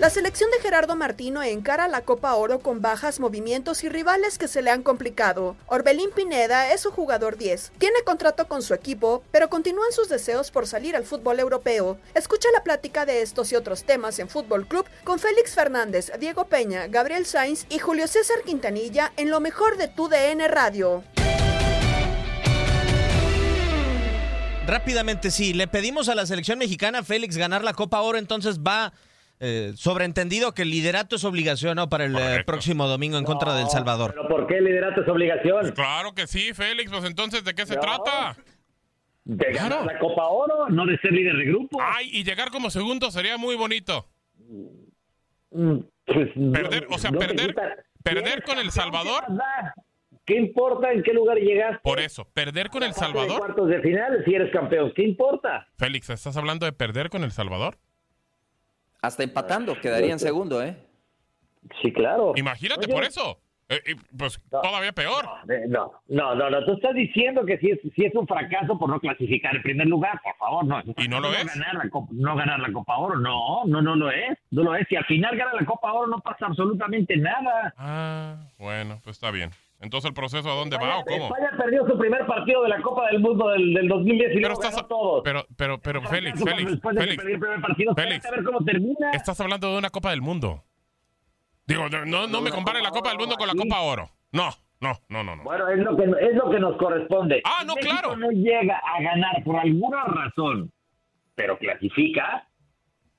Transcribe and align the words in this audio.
La 0.00 0.08
selección 0.08 0.50
de 0.50 0.60
Gerardo 0.60 0.96
Martino 0.96 1.42
encara 1.42 1.86
la 1.86 2.00
Copa 2.06 2.34
Oro 2.34 2.60
con 2.60 2.80
bajas 2.80 3.20
movimientos 3.20 3.84
y 3.84 3.90
rivales 3.90 4.38
que 4.38 4.48
se 4.48 4.62
le 4.62 4.70
han 4.70 4.82
complicado. 4.82 5.56
Orbelín 5.66 6.10
Pineda 6.10 6.72
es 6.72 6.80
su 6.80 6.90
jugador 6.90 7.36
10. 7.36 7.72
Tiene 7.76 8.02
contrato 8.06 8.48
con 8.48 8.62
su 8.62 8.72
equipo, 8.72 9.22
pero 9.30 9.50
continúan 9.50 9.92
sus 9.92 10.08
deseos 10.08 10.50
por 10.50 10.66
salir 10.66 10.96
al 10.96 11.04
fútbol 11.04 11.38
europeo. 11.38 11.98
Escucha 12.14 12.48
la 12.54 12.62
plática 12.62 13.04
de 13.04 13.20
estos 13.20 13.52
y 13.52 13.56
otros 13.56 13.84
temas 13.84 14.18
en 14.20 14.30
Fútbol 14.30 14.66
Club 14.66 14.86
con 15.04 15.18
Félix 15.18 15.54
Fernández, 15.54 16.10
Diego 16.18 16.46
Peña, 16.46 16.86
Gabriel 16.86 17.26
Sainz 17.26 17.66
y 17.68 17.78
Julio 17.78 18.08
César 18.08 18.38
Quintanilla 18.46 19.12
en 19.18 19.28
lo 19.28 19.40
mejor 19.40 19.76
de 19.76 19.88
tu 19.88 20.08
DN 20.08 20.48
Radio. 20.48 21.04
Rápidamente, 24.66 25.30
sí, 25.30 25.52
le 25.52 25.66
pedimos 25.66 26.08
a 26.08 26.14
la 26.14 26.26
selección 26.26 26.58
mexicana, 26.58 27.02
Félix, 27.02 27.36
ganar 27.36 27.64
la 27.64 27.72
Copa 27.72 28.00
Oro, 28.00 28.18
entonces 28.18 28.60
va 28.60 28.92
eh, 29.40 29.72
sobreentendido 29.74 30.52
que 30.52 30.62
el 30.62 30.70
liderato 30.70 31.16
es 31.16 31.24
obligación 31.24 31.76
¿no? 31.76 31.88
para 31.88 32.04
el 32.04 32.14
eh, 32.14 32.44
próximo 32.44 32.86
domingo 32.86 33.16
en 33.18 33.24
contra 33.24 33.54
del 33.54 33.68
Salvador. 33.68 34.12
¿Pero 34.14 34.28
por 34.28 34.46
qué 34.46 34.58
el 34.58 34.64
liderato 34.64 35.00
es 35.02 35.08
obligación? 35.08 35.72
Claro 35.72 36.14
que 36.14 36.26
sí, 36.26 36.52
Félix, 36.52 36.90
pues 36.90 37.04
entonces, 37.04 37.42
¿de 37.42 37.54
qué 37.54 37.64
se 37.64 37.76
trata? 37.76 38.36
De 39.24 39.52
ganar 39.52 39.84
la 39.84 39.98
Copa 39.98 40.26
Oro, 40.26 40.68
no 40.68 40.86
de 40.86 40.98
ser 40.98 41.12
líder 41.12 41.36
de 41.36 41.44
grupo. 41.46 41.78
Ay, 41.80 42.10
y 42.12 42.24
llegar 42.24 42.50
como 42.50 42.70
segundo 42.70 43.10
sería 43.10 43.38
muy 43.38 43.56
bonito. 43.56 44.06
Mm, 45.52 45.78
pues, 46.04 46.28
Perder, 46.52 46.86
o 46.90 46.98
sea, 46.98 47.10
no 47.10 47.18
perder, 47.18 47.54
perder 48.02 48.24
¿Tienes 48.24 48.44
con 48.44 48.58
El? 48.58 48.70
Salvador. 48.70 49.24
¿Qué 50.30 50.36
importa 50.36 50.92
en 50.92 51.02
qué 51.02 51.12
lugar 51.12 51.38
llegaste? 51.38 51.80
Por 51.82 51.98
eso, 51.98 52.24
perder 52.24 52.70
con 52.70 52.84
El 52.84 52.90
Aparte 52.90 53.04
de 53.04 53.12
Salvador. 53.14 53.38
cuartos 53.40 53.68
de 53.68 53.80
final, 53.80 54.22
si 54.24 54.32
eres 54.32 54.52
campeón, 54.52 54.92
¿qué 54.94 55.02
importa? 55.02 55.66
Félix, 55.76 56.08
¿estás 56.08 56.36
hablando 56.36 56.66
de 56.66 56.72
perder 56.72 57.10
con 57.10 57.24
El 57.24 57.32
Salvador? 57.32 57.78
Hasta 59.02 59.24
empatando 59.24 59.74
quedaría 59.80 60.12
en 60.12 60.20
segundo, 60.20 60.62
¿eh? 60.62 60.76
Sí, 61.82 61.92
claro. 61.92 62.34
Imagínate 62.36 62.84
Oye. 62.84 62.94
por 62.94 63.02
eso. 63.02 63.40
Eh, 63.68 63.80
eh, 63.86 63.96
pues 64.16 64.40
todavía 64.50 64.92
peor. 64.92 65.24
No, 65.68 65.94
no, 66.06 66.34
no, 66.36 66.48
no. 66.48 66.64
Tú 66.64 66.74
estás 66.74 66.94
diciendo 66.94 67.44
que 67.44 67.58
si 67.58 67.70
es, 67.70 67.80
si 67.96 68.04
es 68.04 68.14
un 68.14 68.28
fracaso 68.28 68.78
por 68.78 68.88
no 68.88 69.00
clasificar 69.00 69.56
en 69.56 69.62
primer 69.62 69.88
lugar, 69.88 70.20
por 70.22 70.36
favor, 70.36 70.64
no. 70.64 70.80
¿Y 70.96 71.08
no 71.08 71.18
lo 71.18 71.32
es? 71.32 71.46
Ganar 71.46 71.74
la 71.74 71.90
Copa, 71.90 72.08
no 72.12 72.36
ganar 72.36 72.60
la 72.60 72.72
Copa 72.72 72.96
Oro, 72.98 73.18
no, 73.18 73.64
no, 73.66 73.82
no 73.82 73.96
lo 73.96 74.12
es. 74.12 74.38
No 74.52 74.62
lo 74.62 74.76
es. 74.76 74.86
Si 74.88 74.94
al 74.94 75.06
final 75.06 75.36
gana 75.36 75.54
la 75.58 75.66
Copa 75.66 75.92
Oro, 75.92 76.06
no 76.06 76.20
pasa 76.20 76.46
absolutamente 76.46 77.16
nada. 77.16 77.74
Ah, 77.76 78.36
bueno, 78.58 79.00
pues 79.02 79.16
está 79.16 79.32
bien. 79.32 79.50
Entonces, 79.80 80.08
¿el 80.08 80.14
proceso 80.14 80.50
a 80.50 80.54
dónde 80.54 80.76
va 80.76 80.98
o 80.98 81.04
cómo? 81.04 81.24
España 81.24 81.50
perdió 81.56 81.86
su 81.86 81.98
primer 81.98 82.26
partido 82.26 82.62
de 82.62 82.68
la 82.68 82.82
Copa 82.82 83.06
del 83.06 83.20
Mundo 83.20 83.48
del, 83.48 83.72
del 83.72 83.88
2019. 83.88 84.42
Pero 84.42 84.52
estás, 84.52 84.86
todos. 84.88 85.22
pero, 85.24 85.46
pero, 85.56 85.78
pero, 85.78 86.02
Félix, 86.02 86.42
Félix, 86.44 86.80
Félix, 86.82 87.22
partido, 87.62 87.94
Félix. 87.94 88.26
a 88.26 88.30
ver 88.30 88.44
cómo 88.44 88.62
termina. 88.62 89.10
estás 89.12 89.40
hablando 89.40 89.72
de 89.72 89.78
una 89.78 89.88
Copa 89.88 90.10
del 90.10 90.20
Mundo. 90.20 90.62
Digo, 91.66 91.88
no, 91.88 92.26
no 92.26 92.40
me 92.42 92.50
compare 92.50 92.82
la 92.82 92.90
Copa 92.90 93.08
del 93.08 93.18
Mundo 93.18 93.36
con 93.36 93.46
la 93.46 93.54
Copa 93.54 93.80
Oro. 93.80 94.10
No, 94.32 94.50
no, 94.80 94.92
no, 95.08 95.24
no, 95.24 95.36
no. 95.36 95.42
Bueno, 95.44 95.68
es 95.68 95.78
lo 95.78 95.96
que 95.96 96.04
es 96.04 96.34
lo 96.34 96.50
que 96.50 96.58
nos 96.58 96.76
corresponde. 96.76 97.40
Ah, 97.44 97.64
no, 97.66 97.74
México 97.74 97.96
claro. 98.00 98.16
no 98.16 98.30
llega 98.30 98.76
a 98.78 99.02
ganar 99.02 99.42
por 99.44 99.56
alguna 99.56 100.04
razón, 100.04 100.70
pero 101.34 101.56
clasifica, 101.58 102.46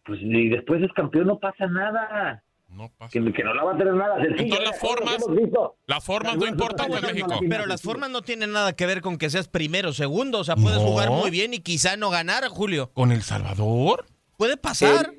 pues 0.04 0.20
y 0.22 0.50
después 0.50 0.84
es 0.84 0.92
campeón, 0.94 1.28
no 1.28 1.40
pasa 1.40 1.66
nada. 1.68 2.44
No 2.72 2.90
pasa. 2.98 3.12
Que, 3.12 3.34
que 3.34 3.44
no 3.44 3.54
la 3.54 3.64
va 3.64 3.74
a 3.74 3.78
tener 3.78 3.94
nada 3.94 4.16
sencillo. 4.22 4.56
Entonces 4.56 4.68
las 4.70 4.76
¿eh? 4.76 4.80
Todos 4.82 4.96
formas, 4.96 5.76
las 5.88 6.04
formas 6.04 6.38
no 6.38 6.48
importan 6.48 6.94
en 6.94 7.02
México. 7.02 7.28
las 7.30 7.40
Pero 7.50 7.66
las 7.66 7.82
formas 7.82 8.10
no 8.10 8.22
tienen 8.22 8.52
nada 8.54 8.74
que 8.74 8.86
ver 8.86 9.02
con 9.02 9.18
que 9.18 9.30
seas 9.30 9.48
primero 9.48 9.90
o 9.90 9.94
segundo. 9.94 10.40
O 10.40 10.44
sea, 10.44 10.56
puedes 10.56 10.80
No. 10.80 10.86
jugar 10.88 11.10
muy 11.12 11.30
bien 11.30 11.54
y 11.54 11.60
quizá 11.60 11.98
no 11.98 12.10
ganar, 12.10 12.48
Julio. 12.48 12.92
¿Con 12.94 13.12
El 13.12 13.24
Salvador? 13.24 14.06
Puede 14.38 14.58
pasar. 14.58 15.14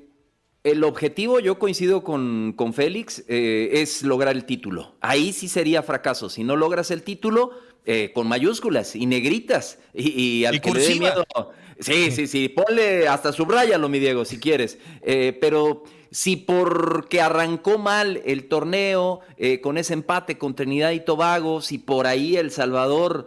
El, 0.65 0.73
el 0.79 0.85
objetivo, 0.85 1.41
yo 1.41 1.59
coincido 1.59 2.03
con, 2.03 2.55
con 2.57 2.73
Félix, 2.73 3.25
eh, 3.29 3.69
es 3.75 4.03
lograr 4.03 4.35
el 4.35 4.45
título. 4.47 4.97
Ahí 5.01 5.33
sí 5.33 5.49
sería 5.49 5.83
fracaso. 5.83 6.31
Si 6.31 6.45
no 6.45 6.57
logras 6.57 6.91
el 6.91 7.03
título, 7.03 7.51
eh, 7.85 8.13
con 8.15 8.29
mayúsculas 8.29 8.97
y 8.97 9.07
negritas. 9.07 9.79
Y, 9.93 10.11
y 10.41 10.45
al 10.47 10.55
Y 10.55 10.61
que 10.61 10.71
le 10.73 10.81
dé 10.81 10.87
cursiva. 10.87 11.15
miedo. 11.35 11.53
Sí, 11.81 12.13
sí, 12.13 12.27
sí. 12.29 12.49
Ponle 12.49 13.09
hasta 13.09 13.33
subrayalo, 13.33 13.89
mi 13.89 13.99
Diego, 13.99 14.25
si 14.25 14.39
quieres. 14.39 14.79
Eh, 15.03 15.37
pero 15.41 15.83
si 16.13 16.37
porque 16.37 17.21
arrancó 17.21 17.79
mal 17.79 18.23
el 18.25 18.47
torneo 18.47 19.21
eh, 19.37 19.61
con 19.61 19.77
ese 19.77 19.95
empate 19.95 20.39
con 20.39 20.55
Trinidad 20.55 20.93
y 20.93 21.01
Tobago, 21.01 21.61
si 21.61 21.79
por 21.79 22.07
ahí 22.07 22.37
El 22.37 22.53
Salvador 22.53 23.27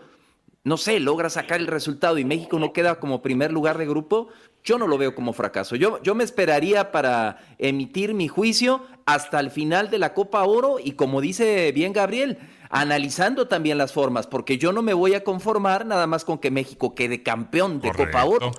no 0.65 0.77
sé, 0.77 0.99
logra 0.99 1.29
sacar 1.29 1.59
el 1.61 1.67
resultado 1.67 2.17
y 2.17 2.25
México 2.25 2.57
no 2.57 2.73
queda 2.73 2.99
como 2.99 3.21
primer 3.21 3.53
lugar 3.53 3.77
de 3.77 3.85
grupo, 3.85 4.29
yo 4.63 4.79
no 4.79 4.87
lo 4.87 4.97
veo 4.97 5.13
como 5.13 5.31
fracaso. 5.31 5.75
Yo, 5.75 6.01
yo 6.01 6.15
me 6.15 6.23
esperaría 6.23 6.91
para 6.91 7.37
emitir 7.59 8.15
mi 8.15 8.27
juicio 8.27 8.81
hasta 9.05 9.39
el 9.39 9.51
final 9.51 9.91
de 9.91 9.99
la 9.99 10.15
Copa 10.15 10.43
Oro 10.43 10.77
y 10.83 10.93
como 10.93 11.21
dice 11.21 11.71
bien 11.71 11.93
Gabriel, 11.93 12.39
analizando 12.69 13.47
también 13.47 13.77
las 13.77 13.93
formas, 13.93 14.27
porque 14.27 14.57
yo 14.57 14.71
no 14.71 14.81
me 14.81 14.93
voy 14.93 15.13
a 15.13 15.23
conformar 15.23 15.85
nada 15.85 16.07
más 16.07 16.25
con 16.25 16.37
que 16.37 16.51
México 16.51 16.95
quede 16.95 17.23
campeón 17.23 17.81
de 17.81 17.91
Copa 17.91 18.25
Oro. 18.25 18.51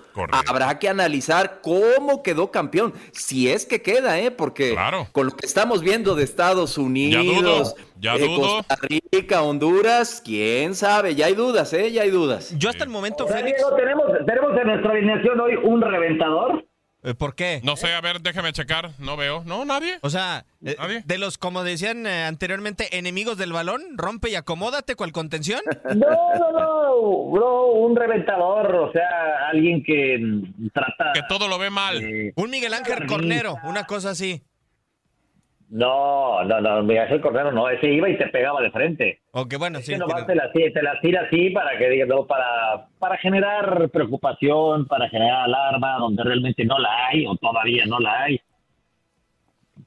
Habrá 0.49 0.79
que 0.79 0.89
analizar 0.89 1.61
cómo 1.63 2.23
quedó 2.23 2.51
campeón, 2.51 2.95
si 3.13 3.49
es 3.51 3.67
que 3.67 3.83
queda, 3.83 4.19
¿eh? 4.19 4.31
Porque 4.31 4.77
con 5.13 5.27
lo 5.27 5.33
que 5.33 5.47
estamos 5.47 5.83
viendo 5.83 6.15
de 6.15 6.25
Estados 6.25 6.79
Unidos, 6.79 7.75
ya 7.99 8.17
de 8.17 8.27
Costa 8.35 8.77
Rica, 8.81 9.43
Honduras, 9.43 10.23
quién 10.25 10.75
sabe, 10.75 11.15
ya 11.15 11.27
hay 11.27 11.35
dudas, 11.35 11.73
¿eh? 11.73 11.93
Ya 11.93 12.03
hay 12.03 12.11
dudas. 12.11 12.55
Yo 12.59 12.71
hasta 12.71 12.85
el 12.85 12.91
momento, 12.91 13.27
Félix, 13.27 13.57
Diego, 13.57 13.75
tenemos, 13.77 14.07
tenemos 14.27 14.61
en 14.61 14.67
nuestra 14.67 14.91
alineación 14.93 15.41
hoy 15.41 15.57
un 15.63 15.81
reventador. 15.81 16.65
Eh, 17.03 17.15
¿por 17.15 17.35
qué? 17.35 17.61
No 17.63 17.77
sé, 17.77 17.93
a 17.95 18.01
ver, 18.01 18.21
déjame 18.21 18.53
checar. 18.53 18.91
No 18.99 19.17
veo. 19.17 19.43
No, 19.45 19.65
nadie. 19.65 19.99
O 20.03 20.11
sea, 20.11 20.45
eh, 20.65 20.77
¿Nadie? 20.79 21.03
de 21.05 21.19
los, 21.19 21.39
como 21.39 21.63
decían 21.63 22.07
eh, 22.07 22.25
anteriormente, 22.25 22.99
enemigos 22.99 23.39
del 23.39 23.53
balón, 23.53 23.83
rompe 23.97 24.31
y 24.31 24.35
acomódate 24.35 24.97
cual 24.97 25.13
contención. 25.13 25.61
No, 25.97 26.35
no, 26.39 26.53
no, 26.53 27.31
bro, 27.31 27.67
un 27.73 27.97
reventador, 27.97 28.75
o 28.75 28.93
sea, 28.93 29.49
alguien 29.51 29.83
que 29.83 30.19
mm, 30.19 30.69
trata... 30.73 31.13
Que 31.15 31.23
todo 31.29 31.49
lo 31.49 31.59
ve 31.59 31.71
mal. 31.71 32.03
Un 32.35 32.51
Miguel 32.51 32.75
Ángel 32.75 33.07
Cornero, 33.07 33.57
una 33.65 33.85
cosa 33.85 34.11
así. 34.11 34.43
No, 35.69 36.45
no, 36.45 36.61
no, 36.61 36.83
Miguel 36.85 37.21
Cordero 37.21 37.51
no, 37.51 37.69
ese 37.69 37.93
iba 37.93 38.09
y 38.09 38.17
te 38.17 38.29
pegaba 38.29 38.61
de 38.63 38.71
frente. 38.71 39.21
Aunque 39.33 39.57
bueno, 39.57 39.81
sí. 39.81 39.93
Ese 39.93 39.99
nomás 39.99 40.27
te 40.27 40.35
las, 40.37 40.53
te 40.53 40.83
las 40.83 41.01
tira 41.01 41.23
así 41.23 41.51
para 41.51 41.77
que 41.77 42.07
no, 42.07 42.25
para, 42.27 42.87
para 42.99 43.17
generar 43.19 43.89
preocupación, 43.91 44.87
para 44.87 45.09
generar 45.09 45.45
alarma, 45.45 45.99
donde 45.99 46.23
realmente 46.23 46.65
no 46.65 46.79
la 46.79 47.09
hay 47.09 47.27
o 47.27 47.35
todavía 47.37 47.85
no 47.87 47.99
la 47.99 48.23
hay. 48.23 48.41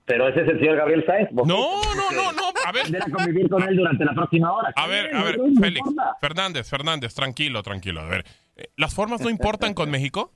Pero 0.06 0.28
ese 0.28 0.42
es 0.42 0.50
el 0.50 0.60
señor 0.60 0.76
Gabriel 0.76 1.06
Sáenz. 1.06 1.32
No, 1.32 1.46
no, 1.46 2.12
no, 2.12 2.32
no. 2.34 2.50
A 2.66 2.72
ver. 2.72 2.86
A 3.02 3.12
convivir 3.12 3.50
con 3.50 3.64
él 3.64 3.78
durante 3.78 4.04
la 4.04 4.14
próxima 4.14 4.52
hora. 4.52 4.74
A 4.76 4.88
ver, 4.88 5.16
a 5.16 5.24
ver, 5.24 5.38
Félix. 5.60 5.88
Fernández, 6.20 6.70
Fernández, 6.70 7.14
tranquilo, 7.14 7.64
tranquilo. 7.64 8.02
A 8.02 8.08
ver, 8.08 8.26
eh, 8.58 8.66
¿las 8.76 8.94
formas 8.94 9.22
no 9.22 9.30
importan 9.30 9.74
con 9.74 9.90
México? 9.90 10.34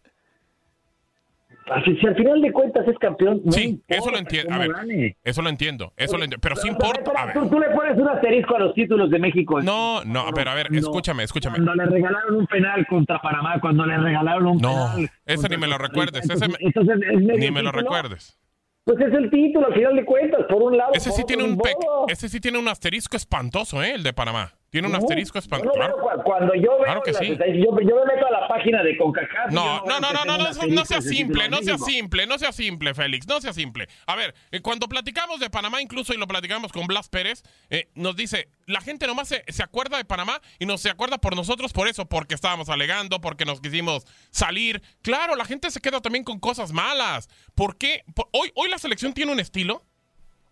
Así, 1.72 1.96
Si 1.98 2.06
al 2.08 2.16
final 2.16 2.42
de 2.42 2.52
cuentas 2.52 2.88
es 2.88 2.98
campeón, 3.00 3.42
no 3.46 3.52
Sí, 3.52 3.64
importa 3.64 3.96
eso 3.96 4.12
lo 4.12 4.18
entiendo. 4.18 4.54
A 4.54 4.58
ver, 4.58 4.72
gane. 4.74 5.18
eso 5.24 5.42
lo 5.42 5.50
entiendo, 5.50 5.94
eso 5.98 6.18
lo 6.18 6.24
entiendo. 6.24 6.42
Pero 6.42 6.56
sí 6.58 6.68
importa. 6.68 7.12
A 7.16 7.26
ver. 7.28 7.34
tú, 7.36 7.50
tú 7.50 7.60
le 7.60 7.70
pones 7.70 7.98
un 7.98 8.08
asterisco 8.10 8.56
a 8.56 8.60
los 8.60 8.74
títulos 8.74 9.10
de 9.10 9.20
México. 9.20 9.62
No, 9.62 10.04
no, 10.04 10.26
pero 10.36 10.52
a 10.52 10.56
ver, 10.56 10.72
No. 10.72 10.78
escúchame, 10.80 11.24
escúchame. 11.24 11.56
Cuando 11.56 11.76
le 11.76 11.86
regalaron 11.86 12.36
un 12.36 12.48
penal 12.48 12.86
contra 12.88 13.20
Panamá, 13.22 13.60
cuando 13.62 13.86
le 13.86 13.98
regalaron 13.98 14.46
un 14.48 14.58
No, 14.58 14.70
penal. 14.96 15.10
ese 15.26 15.36
contra 15.38 15.50
ni 15.58 15.62
me 15.62 15.68
lo 15.68 15.78
recuerdes, 15.78 16.30
ese 16.30 16.48
me- 16.48 16.56
entonces, 16.60 16.96
¿es 17.12 17.20
Ni 17.22 17.52
me 17.52 17.62
lo 17.62 17.72
título? 17.72 17.72
recuerdes. 17.72 18.40
Pues 18.86 19.00
es 19.00 19.14
el 19.14 19.30
título, 19.30 19.68
al 19.68 19.74
final 19.74 19.96
de 19.96 20.04
cuentas, 20.04 20.42
por 20.50 20.62
un 20.62 20.76
lado. 20.78 20.92
Ese 20.94 21.12
sí 21.12 21.24
tiene 21.26 21.44
un 21.46 21.56
modo. 21.56 22.06
ese 22.10 22.28
sí 22.28 22.42
tiene 22.42 22.58
un 22.60 22.68
asterisco 22.68 23.16
espantoso, 23.16 23.82
¿eh? 23.82 23.94
El 23.96 24.04
de 24.04 24.12
Panamá. 24.12 24.52
Tiene 24.74 24.88
un 24.88 24.96
asterisco 24.96 25.38
cu- 25.40 26.24
Cuando 26.24 26.56
yo 26.56 26.62
veo 26.78 26.84
Claro 26.86 27.02
que 27.04 27.14
sí. 27.14 27.28
yo, 27.64 27.72
me 27.72 27.84
meto 27.86 28.26
a 28.26 28.32
la 28.32 28.48
página 28.48 28.82
de 28.82 28.98
CONCACAF. 28.98 29.52
No, 29.52 29.84
no, 29.86 30.00
no, 30.00 30.12
no, 30.12 30.26
no, 30.26 30.36
no, 30.36 30.86
sea 30.86 31.00
simple, 31.00 31.48
no 31.48 31.62
sea 31.62 31.78
simple, 31.78 32.26
no 32.26 32.40
sea 32.40 32.52
simple, 32.52 32.96
Félix, 32.96 33.28
no 33.28 33.40
sea 33.40 33.54
simple. 33.54 33.88
A 34.08 34.16
ver, 34.16 34.34
eh, 34.50 34.62
cuando 34.62 34.88
platicamos 34.90 35.40
de 35.40 35.52
Panamá, 35.52 35.80
incluso 35.80 36.12
y 36.16 36.18
lo 36.18 36.26
platicamos 36.28 36.72
con 36.72 36.88
Blas 36.88 37.08
Pérez, 37.08 37.44
eh, 37.70 37.90
nos 37.94 38.16
dice, 38.16 38.50
la 38.66 38.82
gente 38.82 39.06
nomás 39.06 39.28
se, 39.28 39.44
se 39.48 39.62
acuerda 39.62 39.98
de 39.98 40.06
Panamá 40.06 40.42
y 40.58 40.66
nos 40.66 40.82
se 40.82 40.90
acuerda 40.90 41.20
por 41.20 41.36
nosotros 41.36 41.72
por 41.72 41.88
eso, 41.88 42.08
porque 42.08 42.34
estábamos 42.34 42.70
alegando, 42.70 43.22
porque 43.22 43.46
nos 43.46 43.62
quisimos 43.62 44.06
salir. 44.32 44.82
Claro, 45.04 45.36
la 45.36 45.46
gente 45.46 45.70
se 45.70 45.82
queda 45.82 46.02
también 46.02 46.24
con 46.24 46.40
cosas 46.40 46.72
malas. 46.72 47.30
¿Por 47.54 47.78
qué? 47.78 48.04
Hoy, 48.32 48.52
hoy 48.56 48.70
la 48.70 48.80
selección 48.80 49.14
tiene 49.14 49.32
un 49.34 49.40
estilo. 49.40 49.84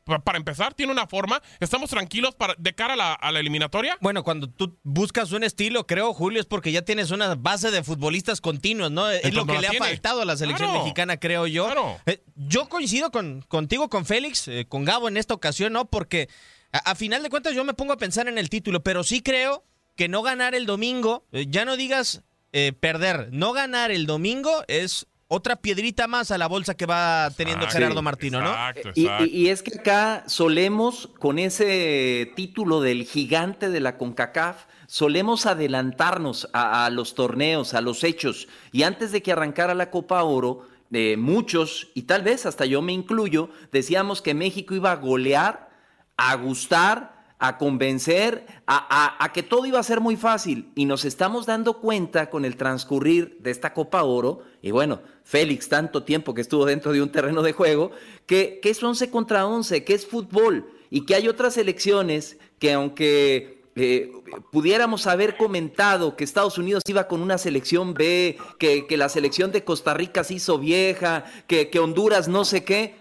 Pa- 0.04 0.20
Para 0.20 0.38
empezar, 0.38 0.74
tiene 0.74 0.92
una 0.92 1.06
forma. 1.08 1.42
¿Estamos 1.60 1.90
tranquilos 1.90 2.34
para, 2.36 2.56
de 2.58 2.74
cara 2.74 2.94
a 2.94 2.98
la, 2.98 3.14
a 3.14 3.32
la 3.32 3.40
eliminatoria? 3.40 3.98
Bueno, 4.02 4.24
cuando 4.24 4.50
tú 4.50 4.78
buscas 4.84 5.32
un 5.32 5.44
estilo, 5.44 5.86
creo, 5.86 6.14
Julio, 6.14 6.40
es 6.40 6.46
porque 6.48 6.72
ya 6.72 6.82
tienes 6.82 7.12
una 7.12 7.36
base 7.36 7.70
de 7.72 7.84
futbolistas 7.84 8.42
continuos, 8.42 8.92
¿no? 8.92 9.10
Es 9.12 9.34
lo 9.34 9.46
que 9.46 9.60
le 9.60 9.68
ha 9.68 9.74
faltado 9.74 10.22
a 10.22 10.26
la 10.26 10.36
selección 10.38 10.70
Claro. 10.70 10.84
mexicana, 10.84 11.18
creo 11.18 11.46
yo. 11.48 11.66
Claro. 11.66 12.00
Eh, 12.08 12.24
yo 12.36 12.68
coincido 12.68 13.12
con, 13.12 13.42
contigo, 13.48 13.90
con 13.90 14.06
Félix, 14.06 14.48
eh, 14.48 14.66
con 14.68 14.86
Gabo 14.86 15.08
en 15.08 15.18
esta 15.18 15.34
ocasión, 15.34 15.74
¿no? 15.74 15.86
Porque 15.86 16.30
a, 16.72 16.80
a 16.92 16.96
final 16.96 17.22
de 17.22 17.30
cuentas 17.30 17.54
yo 17.54 17.64
me 17.64 17.74
pongo 17.74 17.94
a 17.94 17.98
pensar 17.98 18.28
en 18.28 18.38
el 18.38 18.50
título, 18.50 18.82
pero 18.84 19.04
sí 19.04 19.22
creo 19.22 19.64
que 19.96 20.08
no 20.08 20.24
ganar 20.24 20.56
el 20.56 20.66
domingo, 20.66 21.28
eh, 21.32 21.46
ya 21.48 21.64
no 21.66 21.78
digas 21.78 22.24
eh, 22.54 22.74
perder, 22.74 23.30
no 23.32 23.54
ganar 23.54 23.92
el 23.92 24.06
domingo 24.08 24.64
es 24.68 25.06
otra 25.34 25.56
piedrita 25.56 26.08
más 26.08 26.30
a 26.32 26.38
la 26.38 26.48
bolsa 26.48 26.76
que 26.76 26.86
va 26.86 27.30
teniendo 27.38 27.64
Exacto, 27.64 27.80
Gerardo 27.84 28.02
Martino, 28.02 28.42
¿no? 28.42 28.50
Exacto, 28.50 28.90
Y, 28.96 29.02
exacto. 29.06 29.26
y- 29.26 29.28
y 29.30 29.48
es 29.48 29.64
que 29.64 29.80
acá 29.80 30.24
solemos, 30.28 31.10
con 31.20 31.40
ese 31.40 32.34
título 32.36 32.82
del 32.82 33.06
gigante 33.06 33.70
de 33.70 33.80
la 33.80 33.98
CONCACAF, 33.98 34.66
solemos 34.88 35.46
adelantarnos 35.46 36.50
a, 36.52 36.86
a 36.86 36.90
los 36.90 37.16
torneos, 37.16 37.74
a 37.74 37.80
los 37.80 38.04
hechos. 38.04 38.50
Y 38.74 38.84
antes 38.84 39.14
de 39.14 39.22
que 39.24 39.32
arrancara 39.32 39.74
la 39.74 39.90
Copa 39.90 40.22
Oro, 40.24 40.68
eh, 40.92 41.16
muchos, 41.18 41.88
y 41.94 42.02
tal 42.02 42.24
vez 42.24 42.46
hasta 42.46 42.66
yo 42.66 42.82
me 42.82 42.92
incluyo, 42.92 43.50
decíamos 43.72 44.22
que 44.22 44.34
México 44.34 44.76
iba 44.76 44.92
a 44.92 44.98
golear, 44.98 45.70
a 46.18 46.36
gustar, 46.36 47.21
a 47.44 47.58
convencer, 47.58 48.46
a, 48.68 49.18
a- 49.24 49.34
que 49.34 49.42
todo 49.42 49.66
iba 49.66 49.80
a 49.80 49.84
ser 49.84 50.00
muy 50.00 50.16
fácil. 50.16 50.72
Y 50.76 50.86
nos 50.86 51.06
estamos 51.06 51.48
dando 51.48 51.80
cuenta 51.82 52.30
con 52.30 52.46
el 52.46 52.56
transcurrir 52.56 53.38
de 53.42 53.50
esta 53.50 53.74
Copa 53.74 54.04
Oro, 54.04 54.44
y 54.62 54.70
bueno, 54.70 55.02
Félix, 55.24 55.68
tanto 55.68 56.04
tiempo 56.04 56.36
que 56.36 56.42
estuvo 56.42 56.66
dentro 56.66 56.94
de 56.94 57.02
un 57.02 57.12
terreno 57.12 57.42
de 57.42 57.54
juego, 57.54 57.92
que, 58.28 58.60
que 58.62 58.70
es 58.70 58.82
11 58.84 59.10
contra 59.10 59.48
11, 59.48 59.84
que 59.84 59.96
es 59.96 60.06
fútbol, 60.06 60.70
y 60.92 61.06
que 61.06 61.16
hay 61.16 61.28
otras 61.28 61.58
elecciones 61.58 62.38
que 62.60 62.74
aunque 62.74 63.64
eh, 63.76 64.12
pudiéramos 64.52 65.08
haber 65.08 65.36
comentado 65.36 66.16
que 66.16 66.24
Estados 66.24 66.60
Unidos 66.60 66.84
iba 66.88 67.08
con 67.08 67.22
una 67.22 67.40
selección 67.40 67.96
B, 67.96 68.38
que, 68.60 68.86
que 68.86 68.98
la 68.98 69.10
selección 69.10 69.52
de 69.52 69.64
Costa 69.64 69.96
Rica 69.96 70.24
se 70.24 70.36
hizo 70.36 70.60
vieja, 70.60 71.24
que, 71.48 71.70
que 71.72 71.80
Honduras 71.80 72.28
no 72.28 72.46
sé 72.46 72.64
qué. 72.64 73.01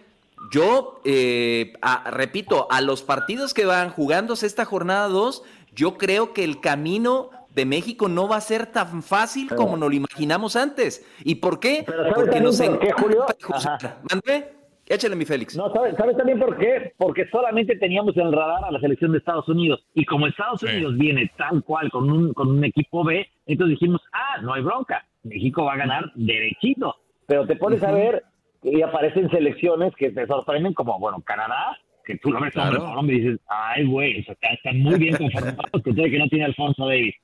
Yo, 0.52 1.00
eh, 1.04 1.74
a- 1.82 2.10
repito, 2.10 2.66
a 2.70 2.80
los 2.80 3.02
partidos 3.02 3.54
que 3.54 3.66
van 3.66 3.90
jugándose 3.90 4.46
esta 4.46 4.64
jornada 4.64 5.08
2, 5.08 5.42
yo 5.74 5.96
creo 5.98 6.32
que 6.32 6.44
el 6.44 6.60
camino 6.60 7.30
de 7.54 7.66
México 7.66 8.08
no 8.08 8.28
va 8.28 8.36
a 8.36 8.40
ser 8.40 8.66
tan 8.66 9.02
fácil 9.02 9.48
como 9.54 9.76
nos 9.76 9.90
lo 9.90 9.94
imaginamos 9.96 10.56
antes. 10.56 11.04
¿Y 11.24 11.36
por 11.36 11.60
qué? 11.60 11.82
Pero 11.86 12.02
¿sabes 12.02 12.14
Porque 12.14 12.40
nos 12.40 12.56
por 12.60 12.78
qué, 12.78 12.86
encanta 12.86 13.02
Julio? 13.02 13.26
¿Mande? 14.10 14.52
Échale 14.86 15.14
mi 15.14 15.24
Félix. 15.24 15.56
No, 15.56 15.72
¿sabes, 15.72 15.94
¿sabes 15.96 16.16
también 16.16 16.40
por 16.40 16.56
qué? 16.58 16.94
Porque 16.96 17.24
solamente 17.30 17.76
teníamos 17.76 18.16
en 18.16 18.26
el 18.26 18.32
radar 18.32 18.64
a 18.64 18.72
la 18.72 18.80
selección 18.80 19.12
de 19.12 19.18
Estados 19.18 19.48
Unidos. 19.48 19.84
Y 19.94 20.04
como 20.04 20.26
Estados 20.26 20.60
Sí. 20.60 20.66
Unidos 20.66 20.96
viene 20.96 21.30
tal 21.38 21.62
cual 21.62 21.90
con 21.92 22.10
un, 22.10 22.32
con 22.34 22.48
un 22.48 22.64
equipo 22.64 23.04
B, 23.04 23.24
entonces 23.46 23.78
dijimos, 23.78 24.00
ah, 24.12 24.40
no 24.42 24.52
hay 24.54 24.62
bronca. 24.62 25.06
México 25.22 25.64
va 25.64 25.74
a 25.74 25.76
ganar 25.76 26.10
derechito. 26.16 26.96
Pero 27.26 27.46
te 27.46 27.54
pones 27.54 27.84
a 27.84 27.92
ver 27.92 28.24
y 28.62 28.82
aparecen 28.82 29.30
selecciones 29.30 29.94
que 29.96 30.10
te 30.10 30.26
sorprenden 30.26 30.74
como, 30.74 30.98
bueno, 30.98 31.20
Canadá, 31.22 31.78
que 32.04 32.18
tú 32.18 32.30
lo 32.30 32.40
ves 32.40 32.56
hombre 32.56 32.70
Claro. 32.76 32.86
por 32.90 32.98
hombre 32.98 33.16
y 33.16 33.20
dices, 33.20 33.40
ay, 33.48 33.86
güey, 33.86 34.20
o 34.20 34.24
sea, 34.24 34.36
están, 34.52 34.80
muy 34.80 34.98
bien 34.98 35.16
conformados 35.16 35.82
que 35.82 36.18
no 36.18 36.28
tiene 36.28 36.44
Alfonso 36.44 36.86
Davis. 36.86 37.14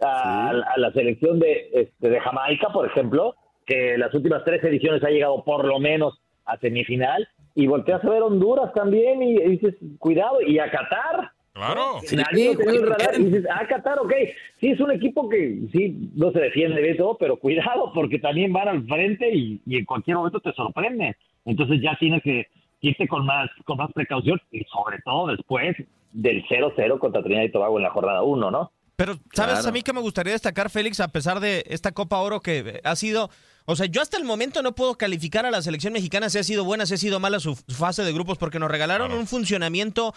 A, 0.00 0.50
a 0.50 0.78
la 0.78 0.92
selección 0.92 1.38
de, 1.38 1.70
este, 1.72 2.10
de 2.10 2.20
Jamaica, 2.20 2.68
por 2.72 2.86
ejemplo, 2.86 3.36
que 3.64 3.96
las 3.96 4.12
últimas 4.12 4.44
tres 4.44 4.62
ediciones 4.64 5.02
ha 5.04 5.08
llegado 5.08 5.44
por 5.44 5.64
lo 5.64 5.78
menos 5.78 6.20
a 6.44 6.58
semifinal, 6.58 7.26
y 7.54 7.66
volteas 7.66 8.04
a 8.04 8.10
ver 8.10 8.22
Honduras 8.22 8.72
también 8.74 9.22
y, 9.22 9.36
y 9.36 9.48
dices, 9.50 9.76
cuidado, 9.98 10.42
y 10.42 10.58
a 10.58 10.70
Qatar. 10.70 11.30
Claro. 11.54 12.00
que 12.08 12.16
Nadie 12.16 12.56
tenía 12.56 12.72
el 12.80 12.86
radar, 12.88 13.18
y 13.18 13.24
dices, 13.24 13.44
ah, 13.50 13.64
Qatar, 13.68 13.98
ok, 14.00 14.12
sí 14.60 14.70
es 14.70 14.80
un 14.80 14.90
equipo 14.90 15.28
que 15.28 15.60
sí 15.72 16.10
no 16.14 16.32
se 16.32 16.40
defiende 16.40 16.82
de 16.82 16.94
todo, 16.96 17.16
pero 17.16 17.36
cuidado, 17.38 17.92
porque 17.94 18.18
también 18.18 18.52
van 18.52 18.68
al 18.68 18.84
frente 18.86 19.32
y, 19.32 19.60
y 19.64 19.76
en 19.78 19.84
cualquier 19.84 20.16
momento 20.16 20.40
te 20.40 20.52
sorprende. 20.52 21.16
Entonces 21.44 21.80
ya 21.80 21.96
tienes 21.98 22.22
que 22.24 22.48
irte 22.80 23.06
con 23.06 23.24
más, 23.24 23.48
con 23.64 23.78
más 23.78 23.92
precaución, 23.92 24.40
y 24.50 24.64
sobre 24.64 24.98
todo 25.04 25.28
después 25.28 25.76
del 26.12 26.44
0-0 26.46 26.98
contra 26.98 27.22
Trinidad 27.22 27.44
y 27.44 27.52
Tobago 27.52 27.76
en 27.78 27.84
la 27.84 27.90
jornada 27.90 28.22
1, 28.22 28.50
¿no? 28.50 28.72
Pero, 28.96 29.14
¿sabes 29.32 29.54
Claro. 29.54 29.68
a 29.68 29.72
mí 29.72 29.82
que 29.82 29.92
me 29.92 30.00
gustaría 30.00 30.32
destacar, 30.32 30.70
Félix, 30.70 31.00
a 31.00 31.08
pesar 31.08 31.40
de 31.40 31.64
esta 31.68 31.92
Copa 31.92 32.18
Oro 32.18 32.40
que 32.40 32.80
ha 32.84 32.96
sido... 32.96 33.30
O 33.66 33.76
sea, 33.76 33.86
yo 33.86 34.02
hasta 34.02 34.18
el 34.18 34.24
momento 34.24 34.62
no 34.62 34.74
puedo 34.74 34.96
calificar 34.96 35.46
a 35.46 35.50
la 35.50 35.62
selección 35.62 35.94
mexicana 35.94 36.28
si 36.28 36.38
ha 36.38 36.42
sido 36.44 36.64
buena, 36.64 36.84
si 36.84 36.94
ha 36.94 36.98
sido 36.98 37.18
mala 37.18 37.40
su 37.40 37.54
su 37.56 37.74
fase 37.74 38.02
de 38.04 38.12
grupos, 38.12 38.36
porque 38.38 38.58
nos 38.58 38.70
regalaron 38.70 39.06
Claro. 39.08 39.20
un 39.20 39.26
funcionamiento 39.26 40.12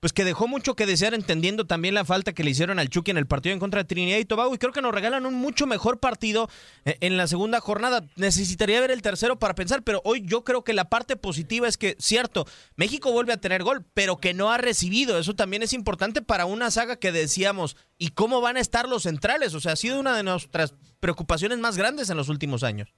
pues 0.00 0.14
que 0.14 0.24
dejó 0.24 0.48
mucho 0.48 0.74
que 0.74 0.86
desear, 0.86 1.12
entendiendo 1.12 1.66
también 1.66 1.94
la 1.94 2.06
falta 2.06 2.32
que 2.32 2.42
le 2.42 2.50
hicieron 2.50 2.78
al 2.78 2.88
Chucky 2.88 3.10
en 3.10 3.18
el 3.18 3.26
partido 3.26 3.52
en 3.52 3.60
contra 3.60 3.82
de 3.82 3.84
Trinidad 3.86 4.18
y 4.18 4.24
Tobago, 4.24 4.54
y 4.54 4.58
creo 4.58 4.72
que 4.72 4.80
nos 4.80 4.94
regalan 4.94 5.26
un 5.26 5.34
mucho 5.34 5.66
mejor 5.66 6.00
partido 6.00 6.48
eh, 6.86 6.96
en 7.00 7.18
la 7.18 7.26
segunda 7.26 7.60
jornada. 7.60 8.06
Necesitaría 8.16 8.80
ver 8.80 8.90
el 8.90 9.02
tercero 9.02 9.38
para 9.38 9.54
pensar, 9.54 9.82
pero 9.82 10.00
hoy 10.04 10.22
yo 10.24 10.42
creo 10.42 10.64
que 10.64 10.72
la 10.72 10.86
parte 10.86 11.16
positiva 11.16 11.68
es 11.68 11.76
que, 11.76 11.96
cierto, 11.98 12.46
México 12.76 13.12
vuelve 13.12 13.34
a 13.34 13.40
tener 13.40 13.62
gol, 13.62 13.84
pero 13.92 14.16
que 14.16 14.32
no 14.32 14.50
ha 14.50 14.56
recibido. 14.56 15.18
Eso 15.18 15.34
también 15.34 15.62
es 15.62 15.74
importante 15.74 16.22
para 16.22 16.46
una 16.46 16.70
saga 16.70 16.96
que 16.96 17.12
decíamos, 17.12 17.76
¿y 17.98 18.08
cómo 18.08 18.40
van 18.40 18.56
a 18.56 18.60
estar 18.60 18.88
los 18.88 19.02
centrales? 19.02 19.54
O 19.54 19.60
sea, 19.60 19.72
ha 19.72 19.76
sido 19.76 20.00
una 20.00 20.16
de 20.16 20.22
nuestras 20.22 20.74
preocupaciones 21.00 21.58
más 21.58 21.76
grandes 21.76 22.08
en 22.08 22.16
los 22.16 22.30
últimos 22.30 22.62
años. 22.62 22.88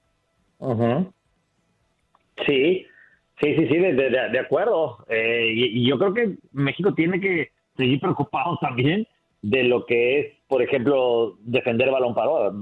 Sí, 2.47 2.85
Sí, 3.41 3.55
sí, 3.55 3.67
sí, 3.67 3.77
de, 3.77 3.93
de- 3.93 4.29
de 4.31 4.39
acuerdo. 4.39 5.05
Eh, 5.09 5.51
y, 5.53 5.79
y 5.81 5.87
yo 5.89 5.97
creo 5.97 6.13
que 6.13 6.35
México 6.51 6.93
tiene 6.93 7.19
que 7.19 7.49
seguir 7.77 7.99
preocupado 7.99 8.57
también 8.61 9.07
de 9.41 9.63
lo 9.63 9.85
que 9.85 10.19
es, 10.19 10.27
por 10.47 10.61
ejemplo, 10.61 11.35
defender 11.41 11.91
balón 11.91 12.13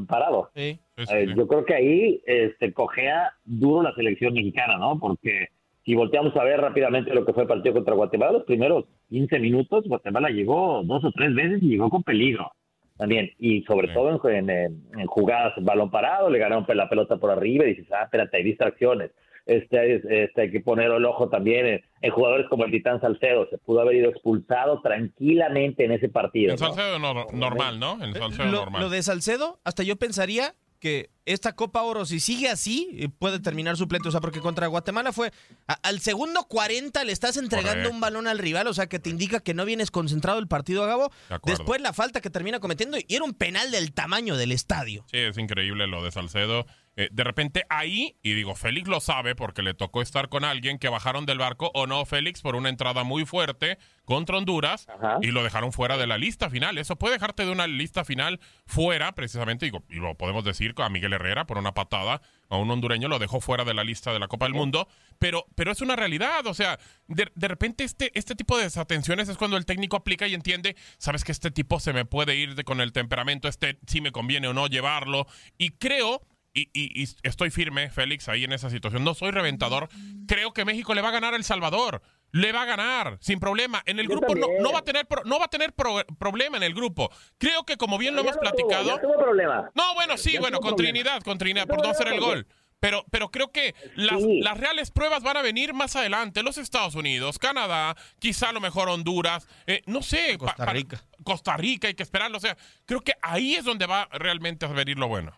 parado. 0.08 0.50
Sí. 0.56 0.80
Eh, 0.98 1.26
yo 1.36 1.48
creo 1.48 1.66
que 1.66 1.76
ahí 1.76 2.22
este, 2.26 2.74
cojea 2.74 3.34
duro 3.46 3.84
la 3.84 3.94
selección 3.94 4.34
mexicana, 4.34 4.78
¿no? 4.78 4.98
Porque 5.00 5.50
si 5.86 5.94
volteamos 5.96 6.36
a 6.38 6.44
ver 6.44 6.60
rápidamente 6.62 7.14
lo 7.14 7.26
que 7.26 7.34
fue 7.34 7.44
el 7.44 7.50
partido 7.50 7.74
contra 7.76 7.94
Guatemala, 7.96 8.32
los 8.34 8.44
primeros 8.46 8.86
15 9.10 9.40
minutos, 9.40 9.88
Guatemala 9.88 10.30
llegó 10.30 10.82
dos 10.84 11.04
o 11.04 11.12
tres 11.12 11.34
veces 11.36 11.62
y 11.62 11.70
llegó 11.70 11.90
con 11.90 12.04
peligro 12.04 12.52
también. 12.98 13.32
Y 13.40 13.62
sobre 13.64 13.88
todo 13.90 14.30
en, 14.30 14.50
en- 14.50 14.84
en 14.98 15.06
jugadas 15.08 15.54
balón 15.62 15.90
parado, 15.92 16.30
le 16.30 16.40
ganaron 16.40 16.66
la 16.76 16.90
pelota 16.90 17.18
por 17.18 17.30
arriba 17.32 17.66
y 17.66 17.70
dices, 17.76 17.88
ah, 17.92 18.04
espérate, 18.06 18.38
hay 18.38 18.44
distracciones. 18.44 19.12
Este, 19.46 19.96
es- 19.96 20.06
este, 20.10 20.42
hay 20.44 20.52
que 20.52 20.60
poner 20.62 20.92
el 20.92 21.06
ojo 21.06 21.30
también 21.30 21.66
en, 21.66 21.82
en 22.02 22.12
jugadores 22.12 22.48
como 22.50 22.66
el 22.66 22.72
Titán 22.72 23.02
Salcedo. 23.02 23.48
Se 23.50 23.58
pudo 23.58 23.82
haber 23.82 23.96
ido 23.96 24.10
expulsado 24.10 24.82
tranquilamente 24.82 25.86
en 25.86 25.92
ese 25.92 26.10
partido. 26.10 26.54
En 26.54 26.60
¿no? 26.60 26.68
Salcedo 26.68 27.00
nor- 27.00 27.32
normal, 27.34 27.80
¿no? 27.80 28.04
En 28.04 28.14
Salcedo 28.14 28.46
Lo, 28.46 28.60
normal. 28.62 28.82
lo 28.84 28.90
de 28.90 29.04
Salcedo, 29.04 29.60
hasta 29.64 29.84
yo 29.84 29.96
pensaría 29.98 30.56
que 30.80 31.12
esta 31.26 31.54
Copa 31.54 31.84
Oro, 31.84 32.06
si 32.06 32.20
sigue 32.20 32.50
así, 32.50 32.90
eh, 32.98 33.08
puede 33.20 33.40
terminar 33.40 33.78
suplente. 33.78 34.08
O 34.08 34.12
sea, 34.12 34.20
porque 34.20 34.40
contra 34.40 34.66
Guatemala 34.66 35.12
fue 35.12 35.30
a- 35.68 35.74
al 35.84 36.00
segundo 36.00 36.46
40 36.50 37.04
le 37.04 37.12
estás 37.12 37.38
entregando 37.38 37.72
Correcto. 37.74 37.94
un 37.94 38.02
balón 38.02 38.28
al 38.28 38.40
rival, 38.40 38.66
o 38.66 38.74
sea, 38.74 38.88
que 38.88 38.98
te 38.98 39.12
indica 39.12 39.42
que 39.42 39.54
no 39.54 39.64
vienes 39.64 39.92
concentrado 39.92 40.40
el 40.40 40.48
partido 40.48 40.84
a 40.84 40.88
Gabo. 40.88 41.12
De. 41.30 41.38
Después 41.46 41.82
la 41.82 41.94
falta 41.94 42.20
que 42.20 42.32
termina 42.32 42.60
cometiendo 42.60 42.98
y 42.98 43.06
era 43.16 43.24
un 43.24 43.34
penal 43.36 43.70
del 43.70 43.94
tamaño 43.94 44.36
del 44.38 44.52
estadio. 44.52 45.04
Sí, 45.12 45.18
es 45.18 45.38
increíble 45.38 45.86
lo 45.86 46.04
de 46.04 46.10
Salcedo. 46.12 46.66
Eh, 46.98 47.08
de 47.12 47.24
repente 47.24 47.64
ahí, 47.70 48.18
y 48.22 48.34
digo, 48.34 48.54
Félix 48.54 48.88
lo 48.90 49.00
sabe 49.00 49.34
porque 49.34 49.62
le 49.62 49.74
tocó 49.74 50.02
estar 50.02 50.28
con 50.28 50.44
alguien 50.44 50.78
que 50.78 50.90
bajaron 50.90 51.26
del 51.26 51.38
barco, 51.38 51.72
o 51.74 51.88
no, 51.88 52.06
Félix, 52.06 52.42
por 52.42 52.56
una 52.56 52.68
entrada 52.70 53.04
muy 53.04 53.26
fuerte 53.26 53.78
contra 54.04 54.38
Honduras 54.38 54.88
y 55.22 55.28
lo 55.32 55.42
dejaron 55.44 55.72
fuera 55.72 55.96
de 55.98 56.06
la 56.08 56.18
lista 56.18 56.50
final. 56.50 56.78
Eso 56.78 56.98
puede 56.98 57.14
dejarte 57.14 57.46
de 57.46 57.52
una 57.52 57.66
lista 57.68 58.04
final 58.04 58.42
fuera, 58.66 59.14
precisamente, 59.14 59.66
digo, 59.66 59.84
y 59.90 59.96
lo 59.96 60.16
podemos 60.16 60.44
decir 60.44 60.74
a 60.78 60.90
Miguel 60.90 61.14
Herrera 61.14 61.46
por 61.46 61.58
una 61.58 61.74
patada 61.74 62.22
a 62.50 62.58
un 62.58 62.70
hondureño, 62.70 63.08
lo 63.08 63.20
dejó 63.20 63.40
fuera 63.40 63.64
de 63.64 63.74
la 63.74 63.86
lista 63.86 64.12
de 64.12 64.20
la 64.20 64.28
Copa 64.28 64.46
del 64.46 64.54
Mundo, 64.54 64.90
pero, 65.18 65.46
pero 65.56 65.72
es 65.72 65.80
una 65.80 65.96
realidad, 65.96 66.46
o 66.46 66.54
sea, 66.54 66.78
de, 67.08 67.32
de 67.34 67.48
repente 67.48 67.86
este, 67.86 68.12
este 68.20 68.36
tipo 68.36 68.58
de 68.58 68.64
desatenciones 68.66 69.30
es 69.30 69.38
cuando 69.38 69.56
el 69.56 69.66
técnico 69.66 69.96
aplica 69.96 70.28
y 70.28 70.34
entiende, 70.34 70.76
sabes 70.98 71.24
que 71.24 71.32
este 71.32 71.52
tipo 71.52 71.80
se 71.80 71.94
me 71.94 72.04
puede 72.04 72.36
ir 72.36 72.56
de- 72.56 72.66
con 72.66 72.82
el 72.82 72.92
temperamento, 72.92 73.48
este 73.48 73.80
si 73.88 74.02
me 74.02 74.12
conviene 74.12 74.50
o 74.50 74.54
no 74.54 74.68
llevarlo, 74.68 75.26
y 75.58 75.70
creo 75.70 76.22
y, 76.54 76.64
y- 76.74 77.04
y 77.04 77.08
estoy 77.24 77.50
firme, 77.50 77.90
Félix, 77.90 78.28
ahí 78.30 78.44
en 78.44 78.52
esa 78.52 78.70
situación. 78.70 79.04
No 79.04 79.14
soy 79.14 79.32
reventador. 79.32 79.90
Creo 80.28 80.54
que 80.54 80.66
México 80.66 80.94
le 80.94 81.02
va 81.02 81.10
a 81.10 81.12
ganar 81.12 81.34
a 81.34 81.38
El 81.38 81.44
Salvador. 81.44 82.02
Le 82.34 82.52
va 82.54 82.62
a 82.62 82.66
ganar, 82.66 83.18
sin 83.20 83.40
problema. 83.40 83.84
En 83.86 84.00
el 84.00 84.08
Yo 84.08 84.16
grupo 84.18 84.36
no, 84.36 84.72
va 84.72 84.80
a 84.80 84.84
tener, 84.84 85.06
pro- 85.06 85.24
no 85.26 85.38
va 85.40 85.46
a 85.46 85.50
tener 85.50 85.74
pro- 85.74 86.06
problema 86.18 86.56
en 86.58 86.64
el 86.64 86.74
grupo. 86.74 87.12
Creo 87.38 87.66
que 87.66 87.76
como 87.78 87.98
bien 87.98 88.16
lo 88.16 88.24
Ya 88.24 88.30
hemos 88.30 88.36
no 88.38 88.42
tuvo, 88.52 88.52
platicado. 88.68 88.86
ya 88.96 89.02
tuvo 89.02 89.18
problema. 89.18 89.70
No, 89.76 89.94
bueno, 89.96 90.18
sí, 90.18 90.34
Ya 90.34 90.40
bueno, 90.40 90.58
tuvo 90.60 90.70
con 90.70 90.76
problema. 90.78 90.94
Trinidad, 90.94 91.22
con 91.24 91.38
Trinidad, 91.38 91.68
por 91.68 91.84
No, 91.84 91.90
hacer 91.90 92.08
el 92.08 92.20
gol. 92.22 92.48
Pero, 92.80 93.06
pero 93.12 93.30
creo 93.30 93.52
que 93.52 93.76
las, 93.96 94.20
Sí. 94.22 94.40
las 94.42 94.58
reales 94.58 94.90
pruebas 94.92 95.22
van 95.22 95.38
a 95.38 95.42
venir 95.44 95.74
más 95.74 95.96
adelante. 95.96 96.42
Los 96.42 96.58
Estados 96.58 96.96
Unidos, 96.96 97.38
Canadá, 97.38 97.96
quizá 98.18 98.50
a 98.50 98.54
lo 98.54 98.60
mejor 98.62 98.90
Honduras, 98.90 99.48
eh, 99.68 99.84
no 99.86 100.02
sé. 100.02 100.38
Costa 100.40 100.66
pa- 100.66 100.74
Rica. 100.74 101.04
Costa 101.24 101.58
Rica, 101.58 101.90
hay 101.90 101.94
que 101.94 102.02
esperarlo. 102.04 102.38
O 102.38 102.42
sea, 102.42 102.58
creo 102.86 103.02
que 103.02 103.14
ahí 103.22 103.56
es 103.56 103.66
donde 103.66 103.86
va 103.86 104.08
realmente 104.14 104.66
a 104.66 104.70
venir 104.70 104.98
lo 104.98 105.08
bueno. 105.08 105.32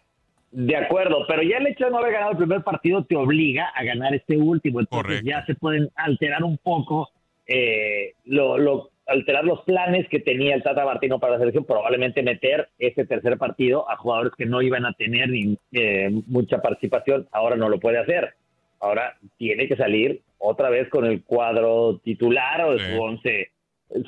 De 0.55 0.75
acuerdo, 0.75 1.25
pero 1.27 1.41
ya 1.41 1.57
el 1.57 1.65
hecho 1.67 1.85
de 1.85 1.91
no 1.91 1.97
haber 1.97 2.13
ganado 2.13 2.31
el 2.33 2.37
primer 2.37 2.61
partido 2.63 3.03
te 3.03 3.15
obliga 3.15 3.69
a 3.75 3.83
ganar 3.83 4.13
este 4.13 4.37
último, 4.37 4.79
entonces 4.81 5.03
Correcto. 5.05 5.27
ya 5.27 5.43
se 5.47 5.55
pueden 5.55 5.89
alterar 5.95 6.43
un 6.43 6.57
poco, 6.59 7.09
eh, 7.47 8.13
lo, 8.25 8.57
lo- 8.59 8.89
alterar 9.07 9.43
los 9.45 9.61
planes 9.63 10.07
que 10.09 10.19
tenía 10.19 10.53
el 10.55 10.61
Tata 10.63 10.85
Martino 10.85 11.19
para 11.19 11.33
la 11.33 11.39
selección, 11.39 11.65
probablemente 11.65 12.21
meter 12.21 12.69
ese 12.77 13.03
tercer 13.05 13.37
partido 13.39 13.89
a 13.89 13.97
jugadores 13.97 14.31
que 14.37 14.45
no 14.45 14.61
iban 14.61 14.85
a 14.85 14.93
tener 14.93 15.27
ni, 15.29 15.57
eh, 15.73 16.09
mucha 16.27 16.61
participación, 16.61 17.27
ahora 17.31 17.55
no 17.55 17.67
lo 17.67 17.79
puede 17.79 17.97
hacer, 17.97 18.35
ahora 18.79 19.15
tiene 19.37 19.67
que 19.67 19.75
salir 19.75 20.21
otra 20.37 20.69
vez 20.69 20.87
con 20.89 21.05
el 21.05 21.23
cuadro 21.23 21.99
titular 22.03 22.61
o 22.61 22.77
Sí. 22.77 22.85
su 22.85 23.01
once 23.01 23.49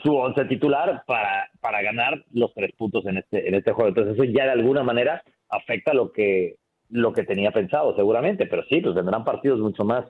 su 0.04 0.16
once 0.16 0.46
titular 0.46 1.04
para, 1.06 1.50
para 1.60 1.82
ganar 1.84 2.24
los 2.34 2.52
tres 2.54 2.72
puntos 2.78 3.06
en 3.06 3.18
este, 3.18 3.48
en 3.48 3.54
este 3.56 3.72
juego. 3.72 3.90
Entonces 3.90 4.14
eso 4.16 4.24
ya 4.24 4.46
de 4.46 4.52
alguna 4.52 4.82
manera 4.82 5.22
afecta 5.50 5.94
lo 5.94 6.12
que, 6.12 6.56
lo 6.90 7.14
que 7.14 7.24
tenía 7.24 7.52
pensado 7.52 7.96
seguramente, 7.96 8.46
pero 8.46 8.64
sí, 8.70 8.82
pues 8.82 8.96
vendrán 8.96 9.24
partidos 9.24 9.60
mucho 9.60 9.84
más 9.84 10.06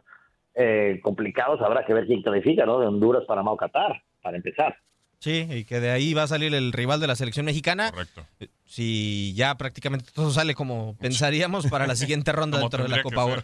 eh, 0.56 1.00
complicados, 1.04 1.62
habrá 1.62 1.86
que 1.86 1.94
ver 1.94 2.06
quién 2.06 2.22
califica, 2.22 2.65
¿no? 2.65 2.80
De 2.80 2.88
Honduras, 2.88 3.25
Panamá 3.27 3.51
o 3.51 3.58
Qatar, 3.58 4.01
para 4.22 4.38
empezar. 4.38 4.77
Sí, 5.20 5.48
y 5.50 5.65
que 5.65 5.80
de 5.80 5.92
ahí 5.92 6.13
va 6.13 6.24
a 6.24 6.27
salir 6.27 6.54
el 6.54 6.72
rival 6.72 7.00
de 7.00 7.08
la 7.08 7.15
selección 7.15 7.46
mexicana. 7.46 7.92
Correcto. 7.92 8.25
Si 8.65 9.34
ya 9.34 9.56
prácticamente 9.56 10.12
todo 10.13 10.30
sale 10.30 10.56
como 10.56 10.96
pensaríamos 10.98 11.68
para 11.68 11.88
la 11.88 11.96
siguiente 11.96 12.32
ronda 12.34 12.60
dentro 12.60 12.84
de 12.84 12.89
la 12.89 13.01
Copa. 13.01 13.25
Oro. 13.25 13.44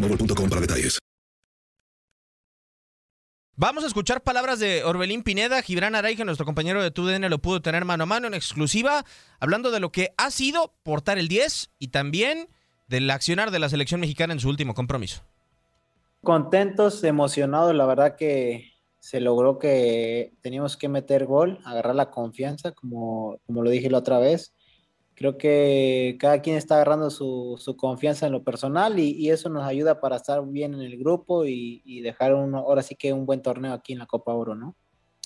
boostmobile.com 0.00 0.48
para 0.48 0.60
detalles. 0.60 0.98
Vamos 3.60 3.82
a 3.82 3.88
escuchar 3.88 4.22
palabras 4.22 4.60
de 4.60 4.84
Orbelín 4.84 5.24
Pineda. 5.24 5.60
Gibran 5.62 5.96
Araige, 5.96 6.24
nuestro 6.24 6.46
compañero 6.46 6.80
de 6.80 6.92
TUDN, 6.92 7.28
lo 7.28 7.40
pudo 7.40 7.60
tener 7.60 7.84
mano 7.84 8.04
a 8.04 8.06
mano 8.06 8.28
en 8.28 8.34
exclusiva, 8.34 9.04
hablando 9.40 9.72
de 9.72 9.80
lo 9.80 9.90
que 9.90 10.10
ha 10.16 10.30
sido 10.30 10.74
portar 10.84 11.18
el 11.18 11.26
10 11.26 11.70
y 11.80 11.88
también 11.88 12.50
del 12.86 13.10
accionar 13.10 13.50
de 13.50 13.58
la 13.58 13.68
selección 13.68 14.00
mexicana 14.00 14.32
en 14.32 14.38
su 14.38 14.48
último 14.48 14.74
compromiso. 14.74 15.22
Contentos, 16.22 17.02
emocionados, 17.02 17.74
la 17.74 17.86
verdad 17.86 18.14
que 18.14 18.74
se 19.00 19.20
logró 19.20 19.58
que 19.58 20.34
teníamos 20.40 20.76
que 20.76 20.88
meter 20.88 21.26
gol, 21.26 21.58
agarrar 21.64 21.96
la 21.96 22.10
confianza, 22.12 22.70
como, 22.70 23.40
como 23.44 23.64
lo 23.64 23.70
dije 23.70 23.90
la 23.90 23.98
otra 23.98 24.20
vez. 24.20 24.54
Creo 25.18 25.36
que 25.36 26.16
cada 26.20 26.40
quien 26.42 26.54
está 26.54 26.76
agarrando 26.76 27.10
su, 27.10 27.56
su 27.58 27.76
confianza 27.76 28.26
en 28.26 28.32
lo 28.32 28.44
personal 28.44 29.00
y, 29.00 29.30
eso 29.30 29.48
nos 29.48 29.64
ayuda 29.64 30.00
para 30.00 30.14
estar 30.14 30.46
bien 30.46 30.74
en 30.74 30.80
el 30.80 30.96
grupo 30.96 31.44
y, 31.44 31.82
y 31.84 32.02
dejar 32.02 32.34
uno, 32.34 32.58
ahora 32.58 32.82
sí 32.82 32.94
que 32.94 33.12
un 33.12 33.26
buen 33.26 33.42
torneo 33.42 33.72
aquí 33.72 33.94
en 33.94 33.98
la 33.98 34.06
Copa 34.06 34.32
Oro, 34.32 34.54
¿no? 34.54 34.76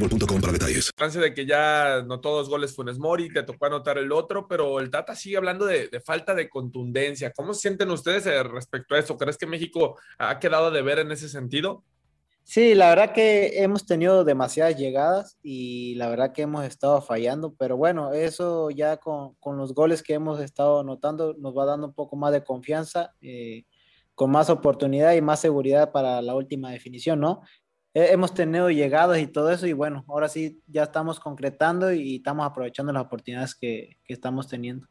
boostmobile.com 0.00 0.40
para 0.40 0.52
detalles. 0.52 0.92
de 1.14 1.34
que 1.34 1.46
ya 1.46 1.96
anotó 1.96 2.30
dos 2.30 2.48
goles 2.48 2.74
Funes 2.74 2.98
Mori, 2.98 3.32
te 3.32 3.42
tocó 3.42 3.66
anotar 3.66 3.98
el 3.98 4.12
otro, 4.12 4.46
pero 4.48 4.80
el 4.80 4.90
Tata 4.90 5.14
sigue 5.14 5.36
hablando 5.36 5.66
de, 5.66 5.88
de 5.88 6.00
falta 6.00 6.34
de 6.34 6.48
contundencia. 6.48 7.32
¿Cómo 7.32 7.54
se 7.54 7.62
sienten 7.62 7.90
ustedes 7.90 8.26
eh, 8.26 8.42
respecto 8.42 8.94
a 8.94 8.98
eso? 8.98 9.16
¿Crees 9.16 9.38
que 9.38 9.46
México 9.46 9.98
ha 10.18 10.38
quedado 10.38 10.70
de 10.70 10.82
ver 10.82 10.98
en 10.98 11.12
ese 11.12 11.28
sentido? 11.28 11.84
Sí, 12.48 12.76
la 12.76 12.90
verdad 12.90 13.12
que 13.12 13.60
hemos 13.60 13.86
tenido 13.86 14.22
demasiadas 14.22 14.76
llegadas 14.76 15.36
y 15.42 15.96
la 15.96 16.08
verdad 16.08 16.32
que 16.32 16.42
hemos 16.42 16.64
estado 16.64 17.02
fallando, 17.02 17.52
pero 17.58 17.76
bueno, 17.76 18.12
eso 18.12 18.70
ya 18.70 18.98
con, 18.98 19.34
con 19.40 19.56
los 19.56 19.74
goles 19.74 20.00
que 20.00 20.14
hemos 20.14 20.38
estado 20.38 20.78
anotando 20.78 21.34
nos 21.38 21.56
va 21.56 21.64
dando 21.64 21.88
un 21.88 21.92
poco 21.92 22.14
más 22.14 22.32
de 22.32 22.44
confianza, 22.44 23.14
eh, 23.20 23.64
con 24.14 24.30
más 24.30 24.48
oportunidad 24.48 25.14
y 25.14 25.22
más 25.22 25.40
seguridad 25.40 25.90
para 25.90 26.22
la 26.22 26.36
última 26.36 26.70
definición, 26.70 27.18
¿no? 27.18 27.42
Hemos 28.04 28.34
tenido 28.34 28.70
llegadas 28.70 29.18
y 29.18 29.26
todo 29.26 29.50
eso 29.50 29.66
y 29.66 29.72
bueno, 29.72 30.04
ahora 30.08 30.28
sí 30.28 30.60
ya 30.66 30.82
estamos 30.82 31.18
concretando 31.18 31.92
y 31.92 32.16
estamos 32.16 32.46
aprovechando 32.46 32.92
las 32.92 33.04
oportunidades 33.04 33.54
que, 33.54 33.96
que 34.04 34.12
estamos 34.12 34.48
teniendo. 34.48 34.86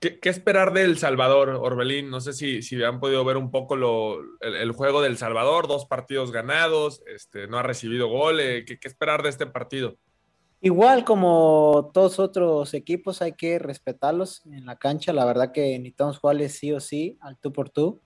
¿Qué, 0.00 0.18
¿Qué, 0.18 0.28
esperar 0.28 0.72
del 0.72 0.98
Salvador, 0.98 1.50
Orbelín? 1.50 2.10
No 2.10 2.20
sé 2.20 2.32
si, 2.32 2.60
si 2.62 2.82
han 2.82 2.98
podido 2.98 3.24
ver 3.24 3.36
un 3.36 3.52
poco 3.52 3.76
lo, 3.76 4.20
el, 4.40 4.56
el, 4.56 4.72
juego 4.72 5.00
del 5.00 5.16
Salvador, 5.16 5.68
dos 5.68 5.86
partidos 5.86 6.32
ganados, 6.32 7.04
este, 7.06 7.46
no 7.46 7.58
ha 7.58 7.62
recibido 7.62 8.08
goles. 8.08 8.64
¿Qué, 8.66 8.80
¿Qué 8.80 8.88
esperar 8.88 9.22
de 9.22 9.28
este 9.28 9.46
partido? 9.46 9.96
Igual 10.60 11.04
como 11.04 11.92
todos 11.94 12.18
otros 12.18 12.74
equipos 12.74 13.22
hay 13.22 13.34
que 13.34 13.60
respetarlos 13.60 14.44
en 14.46 14.66
la 14.66 14.76
cancha. 14.76 15.12
La 15.12 15.24
verdad 15.24 15.52
que 15.52 15.78
necesitamos 15.78 16.18
jugarles 16.18 16.58
sí 16.58 16.72
o 16.72 16.80
sí 16.80 17.16
al 17.20 17.38
tú 17.38 17.52
por 17.52 17.70
tú. 17.70 18.00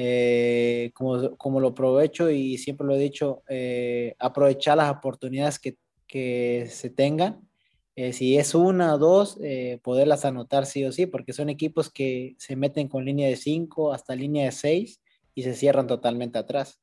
Eh, 0.00 0.92
como, 0.94 1.36
como, 1.36 1.58
lo 1.58 1.68
aprovecho 1.68 2.30
y 2.30 2.56
siempre 2.56 2.86
lo 2.86 2.94
he 2.94 3.00
dicho, 3.00 3.42
eh, 3.48 4.14
aprovechar 4.20 4.76
las 4.76 4.92
oportunidades 4.96 5.58
que, 5.58 5.76
que 6.06 6.68
se 6.70 6.88
tengan. 6.88 7.48
Eh, 7.96 8.12
si 8.12 8.38
es 8.38 8.54
una 8.54 8.94
o 8.94 8.98
dos, 8.98 9.38
eh, 9.42 9.80
poderlas 9.82 10.24
anotar 10.24 10.66
sí 10.66 10.84
o 10.84 10.92
sí, 10.92 11.06
porque 11.06 11.32
son 11.32 11.48
equipos 11.48 11.90
que 11.90 12.36
se 12.38 12.54
meten 12.54 12.86
con 12.86 13.04
línea 13.04 13.28
de 13.28 13.34
5 13.34 13.92
hasta 13.92 14.14
línea 14.14 14.44
de 14.44 14.52
6 14.52 15.02
y 15.34 15.42
se 15.42 15.54
cierran 15.54 15.88
totalmente 15.88 16.38
atrás. 16.38 16.80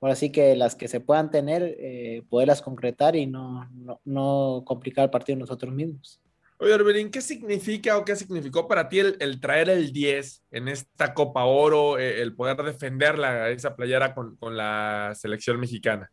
Ahora 0.00 0.14
sí 0.14 0.30
que 0.30 0.54
las 0.54 0.76
que 0.76 0.86
se 0.86 1.00
puedan 1.00 1.32
tener, 1.32 1.64
eh, 1.80 2.22
poderlas 2.28 2.62
concretar 2.62 3.16
y 3.16 3.26
no, 3.26 3.68
no, 3.72 4.00
no 4.04 4.62
complicar 4.64 5.02
el 5.06 5.10
partido 5.10 5.36
nosotros 5.36 5.74
mismos. 5.74 6.20
Oye, 6.62 7.10
¿qué 7.10 7.20
significa 7.20 7.98
o 7.98 8.04
qué 8.04 8.14
significó 8.14 8.68
para 8.68 8.88
ti 8.88 9.00
el, 9.00 9.40
traer 9.40 9.68
el 9.68 9.92
10 9.92 10.44
en 10.52 10.68
esta 10.68 11.12
Copa 11.12 11.44
Oro, 11.44 11.98
eh, 11.98 12.22
el 12.22 12.36
poder 12.36 12.56
defender 12.58 13.18
la, 13.18 13.50
esa 13.50 13.74
playera 13.74 14.14
con, 14.14 14.36
con, 14.36 14.56
la 14.56 15.12
selección 15.16 15.58
mexicana? 15.58 16.12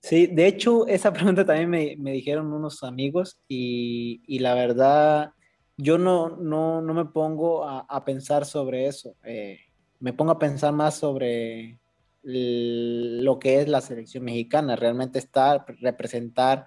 Sí, 0.00 0.26
de 0.26 0.48
hecho, 0.48 0.88
esa 0.88 1.12
pregunta 1.12 1.44
también 1.44 1.70
me, 1.70 1.94
me 2.00 2.10
dijeron 2.10 2.52
unos 2.52 2.82
amigos 2.82 3.38
y, 3.46 4.22
y, 4.26 4.40
la 4.40 4.54
verdad, 4.54 5.30
yo 5.76 5.98
no, 5.98 6.30
no, 6.30 6.82
no 6.82 6.92
me 6.92 7.04
pongo 7.04 7.64
a, 7.64 7.86
a 7.88 8.04
pensar 8.04 8.44
sobre 8.44 8.88
eso. 8.88 9.14
Eh, 9.22 9.60
me 10.00 10.12
pongo 10.12 10.32
a 10.32 10.38
pensar 10.40 10.72
más 10.72 10.96
sobre 10.96 11.78
lo 12.24 13.38
que 13.38 13.60
es 13.60 13.68
la 13.68 13.80
selección 13.80 14.24
mexicana, 14.24 14.74
realmente 14.74 15.20
estar, 15.20 15.64
representar. 15.80 16.66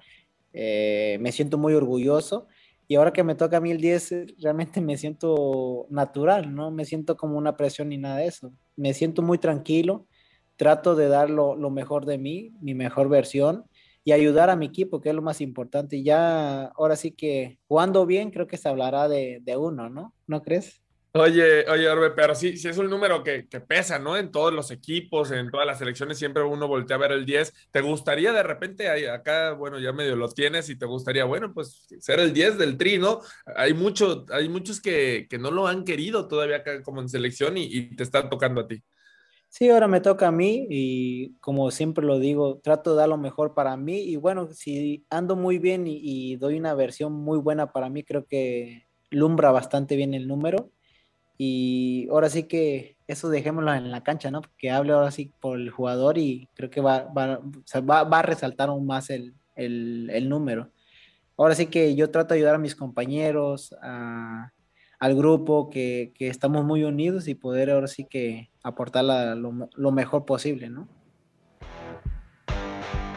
Eh, 0.54 1.18
me 1.20 1.34
siento 1.34 1.58
muy 1.58 1.74
orgulloso 1.74 2.48
y 2.90 2.96
ahora 2.96 3.14
que 3.14 3.24
me 3.24 3.36
toca 3.36 3.58
a 3.58 3.62
mí 3.62 3.70
el 3.70 3.80
10, 3.80 4.42
realmente 4.42 4.82
me 4.82 4.98
siento 4.98 5.86
natural, 5.92 6.56
no 6.56 6.72
me 6.72 6.86
siento 6.86 7.16
como 7.16 7.38
una 7.38 7.56
presión 7.56 7.90
ni 7.90 8.00
nada 8.00 8.18
de 8.18 8.26
eso. 8.26 8.52
Me 8.76 8.96
siento 8.96 9.22
muy 9.22 9.38
tranquilo, 9.38 10.08
trato 10.56 10.96
de 10.96 11.08
dar 11.08 11.30
lo, 11.30 11.56
lo 11.56 11.70
mejor 11.70 12.08
de 12.08 12.18
mí, 12.18 12.52
mi 12.62 12.74
mejor 12.74 13.08
versión 13.08 13.66
y 14.04 14.12
ayudar 14.12 14.50
a 14.50 14.56
mi 14.56 14.66
equipo, 14.66 15.02
que 15.02 15.10
es 15.10 15.16
lo 15.16 15.22
más 15.22 15.40
importante. 15.40 15.98
Y 15.98 16.04
ya, 16.04 16.64
ahora 16.76 16.96
sí 16.96 17.12
que 17.12 17.60
jugando 17.68 18.08
bien, 18.08 18.32
creo 18.32 18.48
que 18.48 18.58
se 18.58 18.68
hablará 18.68 19.08
de, 19.08 19.40
de 19.44 19.56
uno, 19.56 19.88
¿no? 19.88 20.16
¿No 20.26 20.42
crees? 20.42 20.82
Oye, 21.14 21.68
oye, 21.68 21.90
Orbe, 21.90 22.12
pero 22.12 22.36
sí, 22.36 22.56
sí 22.56 22.68
es 22.68 22.78
un 22.78 22.88
número 22.88 23.24
que, 23.24 23.48
que, 23.48 23.60
pesa, 23.60 23.98
¿no? 23.98 24.16
En 24.16 24.30
todos 24.30 24.54
los 24.54 24.70
equipos, 24.70 25.32
en 25.32 25.50
todas 25.50 25.66
las 25.66 25.80
selecciones, 25.80 26.20
siempre 26.20 26.44
uno 26.44 26.68
voltea 26.68 26.98
a 26.98 27.00
ver 27.00 27.14
el 27.14 27.26
10. 27.26 27.52
¿Te 27.72 27.82
gustaría 27.82 28.32
de 28.32 28.44
repente, 28.44 29.10
acá, 29.10 29.54
bueno, 29.54 29.80
ya 29.80 29.92
medio 29.92 30.16
lo 30.16 30.30
tienes 30.30 30.70
y 30.70 30.78
te 30.78 30.86
gustaría, 30.86 31.26
bueno, 31.26 31.52
pues 31.52 31.88
ser 32.00 32.20
el 32.20 32.32
10 32.32 32.60
del 32.60 32.78
tri, 32.78 33.00
¿no? 33.00 33.22
Hay, 33.56 33.74
mucho, 33.74 34.28
hay 34.32 34.50
muchos 34.50 34.80
que, 34.80 35.26
que 35.28 35.40
no 35.40 35.50
lo 35.50 35.66
han 35.66 35.84
querido 35.84 36.28
todavía 36.28 36.58
acá 36.58 36.84
como 36.84 37.02
en 37.02 37.10
selección 37.10 37.58
y, 37.58 37.96
te 37.96 38.04
están 38.04 38.30
tocando 38.30 38.62
a 38.62 38.68
ti. 38.68 38.84
Sí, 39.48 39.68
ahora 39.68 39.88
me 39.88 40.02
toca 40.02 40.28
a 40.28 40.32
mí 40.32 40.68
y 40.70 41.34
como 41.40 41.72
siempre 41.72 42.06
lo 42.06 42.20
digo, 42.20 42.60
trato 42.60 42.92
de 42.92 42.98
dar 42.98 43.10
lo 43.10 43.18
mejor 43.18 43.56
para 43.56 43.76
mí 43.78 43.98
y 43.98 44.16
bueno, 44.16 44.48
si 44.52 45.08
ando 45.10 45.36
muy 45.36 45.58
bien 45.58 45.88
y, 45.88 46.00
y 46.04 46.36
doy 46.36 46.60
una 46.60 46.76
versión 46.76 47.14
muy 47.14 47.40
buena 47.40 47.72
para 47.72 47.90
mí, 47.90 48.04
creo 48.04 48.28
que 48.28 48.86
lumbra 49.10 49.52
bastante 49.52 49.96
bien 49.96 50.14
el 50.14 50.28
número 50.28 50.72
y 51.42 52.10
ahora 52.12 52.30
sí 52.30 52.44
que 52.44 52.98
eso 53.08 53.30
dejémoslo 53.30 53.74
en 53.74 53.92
la 53.92 54.04
cancha, 54.04 54.30
¿no? 54.30 54.42
Que 54.58 54.72
hable 54.72 54.92
ahora 54.92 55.10
sí 55.10 55.32
por 55.40 55.58
el 55.58 55.70
jugador 55.70 56.18
y 56.18 56.50
creo 56.54 56.70
que 56.70 56.82
va, 56.82 57.06
va, 57.06 57.40
va, 58.04 58.20
a 58.20 58.22
resaltar 58.22 58.68
aún 58.68 58.86
más 58.86 59.10
el, 59.10 59.34
el, 59.56 60.28
número. 60.28 60.70
Ahora 61.38 61.56
sí 61.56 61.68
que 61.68 61.96
yo 61.96 62.12
trato 62.12 62.34
de 62.34 62.42
ayudar 62.42 62.56
a 62.56 62.60
mis 62.60 62.76
compañeros, 62.76 63.74
al 63.82 65.16
grupo, 65.16 65.70
que, 65.70 66.12
que, 66.14 66.28
estamos 66.28 66.66
muy 66.66 66.84
unidos 66.84 67.30
y 67.30 67.36
poder 67.36 67.72
ahora 67.72 67.88
sí 67.88 68.04
que 68.04 68.50
aportar 68.62 69.06
lo, 69.06 69.70
lo 69.74 69.92
mejor 69.94 70.26
posible, 70.26 70.70
¿no? 70.70 70.90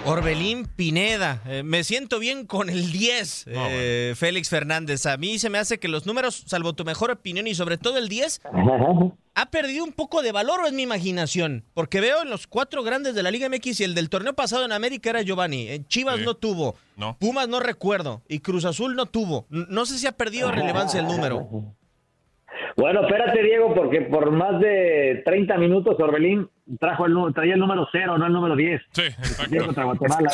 Orbelín 0.05 0.67
Pineda. 0.67 1.41
Eh, 1.47 1.63
me 1.63 1.85
siento 1.85 2.19
bien 2.19 2.45
con 2.47 2.69
el 2.69 2.91
10, 2.91 3.47
eh, 3.49 4.15
Félix 4.17 4.51
Fernández. 4.51 5.07
A 5.07 5.17
mí 5.17 5.39
se 5.39 5.49
me 5.49 5.59
hace 5.59 5.79
que 5.79 5.87
los 5.87 6.07
números, 6.07 6.43
salvo 6.47 6.73
tu 6.73 6.85
mejor 6.85 7.13
opinión 7.13 7.47
y 7.47 7.55
sobre 7.55 7.79
todo 7.79 7.99
el 7.99 8.09
10, 8.09 8.43
ha 9.35 9.51
perdido 9.51 9.85
un 9.85 9.93
poco 9.93 10.23
de 10.23 10.33
valor 10.33 10.61
en 10.67 10.75
mi 10.75 10.83
imaginación. 10.83 11.65
Porque 11.73 12.01
veo 12.01 12.23
en 12.23 12.31
los 12.31 12.49
cuatro 12.49 12.83
grandes 12.83 13.15
de 13.15 13.23
la 13.23 13.31
Liga 13.31 13.49
MX 13.49 13.81
y 13.81 13.85
el 13.85 13.95
del 13.95 14.11
torneo 14.11 14.35
pasado 14.35 14.65
en 14.65 14.73
América 14.73 15.11
era 15.11 15.23
Giovanni. 15.23 15.69
En 15.69 15.87
Chivas 15.87 16.21
no 16.21 16.35
tuvo. 16.35 16.75
Pumas 17.21 17.49
no 17.49 17.61
recuerdo. 17.61 18.23
Y 18.29 18.41
Cruz 18.41 18.65
Azul 18.65 18.97
no 18.97 19.07
tuvo. 19.07 19.47
No 19.51 19.87
sé 19.87 19.99
si 19.99 20.07
ha 20.09 20.13
perdido 20.13 20.51
relevancia 20.53 21.01
el 21.01 21.07
número. 21.07 21.49
Bueno, 22.77 23.03
espérate, 23.03 23.43
Diego, 23.43 23.75
porque 23.75 24.03
por 24.03 24.31
más 24.31 24.61
de 24.61 25.23
30 25.25 25.59
minutos 25.59 25.95
Orbelín 25.99 26.49
trajo 26.79 27.07
el, 27.07 27.35
traía 27.35 27.55
el 27.55 27.61
número 27.61 27.89
0, 27.91 28.19
no 28.19 28.27
el 28.27 28.33
número 28.33 28.57
10. 28.57 28.83
Sí, 28.91 29.03
exacto. 29.03 29.65
contra 29.67 29.85
Guatemala. 29.85 30.31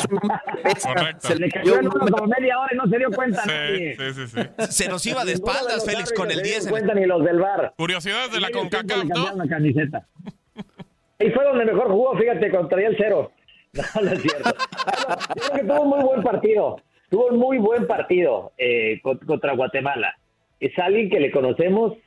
Correcto. 0.83 1.27
Se 1.27 1.35
le 1.35 1.49
cayó 1.49 1.79
el 1.79 1.85
número 1.85 2.07
como 2.07 2.27
media 2.27 2.59
hora 2.59 2.69
y 2.73 2.77
no 2.77 2.87
se 2.87 2.97
dio 2.97 3.09
cuenta. 3.11 3.43
Sí, 3.43 3.93
sí, 3.97 4.13
sí, 4.13 4.27
sí, 4.27 4.71
Se 4.71 4.89
nos 4.89 5.05
iba 5.05 5.25
de 5.25 5.33
espaldas, 5.33 5.85
Félix, 5.85 6.13
con 6.13 6.31
el 6.31 6.41
10. 6.41 6.57
No 6.57 6.61
se 6.63 6.69
cuenta 6.69 6.93
ni 6.93 7.05
los 7.05 7.23
del 7.23 7.39
bar. 7.39 7.73
Curiosidades 7.77 8.31
de 8.31 8.39
la 8.39 8.51
CONCACAF, 8.51 9.05
¿no? 9.05 9.35
La 9.35 9.47
camiseta. 9.47 10.05
Y 11.21 11.31
fue 11.31 11.43
donde 11.43 11.65
mejor 11.65 11.89
jugó, 11.89 12.17
fíjate, 12.17 12.49
contra 12.49 12.81
el 12.81 12.95
0. 12.97 13.31
No, 13.73 14.01
no 14.01 14.11
es 14.13 14.21
cierto. 14.21 14.49
Yo 15.35 15.41
creo 15.43 15.59
que 15.59 15.67
tuvo 15.67 15.81
un 15.81 15.89
muy 15.89 16.03
buen 16.03 16.23
partido. 16.23 16.81
Tuvo 17.09 17.27
un 17.27 17.37
muy 17.37 17.57
buen 17.57 17.85
partido 17.87 18.53
eh, 18.57 19.01
contra 19.01 19.53
Guatemala. 19.53 20.17
Es 20.59 20.77
alguien 20.79 21.09
que 21.09 21.19
le 21.19 21.29
conocemos 21.29 21.97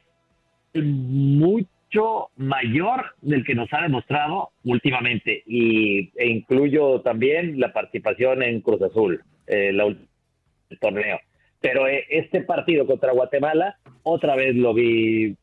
mucho 1.92 2.31
mayor 2.37 3.05
del 3.20 3.44
que 3.44 3.55
nos 3.55 3.68
ha 3.72 3.83
demostrado 3.83 4.50
últimamente 4.64 5.42
y 5.46 6.11
e 6.16 6.28
incluyo 6.28 7.00
también 7.00 7.61
la 7.61 7.72
participación 7.72 8.42
en 8.42 8.61
Cruz 8.61 8.83
Azul, 8.83 9.22
eh, 9.46 9.68
el 9.68 10.78
torneo. 10.81 11.18
Pero 11.61 11.87
eh, 11.87 12.05
este 12.09 12.42
partido 12.42 12.87
contra 12.87 13.12
Guatemala, 13.12 13.76
otra 14.02 14.35
vez 14.37 14.55
lo 14.57 14.74
vi 14.74 15.37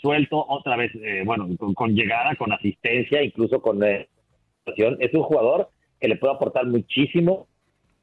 suelto, 0.00 0.44
otra 0.48 0.76
vez, 0.76 0.92
eh, 0.94 1.22
bueno, 1.24 1.48
con, 1.74 1.94
llegada, 1.94 2.34
con 2.36 2.52
asistencia, 2.52 3.22
incluso 3.22 3.60
con 3.60 3.82
es 3.84 5.14
un 5.14 5.22
jugador 5.22 5.70
que 6.00 6.08
le 6.08 6.16
puede 6.16 6.34
aportar 6.34 6.66
muchísimo 6.66 7.46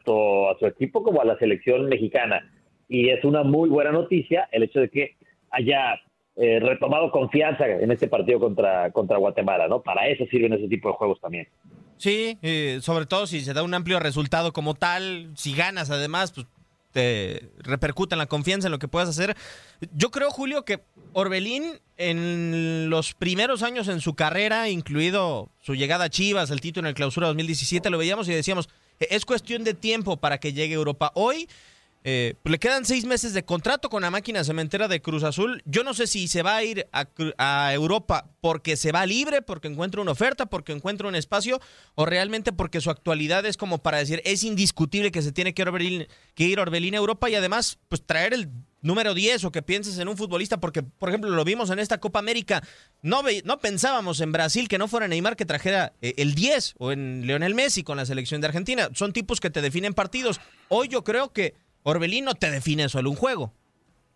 a 0.05 0.55
su 0.59 0.65
equipo 0.65 1.03
como 1.03 1.21
a 1.21 1.25
la 1.25 1.37
selección 1.37 1.87
mexicana. 1.87 2.49
Y 2.87 3.09
es 3.09 3.23
una 3.23 3.43
muy 3.43 3.69
buena 3.69 3.91
noticia 3.91 4.47
el 4.51 4.63
hecho 4.63 4.81
de 4.81 4.89
que 4.89 5.15
haya 5.51 5.99
eh, 6.35 6.59
retomado 6.59 7.11
confianza 7.11 7.67
en 7.67 7.91
este 7.91 8.07
partido 8.07 8.39
contra, 8.39 8.91
contra 8.91 9.17
Guatemala, 9.17 9.67
¿no? 9.67 9.81
Para 9.81 10.07
eso 10.07 10.25
sirven 10.31 10.53
ese 10.53 10.67
tipo 10.67 10.89
de 10.89 10.95
juegos 10.95 11.19
también. 11.21 11.47
Sí, 11.97 12.37
eh, 12.41 12.79
sobre 12.81 13.05
todo 13.05 13.27
si 13.27 13.41
se 13.41 13.53
da 13.53 13.61
un 13.63 13.73
amplio 13.73 13.99
resultado 13.99 14.51
como 14.51 14.73
tal, 14.73 15.31
si 15.35 15.53
ganas 15.53 15.91
además, 15.91 16.31
pues 16.31 16.47
te 16.91 17.49
repercute 17.57 18.15
en 18.15 18.19
la 18.19 18.27
confianza 18.27 18.67
en 18.67 18.71
lo 18.71 18.79
que 18.79 18.87
puedas 18.87 19.09
hacer. 19.09 19.35
Yo 19.93 20.11
creo, 20.11 20.31
Julio, 20.31 20.63
que 20.63 20.79
Orbelín 21.13 21.63
en 21.97 22.89
los 22.89 23.13
primeros 23.13 23.63
años 23.63 23.87
en 23.87 23.99
su 23.99 24.15
carrera, 24.15 24.69
incluido 24.69 25.49
su 25.59 25.75
llegada 25.75 26.05
a 26.05 26.09
Chivas, 26.09 26.51
el 26.51 26.61
título 26.61 26.87
en 26.87 26.89
el 26.89 26.95
clausura 26.95 27.27
2017, 27.27 27.89
lo 27.89 27.97
veíamos 27.97 28.27
y 28.27 28.33
decíamos, 28.33 28.69
es 28.99 29.25
cuestión 29.25 29.63
de 29.63 29.73
tiempo 29.73 30.17
para 30.17 30.39
que 30.39 30.53
llegue 30.53 30.73
Europa. 30.73 31.11
Hoy 31.15 31.47
eh, 32.05 32.35
le 32.43 32.59
quedan 32.59 32.85
seis 32.85 33.05
meses 33.05 33.33
de 33.33 33.45
contrato 33.45 33.89
con 33.89 34.01
la 34.01 34.11
máquina 34.11 34.43
cementera 34.43 34.89
de 34.89 35.01
Cruz 35.01 35.23
Azul. 35.23 35.61
Yo 35.65 35.83
no 35.83 35.93
sé 35.93 36.05
si 36.07 36.27
se 36.27 36.43
va 36.43 36.57
a 36.57 36.63
ir 36.63 36.87
a, 36.91 37.73
Europa 37.73 38.29
porque 38.41 38.75
se 38.75 38.91
va 38.91 39.05
libre, 39.05 39.41
porque 39.41 39.69
encuentra 39.69 40.01
una 40.01 40.11
oferta, 40.11 40.45
porque 40.45 40.73
encuentra 40.73 41.07
un 41.07 41.15
espacio, 41.15 41.61
o 41.95 42.05
realmente 42.05 42.51
porque 42.51 42.81
su 42.81 42.89
actualidad 42.89 43.45
es 43.45 43.55
como 43.55 43.77
para 43.77 43.99
decir, 43.99 44.21
es 44.25 44.43
indiscutible 44.43 45.11
que 45.11 45.21
se 45.21 45.31
tiene 45.31 45.53
que, 45.53 45.63
Orbelín, 45.63 46.07
que 46.35 46.43
ir 46.43 46.59
Orbelín 46.59 46.93
a 46.95 46.97
Europa 46.97 47.29
y 47.29 47.35
además, 47.35 47.79
pues 47.87 48.05
traer 48.05 48.33
el 48.33 48.49
número 48.81 49.13
10 49.13 49.45
o 49.45 49.51
que 49.51 49.61
pienses 49.61 49.97
en 49.97 50.09
un 50.09 50.17
futbolista, 50.17 50.59
porque, 50.59 50.83
por 50.83 51.09
ejemplo, 51.09 51.31
lo 51.31 51.43
vimos 51.45 51.69
en 51.69 51.79
esta 51.79 51.99
Copa 51.99 52.19
América. 52.19 52.61
No, 53.01 53.21
no 53.45 53.59
pensábamos 53.59 54.19
en 54.19 54.31
Brasil 54.31 54.67
que 54.67 54.77
no 54.77 54.87
fuera 54.87 55.07
Neymar 55.07 55.35
que 55.35 55.45
trajera 55.45 55.93
eh, 56.01 56.13
el 56.17 56.35
10 56.35 56.75
o 56.77 56.91
en 56.91 57.25
Leonel 57.25 57.55
Messi 57.55 57.83
con 57.83 57.97
la 57.97 58.05
selección 58.05 58.41
de 58.41 58.47
Argentina. 58.47 58.89
Son 58.93 59.13
tipos 59.13 59.39
que 59.39 59.49
te 59.49 59.61
definen 59.61 59.93
partidos. 59.93 60.41
Hoy 60.67 60.89
yo 60.89 61.03
creo 61.03 61.31
que 61.31 61.55
Orbelín 61.83 62.25
no 62.25 62.33
te 62.33 62.49
define 62.49 62.89
solo 62.89 63.09
un 63.09 63.15
juego. 63.15 63.53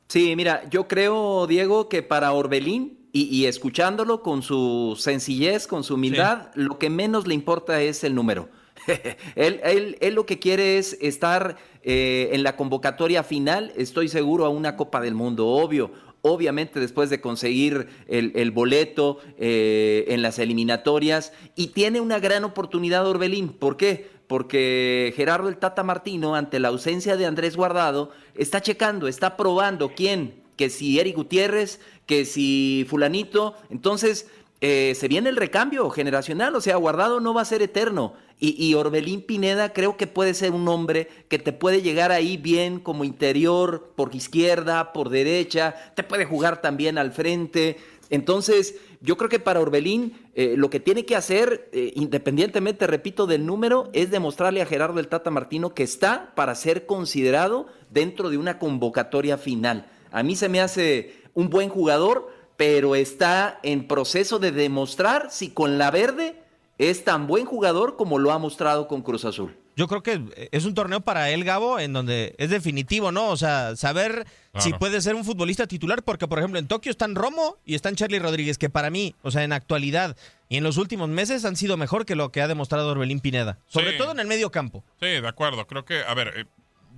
Sí, 0.08 0.36
mira, 0.36 0.68
yo 0.70 0.88
creo, 0.88 1.48
Diego, 1.48 1.90
que 1.90 2.02
para 2.02 2.32
Orbelín, 2.32 2.98
y, 3.14 3.46
escuchándolo 3.46 4.22
con 4.22 4.44
su 4.44 4.96
sencillez, 5.00 5.66
con 5.66 5.84
su 5.84 5.96
humildad, 5.96 6.50
lo 6.54 6.78
que 6.78 6.90
menos 6.90 7.26
le 7.26 7.34
importa 7.34 7.82
es 7.82 8.04
el 8.04 8.14
número. 8.14 8.50
él, 9.36 9.98
él, 10.00 10.14
lo 10.14 10.28
que 10.28 10.38
quiere 10.38 10.78
es 10.78 10.98
estar 11.02 11.58
eh, 11.82 12.30
en 12.34 12.44
la 12.44 12.56
convocatoria 12.56 13.24
final, 13.24 13.74
estoy 13.76 14.08
seguro, 14.08 14.46
a 14.46 14.50
una 14.50 14.76
Copa 14.76 15.02
del 15.02 15.16
Mundo, 15.16 15.48
obvio. 15.48 15.92
Obviamente 16.22 16.80
después 16.80 17.10
de 17.10 17.22
conseguir 17.22 17.88
el, 18.08 18.52
boleto 18.52 19.20
eh, 19.38 20.06
en 20.10 20.22
las 20.22 20.40
eliminatorias 20.40 21.32
y 21.56 21.68
tiene 21.68 22.02
una 22.02 22.20
gran 22.20 22.44
oportunidad 22.44 23.08
Orbelín. 23.08 23.50
¿Por 23.50 23.78
qué? 23.78 24.10
Porque 24.28 25.14
Gerardo 25.16 25.50
el 25.50 25.58
Tata 25.58 25.84
Martino, 25.84 26.36
ante 26.36 26.60
la 26.60 26.68
ausencia 26.68 27.18
de 27.18 27.26
Andrés 27.26 27.56
Guardado, 27.56 28.12
está 28.36 28.62
checando, 28.62 29.08
está 29.08 29.38
probando 29.38 29.94
quién, 29.96 30.44
que 30.56 30.70
si 30.70 31.00
Eric 31.00 31.16
Gutiérrez, 31.16 31.80
que 32.06 32.26
si 32.26 32.86
fulanito, 32.90 33.56
entonces 33.70 34.28
eh, 34.60 34.94
se 34.96 35.08
viene 35.08 35.30
el 35.30 35.36
recambio 35.36 35.88
generacional, 35.92 36.56
o 36.56 36.62
sea, 36.62 36.78
Guardado 36.78 37.20
no 37.20 37.34
va 37.34 37.42
a 37.42 37.46
ser 37.46 37.62
eterno. 37.62 38.14
Y, 38.40 38.76
Orbelín 38.76 39.24
Pineda 39.24 39.74
creo 39.74 39.98
que 39.98 40.06
puede 40.06 40.36
ser 40.36 40.52
un 40.52 40.68
hombre 40.68 41.08
que 41.28 41.40
te 41.40 41.54
puede 41.54 41.82
llegar 41.82 42.12
ahí 42.12 42.38
bien 42.38 42.80
como 42.80 43.04
interior, 43.04 43.92
por 43.96 44.14
izquierda, 44.14 44.94
por 44.94 45.10
derecha, 45.10 45.74
te 45.96 46.04
puede 46.04 46.26
jugar 46.26 46.62
también 46.62 47.00
al 47.00 47.12
frente. 47.12 47.78
Entonces, 48.10 48.76
yo 49.02 49.18
creo 49.18 49.30
que 49.30 49.40
para 49.40 49.60
Orbelín 49.60 50.14
eh, 50.34 50.56
lo 50.58 50.70
que 50.70 50.80
tiene 50.80 51.06
que 51.06 51.16
hacer, 51.16 51.70
eh, 51.74 51.92
independientemente, 51.96 52.88
repito, 52.88 53.28
del 53.28 53.46
número, 53.46 53.90
es 53.94 54.12
demostrarle 54.12 54.62
a 54.62 54.66
Gerardo 54.66 55.00
el 55.00 55.08
Tata 55.08 55.32
Martino 55.32 55.74
que 55.74 55.84
está 55.84 56.34
para 56.36 56.56
ser 56.56 56.86
considerado 56.86 57.68
dentro 57.90 58.30
de 58.30 58.38
una 58.38 58.60
convocatoria 58.60 59.38
final. 59.38 59.88
A 60.12 60.24
mí 60.24 60.36
se 60.36 60.50
me 60.50 60.62
hace 60.62 61.22
un 61.34 61.50
buen 61.50 61.70
jugador, 61.70 62.32
pero 62.56 62.96
está 62.96 63.60
en 63.64 63.88
proceso 63.88 64.40
de 64.40 64.52
demostrar 64.52 65.28
si 65.32 65.50
con 65.50 65.78
la 65.78 65.92
verde 65.92 66.42
es 66.78 67.04
tan 67.04 67.28
buen 67.28 67.46
jugador 67.46 67.98
como 67.98 68.20
lo 68.20 68.32
ha 68.32 68.40
mostrado 68.40 68.88
con 68.88 69.02
Cruz 69.02 69.26
Azul 69.26 69.56
yo 69.78 69.88
creo 69.88 70.02
que 70.02 70.50
es 70.52 70.66
un 70.66 70.74
torneo 70.74 71.02
para 71.02 71.30
él, 71.30 71.44
Gabo, 71.44 71.80
en 71.80 71.94
donde 71.94 72.34
es 72.40 72.50
definitivo, 72.50 73.12
¿no? 73.12 73.30
O 73.30 73.38
sea, 73.38 73.76
saber 73.76 74.26
si 74.60 74.74
puede 74.74 75.02
ser 75.02 75.16
un 75.16 75.26
futbolista 75.26 75.68
titular, 75.68 76.04
porque 76.04 76.28
por 76.28 76.40
ejemplo 76.40 76.60
en 76.60 76.68
Tokio 76.68 76.92
están 76.92 77.16
Romo 77.16 77.58
y 77.66 77.76
están 77.76 77.96
Charlie 77.96 78.20
Rodríguez, 78.20 78.58
que 78.58 78.70
para 78.70 78.90
mí, 78.90 79.16
o 79.22 79.32
sea, 79.32 79.44
en 79.44 79.54
actualidad 79.54 80.16
y 80.50 80.58
en 80.58 80.64
los 80.64 80.78
últimos 80.78 81.10
meses 81.10 81.46
han 81.46 81.56
sido 81.56 81.78
mejor 81.78 82.06
que 82.06 82.16
lo 82.16 82.32
que 82.32 82.42
ha 82.42 82.48
demostrado 82.48 82.90
Orbelín 82.92 83.20
Pineda, 83.20 83.60
sobre 83.68 83.94
todo 83.94 84.12
en 84.12 84.20
el 84.20 84.28
medio 84.28 84.52
campo. 84.52 84.84
Sí, 85.00 85.08
de 85.08 85.28
acuerdo. 85.28 85.68
Creo 85.68 85.86
que, 85.86 86.04
a 86.04 86.14
ver, 86.14 86.34
eh, 86.36 86.46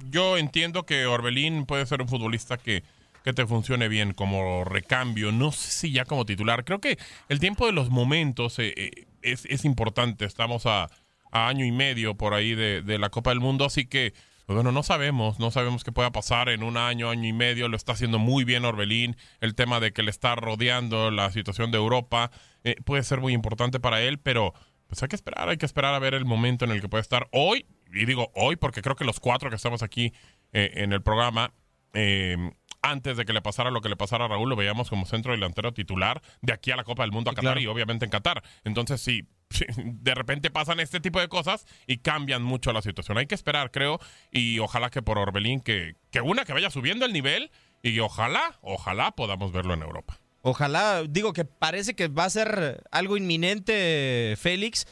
yo 0.09 0.37
entiendo 0.37 0.85
que 0.85 1.05
Orbelín 1.05 1.65
puede 1.65 1.85
ser 1.85 2.01
un 2.01 2.07
futbolista 2.07 2.57
que 2.57 2.83
que 3.21 3.33
te 3.33 3.45
funcione 3.45 3.89
bien 3.89 4.13
como 4.13 4.63
recambio, 4.63 5.33
no 5.33 5.51
sé 5.51 5.71
si 5.71 5.91
ya 5.91 6.05
como 6.05 6.25
titular. 6.25 6.63
Creo 6.63 6.79
que 6.79 6.97
el 7.27 7.41
tiempo 7.41 7.65
de 7.65 7.73
los 7.73 7.89
momentos 7.89 8.57
eh, 8.59 8.73
eh, 8.77 8.91
es, 9.21 9.45
es 9.47 9.65
importante. 9.65 10.23
Estamos 10.23 10.65
a 10.65 10.89
a 11.31 11.47
año 11.47 11.65
y 11.65 11.71
medio 11.71 12.15
por 12.15 12.33
ahí 12.33 12.55
de, 12.55 12.97
la 12.97 13.09
Copa 13.09 13.31
del 13.31 13.39
Mundo, 13.39 13.65
así 13.65 13.85
que 13.85 14.13
bueno, 14.55 14.71
no 14.71 14.83
sabemos, 14.83 15.39
no 15.39 15.51
sabemos 15.51 15.83
qué 15.83 15.91
pueda 15.91 16.11
pasar 16.11 16.49
en 16.49 16.63
un 16.63 16.77
año, 16.77 17.09
año 17.09 17.27
y 17.27 17.33
medio. 17.33 17.67
Lo 17.67 17.77
está 17.77 17.93
haciendo 17.93 18.17
muy 18.19 18.43
bien 18.43 18.65
Orbelín. 18.65 19.15
El 19.41 19.53
tema 19.53 19.79
de 19.79 19.93
que 19.93 20.03
le 20.03 20.09
está 20.09 20.35
rodeando 20.35 21.11
la 21.11 21.31
situación 21.31 21.71
de 21.71 21.77
Europa 21.77 22.31
eh, 22.63 22.75
puede 22.83 23.03
ser 23.03 23.21
muy 23.21 23.33
importante 23.33 23.79
para 23.79 24.01
él, 24.01 24.19
pero 24.19 24.53
pues 24.87 25.03
hay 25.03 25.09
que 25.09 25.15
esperar, 25.15 25.49
hay 25.49 25.57
que 25.57 25.67
esperar 25.67 25.93
a 25.93 25.99
ver 25.99 26.15
el 26.15 26.25
momento 26.25 26.65
en 26.65 26.71
el 26.71 26.81
que 26.81 26.89
puede 26.89 27.01
estar 27.01 27.27
hoy. 27.31 27.67
Y 27.93 28.05
digo 28.05 28.31
hoy 28.33 28.55
porque 28.55 28.81
creo 28.81 28.95
que 28.95 29.05
los 29.05 29.19
cuatro 29.19 29.49
que 29.49 29.55
estamos 29.55 29.83
aquí 29.83 30.13
eh, 30.51 30.71
en 30.75 30.93
el 30.93 31.01
programa, 31.01 31.53
eh, 31.93 32.35
antes 32.81 33.17
de 33.17 33.25
que 33.25 33.33
le 33.33 33.41
pasara 33.41 33.71
lo 33.71 33.81
que 33.81 33.89
le 33.89 33.97
pasara 33.97 34.25
a 34.25 34.27
Raúl, 34.29 34.49
lo 34.49 34.55
veíamos 34.55 34.89
como 34.89 35.05
centro 35.05 35.31
delantero 35.31 35.73
titular 35.73 36.21
de 36.41 36.53
aquí 36.53 36.71
a 36.71 36.75
la 36.75 36.83
Copa 36.83 37.03
del 37.03 37.11
Mundo 37.11 37.29
a 37.29 37.35
Qatar 37.35 37.59
y 37.59 37.67
obviamente 37.67 38.05
en 38.05 38.11
Qatar. 38.11 38.43
Entonces 38.63 38.99
sí, 39.01 39.27
de 39.77 40.15
repente 40.15 40.49
pasan 40.49 40.79
este 40.79 40.99
tipo 40.99 41.19
de 41.19 41.27
cosas 41.27 41.65
y 41.87 41.97
cambian 41.97 42.43
mucho 42.43 42.71
la 42.73 42.81
situación. 42.81 43.17
Hay 43.17 43.27
que 43.27 43.35
esperar, 43.35 43.71
creo, 43.71 43.99
y 44.31 44.59
ojalá 44.59 44.89
que 44.89 45.01
por 45.01 45.17
Orbelín, 45.17 45.61
que, 45.61 45.95
que 46.11 46.21
una, 46.21 46.45
que 46.45 46.53
vaya 46.53 46.69
subiendo 46.69 47.05
el 47.05 47.13
nivel 47.13 47.51
y 47.81 47.99
ojalá, 47.99 48.57
ojalá 48.61 49.11
podamos 49.11 49.51
verlo 49.51 49.73
en 49.73 49.81
Europa. 49.81 50.19
Ojalá, 50.41 51.03
digo 51.07 51.33
que 51.33 51.45
parece 51.45 51.95
que 51.95 52.07
va 52.07 52.25
a 52.25 52.29
ser 52.29 52.83
algo 52.91 53.17
inminente, 53.17 54.35
Félix, 54.37 54.87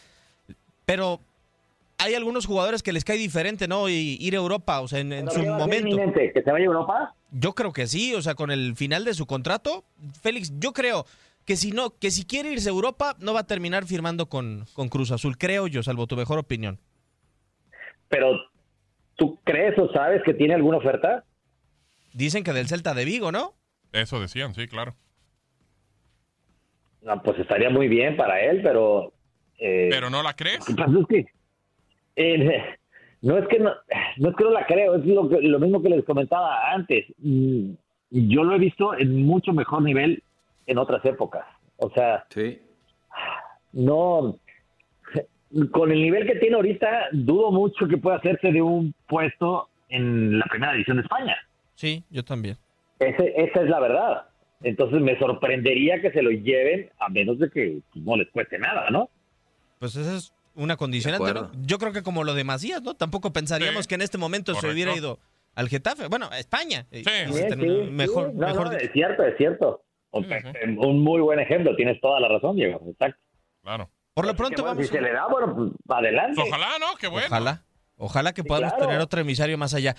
pero 0.86 1.22
hay 1.98 2.16
algunos 2.16 2.46
jugadores 2.46 2.84
que 2.84 2.94
les 2.94 3.06
cae 3.06 3.18
diferente, 3.18 3.68
¿no? 3.68 3.90
Y 3.90 4.18
ir 4.20 4.36
a 4.36 4.38
Europa, 4.38 4.82
o 4.82 4.88
sea, 4.88 5.00
en, 5.00 5.14
en 5.14 5.26
¿Pero 5.28 5.44
su 5.44 5.50
momento. 5.50 5.88
inminente? 5.88 6.32
¿Que 6.34 6.44
se 6.44 6.52
vaya 6.52 6.66
a 6.66 6.68
Europa? 6.68 7.16
Yo 7.32 7.54
creo 7.54 7.74
que 7.74 7.88
sí, 7.88 8.14
o 8.14 8.22
sea, 8.22 8.36
con 8.36 8.52
el 8.52 8.76
final 8.76 9.06
de 9.06 9.14
su 9.14 9.26
contrato, 9.26 9.84
Félix, 10.22 10.52
yo 10.60 10.74
creo 10.74 11.06
que 11.48 11.56
si 11.56 11.72
no, 11.72 11.98
que 11.98 12.12
si 12.12 12.26
quiere 12.28 12.52
irse 12.52 12.68
a 12.70 12.74
Europa, 12.74 13.16
no 13.20 13.34
va 13.34 13.40
a 13.40 13.48
terminar 13.48 13.86
firmando 13.86 14.28
con, 14.28 14.66
con 14.74 14.90
Cruz 14.90 15.12
Azul, 15.12 15.38
creo 15.38 15.66
yo, 15.68 15.82
salvo 15.82 16.06
tu 16.06 16.18
mejor 16.18 16.38
opinión. 16.38 16.78
Pero, 18.10 18.34
¿tú 19.16 19.40
crees 19.46 19.78
o 19.80 19.92
sabes 19.94 20.22
que 20.24 20.34
tiene 20.34 20.54
alguna 20.54 20.78
oferta? 20.78 21.24
Dicen 22.14 22.44
que 22.44 22.52
del 22.52 22.68
Celta 22.68 22.94
de 22.94 23.06
Vigo, 23.06 23.32
¿no? 23.32 23.54
Eso 23.94 24.20
decían, 24.20 24.54
sí, 24.54 24.68
claro. 24.68 24.96
No, 27.02 27.22
pues 27.24 27.40
estaría 27.40 27.70
muy 27.70 27.88
bien 27.88 28.18
para 28.18 28.42
él, 28.42 28.62
pero... 28.62 29.14
eh, 29.60 29.88
¿Pero 29.90 30.10
no 30.10 30.22
la 30.24 30.34
crees? 30.36 30.60
Lo 30.60 30.66
que 30.66 30.74
pasa 30.84 31.00
es 31.00 31.08
que 31.08 31.26
eh, 32.18 32.64
no 33.22 33.38
es 33.38 33.48
que 33.48 33.60
no, 33.60 33.72
no 34.18 34.30
es 34.30 34.36
que 34.36 34.44
no 34.44 34.52
la 34.52 34.66
creo, 34.66 34.96
es 34.96 35.06
lo, 35.06 35.30
que- 35.30 35.42
lo 35.42 35.60
mismo 35.60 35.82
que 35.82 35.90
les 35.90 36.04
comentaba 36.04 36.74
antes. 36.74 37.06
Mm, 37.20 37.72
Yo 38.10 38.44
lo 38.44 38.56
he 38.56 38.60
visto 38.60 38.98
en 38.98 39.24
mucho 39.24 39.54
mejor 39.54 39.82
nivel 39.84 40.24
en 40.68 40.78
otras 40.78 41.04
épocas. 41.06 41.46
O 41.78 41.90
sea, 41.92 42.26
no 43.74 44.38
con 45.72 45.92
el 45.92 46.02
nivel 46.02 46.28
que 46.28 46.36
tiene 46.36 46.56
ahorita, 46.58 47.08
dudo 47.14 47.52
mucho 47.52 47.88
que 47.88 47.98
pueda 47.98 48.18
hacerse 48.18 48.52
de 48.52 48.62
un 48.62 48.94
puesto 49.08 49.70
en 49.90 50.38
la 50.38 50.46
primera 50.50 50.74
división 50.74 50.98
de 50.98 51.04
España. 51.04 51.36
Sí, 51.76 52.04
yo 52.10 52.24
también. 52.26 52.58
Ese- 53.00 53.34
esa 53.38 53.62
es 53.62 53.70
la 53.70 53.80
verdad. 53.80 54.28
Entonces 54.62 55.00
me 55.02 55.18
sorprendería 55.20 56.02
que 56.02 56.12
se 56.12 56.22
lo 56.22 56.32
lleven 56.32 56.90
a 57.00 57.10
menos 57.10 57.40
de 57.40 57.50
que 57.50 57.80
no 57.96 58.18
les 58.18 58.30
cueste 58.32 58.58
nada, 58.60 58.90
¿no? 58.90 59.10
Pues 59.80 59.96
esa 59.96 60.16
es 60.18 60.34
una 60.56 60.76
condicionante, 60.76 61.34
¿no? 61.34 61.52
Yo 61.66 61.78
creo 61.78 61.94
que 61.94 62.02
como 62.02 62.24
lo 62.24 62.34
de 62.34 62.44
Macías, 62.44 62.82
¿no? 62.82 62.96
Tampoco 62.96 63.32
pensaríamos 63.32 63.84
Sí, 63.86 63.90
que 63.90 63.96
en 63.96 64.02
este 64.02 64.18
momento 64.18 64.54
se 64.56 64.70
hubiera 64.70 64.96
ido 64.96 65.20
al 65.56 65.70
Getafe. 65.70 66.08
Bueno, 66.08 66.28
a 66.32 66.40
España. 66.40 66.86
Sí, 66.92 67.04
Sí, 67.06 67.34
mejor, 67.92 68.32
sí. 68.32 68.34
No, 68.36 68.48
mejor 68.48 68.72
no, 68.72 68.78
es 68.78 68.92
cierto, 68.92 69.24
es 69.24 69.38
cierto. 69.38 69.82
Un 70.12 71.00
muy 71.04 71.22
buen 71.22 71.40
ejemplo, 71.40 71.76
tienes 71.76 72.00
toda 72.02 72.20
la 72.20 72.28
razón, 72.28 72.56
Diego. 72.56 72.82
Exacto. 72.90 73.22
Claro. 73.62 73.90
Por 74.14 74.26
lo 74.26 74.34
pronto 74.36 74.62
bueno, 74.64 74.76
vamos 74.78 74.88
Si 74.88 74.94
se 74.96 75.02
le 75.02 75.12
da, 75.14 75.28
bueno, 75.28 75.54
pues 75.56 75.72
adelante. 75.90 76.42
Ojalá, 76.42 76.80
¿no? 76.80 76.96
Qué 77.00 77.08
bueno. 77.08 77.28
Ojalá. 77.28 77.64
Ojalá 77.98 78.34
que 78.34 78.42
Sí, 78.42 78.48
podamos 78.48 78.72
claro. 78.74 78.88
tener 78.88 79.02
otro 79.02 79.22
emisario 79.22 79.58
más 79.58 79.74
allá. 79.74 79.96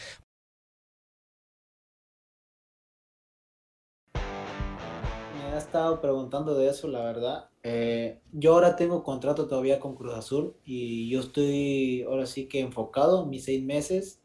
Me 4.14 5.54
ha 5.54 5.58
estado 5.58 6.00
preguntando 6.00 6.54
de 6.56 6.68
eso, 6.68 6.88
la 6.88 7.02
verdad. 7.04 7.50
Eh, 7.62 8.20
yo 8.32 8.54
ahora 8.54 8.76
tengo 8.76 9.02
contrato 9.02 9.46
todavía 9.46 9.78
con 9.80 9.94
Cruz 9.94 10.14
Azul 10.14 10.56
y 10.64 11.08
yo 11.10 11.20
estoy 11.20 12.02
ahora 12.08 12.26
sí 12.26 12.48
que 12.48 12.60
enfocado 12.60 13.26
mis 13.26 13.44
seis 13.44 13.62
meses. 13.62 14.22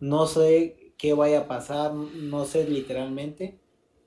No 0.00 0.26
sé 0.26 0.94
qué 0.98 1.14
vaya 1.14 1.40
a 1.40 1.48
pasar, 1.48 1.94
no 1.94 2.44
sé 2.44 2.68
literalmente. 2.68 3.58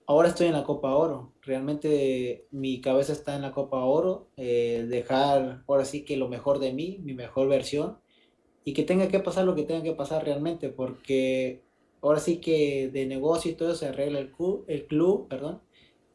Ahora 0.07 0.29
estoy 0.29 0.47
en 0.47 0.53
la 0.53 0.63
Copa 0.63 0.93
Oro. 0.95 1.33
Realmente 1.41 2.47
mi 2.51 2.79
cabeza 2.79 3.11
está 3.11 3.35
en 3.35 3.41
la 3.41 3.51
Copa 3.51 3.83
Oro. 3.83 4.29
eh, 4.37 4.85
dejar 4.87 5.63
ahora 5.67 5.85
sí 5.85 6.05
que 6.05 6.15
lo 6.17 6.27
mejor 6.27 6.59
de 6.59 6.73
mí, 6.73 6.99
mi 7.03 7.13
mejor 7.13 7.47
versión. 7.47 7.97
Y 8.63 8.73
que 8.73 8.83
tenga 8.83 9.07
que 9.07 9.19
pasar 9.19 9.45
lo 9.45 9.55
que 9.55 9.63
tenga 9.63 9.83
que 9.83 9.93
pasar 9.93 10.23
realmente, 10.25 10.69
porque 10.69 11.63
ahora 12.01 12.19
sí 12.19 12.37
que 12.37 12.89
de 12.91 13.05
negocio 13.05 13.51
y 13.51 13.55
todo 13.55 13.75
se 13.75 13.87
arregla 13.87 14.19
el 14.19 14.31
club, 14.31 14.65
el 14.67 14.85
club, 14.87 15.27
perdón, 15.27 15.61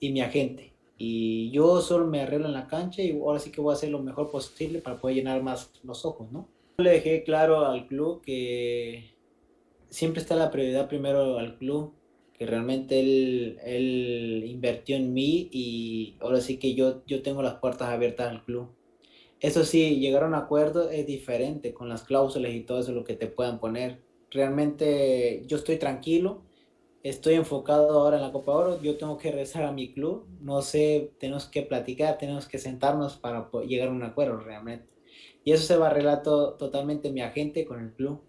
y 0.00 0.12
mi 0.12 0.20
agente. 0.20 0.72
Y 0.98 1.50
yo 1.50 1.80
solo 1.80 2.06
me 2.06 2.20
arreglo 2.20 2.46
en 2.46 2.52
la 2.52 2.66
cancha 2.68 3.02
y 3.02 3.18
ahora 3.18 3.38
sí 3.38 3.50
que 3.50 3.60
voy 3.60 3.72
a 3.72 3.76
hacer 3.76 3.90
lo 3.90 4.00
mejor 4.00 4.30
posible 4.30 4.80
para 4.80 5.00
poder 5.00 5.16
llenar 5.16 5.42
más 5.42 5.72
los 5.82 6.04
ojos, 6.04 6.30
¿no? 6.32 6.48
Le 6.78 6.90
dejé 6.90 7.24
claro 7.24 7.64
al 7.66 7.86
club 7.86 8.22
que 8.22 9.14
siempre 9.88 10.20
está 10.20 10.36
la 10.36 10.50
prioridad 10.50 10.88
primero 10.88 11.38
al 11.38 11.56
club, 11.58 11.94
que 12.40 12.46
realmente 12.46 13.00
él, 13.00 13.60
él 13.64 14.44
invirtió 14.48 14.96
en 14.96 15.14
mí 15.14 15.50
y 15.52 16.18
ahora 16.22 16.40
sí 16.42 16.58
que 16.58 16.74
yo, 16.74 17.04
yo 17.06 17.22
tengo 17.22 17.42
las 17.42 17.56
puertas 17.60 17.90
abiertas 17.90 18.30
al 18.30 18.44
club. 18.46 18.76
Eso 19.40 19.64
sí, 19.64 19.98
llegar 20.00 20.24
a 20.24 20.26
un 20.28 20.34
acuerdo 20.34 20.90
es 20.90 21.06
diferente 21.06 21.72
con 21.74 21.88
las 21.88 22.04
cláusulas 22.04 22.52
y 22.52 22.62
todo 22.64 22.80
eso 22.80 22.92
lo 22.92 23.04
que 23.04 23.16
te 23.16 23.26
puedan 23.28 23.60
poner. 23.60 24.02
Realmente 24.30 25.44
yo 25.46 25.56
estoy 25.56 25.78
tranquilo, 25.78 26.44
estoy 27.02 27.34
enfocado 27.34 27.90
ahora 28.00 28.16
en 28.18 28.22
la 28.22 28.32
Copa 28.32 28.52
Oro, 28.52 28.82
yo 28.82 28.96
tengo 28.98 29.18
que 29.18 29.30
regresar 29.32 29.64
a 29.64 29.72
mi 29.72 29.92
club, 29.94 30.28
no 30.40 30.62
sé, 30.62 31.14
tenemos 31.20 31.46
que 31.46 31.62
platicar, 31.62 32.18
tenemos 32.18 32.48
que 32.48 32.58
sentarnos 32.58 33.18
para 33.18 33.50
llegar 33.66 33.88
a 33.88 33.92
un 33.92 34.02
acuerdo 34.04 34.38
realmente. 34.40 34.88
Y 35.44 35.52
eso 35.52 35.64
se 35.64 35.76
va 35.78 35.88
a 35.88 35.90
arreglar 35.90 36.22
to- 36.22 36.54
totalmente 36.58 37.10
mi 37.12 37.22
agente 37.22 37.64
con 37.66 37.80
el 37.82 37.94
club. 37.94 38.22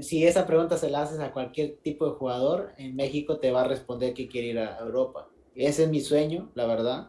Si 0.00 0.24
esa 0.24 0.46
pregunta 0.46 0.78
se 0.78 0.88
la 0.88 1.02
haces 1.02 1.18
a 1.18 1.32
cualquier 1.32 1.78
tipo 1.78 2.06
de 2.06 2.12
jugador, 2.12 2.70
en 2.78 2.94
México 2.94 3.38
te 3.38 3.50
va 3.50 3.62
a 3.62 3.68
responder 3.68 4.14
que 4.14 4.28
quiere 4.28 4.46
ir 4.46 4.58
a 4.60 4.78
Europa. 4.78 5.28
Ese 5.56 5.82
es 5.82 5.88
mi 5.88 6.00
sueño, 6.00 6.52
la 6.54 6.66
verdad. 6.66 7.08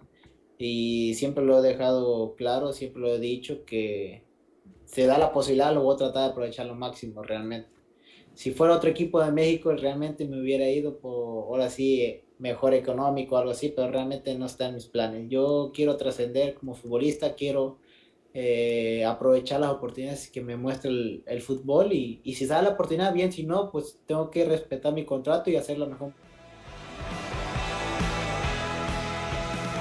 Y 0.58 1.14
siempre 1.14 1.46
lo 1.46 1.60
he 1.60 1.62
dejado 1.62 2.34
claro, 2.36 2.74
siempre 2.74 3.04
lo 3.04 3.14
he 3.14 3.20
dicho 3.20 3.64
que 3.64 4.24
se 4.86 5.06
da 5.06 5.20
la 5.20 5.32
posibilidad, 5.32 5.72
lo 5.72 5.84
voy 5.84 5.94
a 5.94 5.98
tratar 5.98 6.24
de 6.24 6.32
aprovechar 6.32 6.66
lo 6.66 6.74
máximo 6.74 7.22
realmente. 7.22 7.70
Si 8.34 8.50
fuera 8.50 8.76
otro 8.76 8.90
equipo 8.90 9.22
de 9.22 9.32
México, 9.32 9.72
realmente 9.74 10.26
me 10.26 10.42
hubiera 10.42 10.68
ido 10.68 10.98
por, 10.98 11.46
ahora 11.46 11.70
sí, 11.70 12.22
mejor 12.40 12.74
económico, 12.74 13.38
algo 13.38 13.52
así, 13.52 13.70
pero 13.70 13.92
realmente 13.92 14.36
no 14.36 14.48
está 14.48 14.68
en 14.70 14.76
mis 14.76 14.88
planes. 14.88 15.30
Yo 15.30 15.72
quiero 15.76 15.96
trascender 15.96 16.56
como 16.56 16.74
futbolista, 16.74 17.36
quiero 17.36 17.78
eh, 18.38 19.06
aprovechar 19.06 19.62
las 19.62 19.70
oportunidades 19.70 20.28
que 20.28 20.42
me 20.42 20.58
muestra 20.58 20.92
el, 20.92 21.42
fútbol 21.42 21.94
y, 21.94 22.20
si 22.36 22.46
sale 22.46 22.64
la 22.64 22.74
oportunidad, 22.74 23.14
bien, 23.14 23.32
si 23.32 23.44
no, 23.44 23.72
pues 23.72 23.98
tengo 24.06 24.30
que 24.30 24.44
respetar 24.44 24.92
mi 24.92 25.06
contrato 25.06 25.50
y 25.50 25.56
hacer 25.56 25.78
lo 25.78 25.88
mejor. 25.88 26.12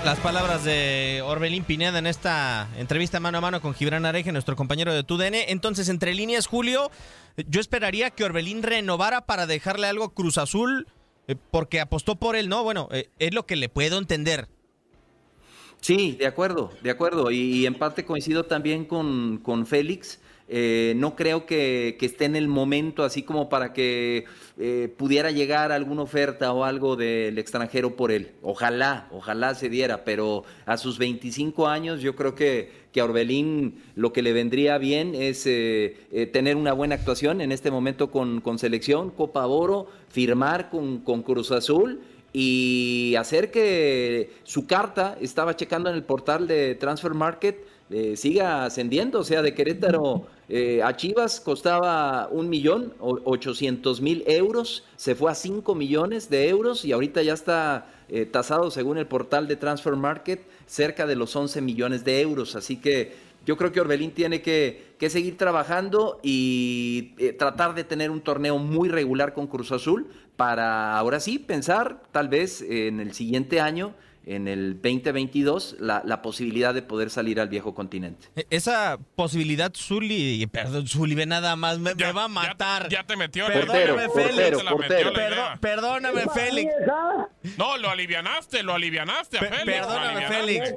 Las 0.04 0.20
palabras 0.20 0.62
de 0.62 1.20
Orbelín 1.26 1.64
Pineda 1.64 1.98
en 1.98 2.06
esta 2.06 2.68
entrevista 2.78 3.18
mano 3.18 3.38
a 3.38 3.40
mano 3.40 3.60
con 3.60 3.74
Gibran 3.74 4.06
Areje, 4.06 4.30
nuestro 4.30 4.54
compañero 4.54 4.94
de 4.94 5.02
TUDN. 5.02 5.34
Entonces, 5.48 5.88
entre 5.88 6.14
líneas, 6.14 6.46
Julio, 6.46 6.92
yo 7.48 7.60
esperaría 7.60 8.10
que 8.10 8.22
Orbelín 8.22 8.62
renovara 8.62 9.26
para 9.26 9.48
dejarle 9.48 9.88
algo 9.88 10.10
Cruz 10.10 10.38
Azul, 10.38 10.86
eh, 11.26 11.34
porque 11.50 11.80
apostó 11.80 12.14
por 12.14 12.36
él, 12.36 12.48
¿no? 12.48 12.62
Bueno, 12.62 12.88
eh, 12.92 13.08
es 13.18 13.34
lo 13.34 13.46
que 13.46 13.56
le 13.56 13.68
puedo 13.68 13.98
entender. 13.98 14.46
Sí, 15.84 16.16
de 16.18 16.26
acuerdo, 16.26 16.70
de 16.82 16.88
acuerdo. 16.88 17.30
Y, 17.30 17.66
en 17.66 17.74
parte 17.74 18.06
coincido 18.06 18.44
también 18.44 18.86
con, 18.86 19.36
con 19.42 19.66
Félix. 19.66 20.18
Eh, 20.48 20.94
no 20.96 21.14
creo 21.14 21.44
que, 21.44 21.96
que 21.98 22.06
esté 22.06 22.24
en 22.24 22.36
el 22.36 22.48
momento 22.48 23.02
así 23.02 23.22
como 23.22 23.50
para 23.50 23.74
que 23.74 24.24
eh, 24.58 24.94
pudiera 24.96 25.30
llegar 25.30 25.72
alguna 25.72 26.02
oferta 26.02 26.52
o 26.52 26.64
algo 26.64 26.96
del 26.96 27.36
extranjero 27.38 27.96
por 27.96 28.12
él. 28.12 28.32
Ojalá, 28.40 29.08
ojalá 29.10 29.54
se 29.54 29.68
diera, 29.68 30.04
pero 30.04 30.44
a 30.64 30.78
sus 30.78 30.96
25 30.98 31.68
años 31.68 32.00
yo 32.00 32.16
creo 32.16 32.34
que, 32.34 32.70
que 32.90 33.00
a 33.00 33.04
Orbelín 33.04 33.82
lo 33.94 34.14
que 34.14 34.22
le 34.22 34.32
vendría 34.32 34.78
bien 34.78 35.14
es 35.14 35.46
eh, 35.46 35.98
eh, 36.12 36.24
tener 36.26 36.56
una 36.56 36.72
buena 36.72 36.94
actuación 36.94 37.42
en 37.42 37.52
este 37.52 37.70
momento 37.70 38.10
con, 38.10 38.40
con 38.40 38.58
selección, 38.58 39.10
Copa 39.10 39.46
Oro, 39.46 39.88
firmar 40.08 40.70
con, 40.70 41.00
con 41.00 41.22
Cruz 41.22 41.50
Azul 41.50 42.00
y 42.36 43.14
hacer 43.16 43.52
que 43.52 44.32
su 44.42 44.66
carta, 44.66 45.16
estaba 45.20 45.54
checando 45.54 45.88
en 45.88 45.94
el 45.94 46.02
portal 46.02 46.48
de 46.48 46.74
Transfer 46.74 47.14
Market, 47.14 47.64
eh, 47.90 48.16
siga 48.16 48.64
ascendiendo, 48.64 49.20
o 49.20 49.24
sea, 49.24 49.40
de 49.40 49.54
Querétaro 49.54 50.26
eh, 50.48 50.82
a 50.82 50.96
Chivas 50.96 51.38
costaba 51.40 52.26
un 52.28 52.48
millón 52.48 52.92
ochocientos 52.98 54.00
mil 54.00 54.24
euros, 54.26 54.82
se 54.96 55.14
fue 55.14 55.30
a 55.30 55.36
cinco 55.36 55.76
millones 55.76 56.28
de 56.28 56.48
euros 56.48 56.84
y 56.84 56.90
ahorita 56.90 57.22
ya 57.22 57.34
está 57.34 57.86
eh, 58.08 58.26
tasado 58.26 58.72
según 58.72 58.98
el 58.98 59.06
portal 59.06 59.46
de 59.46 59.54
Transfer 59.54 59.94
Market 59.94 60.44
cerca 60.66 61.06
de 61.06 61.14
los 61.14 61.36
11 61.36 61.60
millones 61.60 62.04
de 62.04 62.20
euros, 62.20 62.56
así 62.56 62.78
que 62.78 63.12
yo 63.46 63.56
creo 63.56 63.70
que 63.70 63.80
Orbelín 63.80 64.10
tiene 64.10 64.42
que, 64.42 64.94
que 64.98 65.08
seguir 65.08 65.36
trabajando 65.36 66.18
y 66.22 67.12
tratar 67.38 67.74
de 67.74 67.84
tener 67.84 68.10
un 68.10 68.22
torneo 68.22 68.56
muy 68.56 68.88
regular 68.88 69.34
con 69.34 69.46
Cruz 69.46 69.70
Azul 69.70 70.08
para 70.36 70.96
ahora 70.98 71.20
sí 71.20 71.38
pensar 71.38 72.02
tal 72.12 72.28
vez 72.28 72.60
en 72.62 73.00
el 73.00 73.14
siguiente 73.14 73.60
año, 73.60 73.94
en 74.26 74.48
el 74.48 74.80
2022, 74.80 75.76
la, 75.80 76.00
la 76.04 76.22
posibilidad 76.22 76.72
de 76.72 76.80
poder 76.80 77.10
salir 77.10 77.38
al 77.40 77.48
viejo 77.50 77.74
continente. 77.74 78.26
E- 78.34 78.46
Esa 78.48 78.98
posibilidad, 79.16 79.70
Zuli, 79.74 80.46
perdón, 80.46 80.86
Zuli, 80.88 81.14
ve 81.14 81.26
nada 81.26 81.56
más, 81.56 81.78
me, 81.78 81.94
me 81.94 82.12
va 82.12 82.24
a 82.24 82.28
matar. 82.28 82.88
Ya 82.88 83.04
te 83.04 83.16
metió 83.18 83.46
Perdóname, 83.46 84.08
Félix. 84.08 84.62
Perdón- 84.64 85.58
perdóname, 85.60 86.22
Félix. 86.32 86.72
No, 87.58 87.76
lo 87.76 87.90
alivianaste, 87.90 88.62
lo 88.62 88.72
alivianaste 88.72 89.36
a 89.36 89.40
Pe- 89.40 89.48
Félix. 89.48 89.64
perdóname, 89.78 90.06
alivianaste. 90.24 90.36
Félix. 90.40 90.74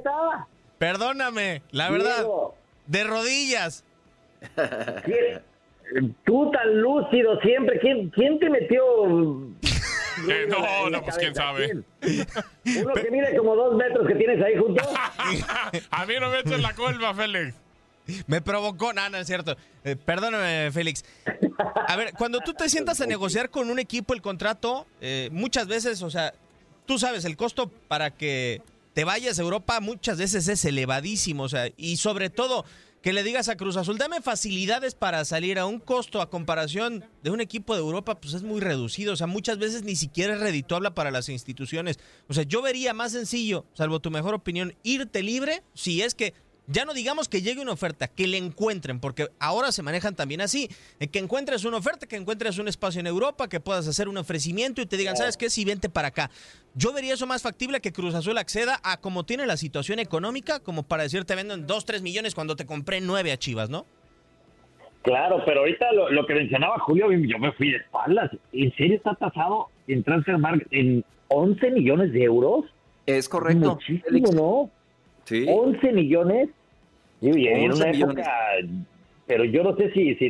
Perdóname, 0.76 1.62
la 1.70 1.90
verdad. 1.90 2.26
De 2.86 3.04
rodillas. 3.04 3.82
Tú 6.24 6.50
tan 6.50 6.80
lúcido 6.80 7.40
siempre. 7.40 7.78
¿Quién, 7.80 8.10
quién 8.10 8.38
te 8.38 8.50
metió 8.50 8.82
Eh, 10.28 10.46
no, 10.48 10.90
no, 10.90 11.02
pues 11.02 11.16
quién 11.16 11.34
sabe. 11.34 11.72
Uno 11.72 12.94
que 12.94 13.10
mide 13.10 13.36
como 13.36 13.54
dos 13.54 13.76
metros 13.76 14.06
que 14.06 14.14
tienes 14.14 14.42
ahí 14.42 14.56
junto. 14.56 14.82
A 15.90 16.06
mí 16.06 16.14
no 16.20 16.30
me 16.30 16.40
echen 16.40 16.62
la 16.62 16.74
culpa, 16.74 17.14
Félix. 17.14 17.54
Me 18.26 18.40
provocó, 18.40 18.92
no, 18.92 19.08
no 19.10 19.18
es 19.18 19.26
cierto. 19.26 19.56
Eh, 19.84 19.96
perdóname, 19.96 20.70
Félix. 20.72 21.04
A 21.86 21.96
ver, 21.96 22.12
cuando 22.14 22.40
tú 22.40 22.54
te 22.54 22.68
sientas 22.68 23.00
a 23.00 23.06
negociar 23.06 23.50
con 23.50 23.70
un 23.70 23.78
equipo 23.78 24.14
el 24.14 24.22
contrato, 24.22 24.86
eh, 25.00 25.28
muchas 25.30 25.66
veces, 25.68 26.02
o 26.02 26.10
sea, 26.10 26.32
tú 26.86 26.98
sabes, 26.98 27.24
el 27.24 27.36
costo 27.36 27.70
para 27.88 28.10
que 28.10 28.62
te 28.94 29.04
vayas 29.04 29.38
a 29.38 29.42
Europa 29.42 29.78
muchas 29.80 30.18
veces 30.18 30.48
es 30.48 30.64
elevadísimo, 30.64 31.44
o 31.44 31.48
sea, 31.48 31.68
y 31.76 31.98
sobre 31.98 32.30
todo 32.30 32.64
que 33.02 33.12
le 33.12 33.22
digas 33.22 33.48
a 33.48 33.56
Cruz 33.56 33.76
Azul, 33.76 33.98
dame 33.98 34.20
facilidades 34.20 34.94
para 34.94 35.24
salir 35.24 35.58
a 35.58 35.66
un 35.66 35.78
costo 35.78 36.20
a 36.20 36.30
comparación 36.30 37.04
de 37.22 37.30
un 37.30 37.40
equipo 37.40 37.74
de 37.74 37.80
Europa, 37.80 38.20
pues 38.20 38.34
es 38.34 38.42
muy 38.42 38.60
reducido, 38.60 39.12
o 39.12 39.16
sea, 39.16 39.26
muchas 39.26 39.58
veces 39.58 39.82
ni 39.82 39.96
siquiera 39.96 40.34
es 40.34 40.40
redituable 40.40 40.90
para 40.90 41.10
las 41.10 41.28
instituciones. 41.28 41.98
O 42.28 42.34
sea, 42.34 42.44
yo 42.44 42.62
vería 42.62 42.94
más 42.94 43.12
sencillo, 43.12 43.66
salvo 43.74 44.00
tu 44.00 44.10
mejor 44.10 44.34
opinión, 44.34 44.74
irte 44.82 45.22
libre 45.22 45.62
si 45.74 46.02
es 46.02 46.14
que 46.14 46.34
ya 46.68 46.84
no 46.84 46.92
digamos 46.92 47.28
que 47.28 47.40
llegue 47.42 47.60
una 47.60 47.72
oferta, 47.72 48.08
que 48.08 48.26
le 48.26 48.36
encuentren, 48.36 49.00
porque 49.00 49.28
ahora 49.40 49.72
se 49.72 49.82
manejan 49.82 50.14
también 50.14 50.40
así, 50.42 50.68
que 51.10 51.18
encuentres 51.18 51.64
una 51.64 51.78
oferta, 51.78 52.06
que 52.06 52.16
encuentres 52.16 52.58
un 52.58 52.68
espacio 52.68 53.00
en 53.00 53.06
Europa, 53.06 53.48
que 53.48 53.58
puedas 53.58 53.88
hacer 53.88 54.08
un 54.08 54.18
ofrecimiento 54.18 54.82
y 54.82 54.86
te 54.86 54.96
digan, 54.98 55.16
¿sabes 55.16 55.36
qué? 55.36 55.48
Si 55.50 55.64
vente 55.64 55.88
para 55.88 56.08
acá. 56.08 56.30
Yo 56.74 56.92
vería 56.92 57.14
eso 57.14 57.26
más 57.26 57.42
factible 57.42 57.80
que 57.80 57.92
Cruz 57.92 58.14
Azul 58.14 58.36
acceda 58.38 58.78
a 58.84 59.00
como 59.00 59.24
tiene 59.24 59.46
la 59.46 59.56
situación 59.56 59.98
económica, 59.98 60.60
como 60.60 60.82
para 60.82 61.04
decir 61.04 61.24
te 61.24 61.34
vendo 61.34 61.54
en 61.54 61.66
2, 61.66 61.84
3 61.84 62.02
millones 62.02 62.34
cuando 62.34 62.54
te 62.54 62.66
compré 62.66 63.00
9 63.00 63.32
a 63.32 63.36
Chivas, 63.38 63.70
¿no? 63.70 63.86
Claro, 65.02 65.42
pero 65.46 65.60
ahorita 65.60 65.90
lo, 65.92 66.10
lo 66.10 66.26
que 66.26 66.34
mencionaba 66.34 66.78
Julio, 66.80 67.10
yo 67.10 67.38
me 67.38 67.52
fui 67.52 67.70
de 67.70 67.78
espaldas. 67.78 68.30
¿En 68.52 68.74
serio 68.76 68.96
está 68.96 69.14
tasado 69.14 69.68
en 69.86 70.02
Transfermarkt 70.02 70.66
en 70.70 71.04
11 71.28 71.70
millones 71.70 72.12
de 72.12 72.24
euros? 72.24 72.66
Es 73.06 73.28
correcto. 73.28 73.76
Muchísimo, 73.76 74.32
¿no? 74.32 74.70
Sí. 75.24 75.46
11 75.48 75.92
millones. 75.92 76.50
Y 77.20 77.48
en 77.48 77.70
11 77.70 77.82
una 77.82 77.92
millones. 77.92 78.18
época, 78.18 78.32
pero 79.26 79.44
yo 79.44 79.62
no 79.62 79.76
sé 79.76 79.92
si, 79.92 80.14
si 80.16 80.26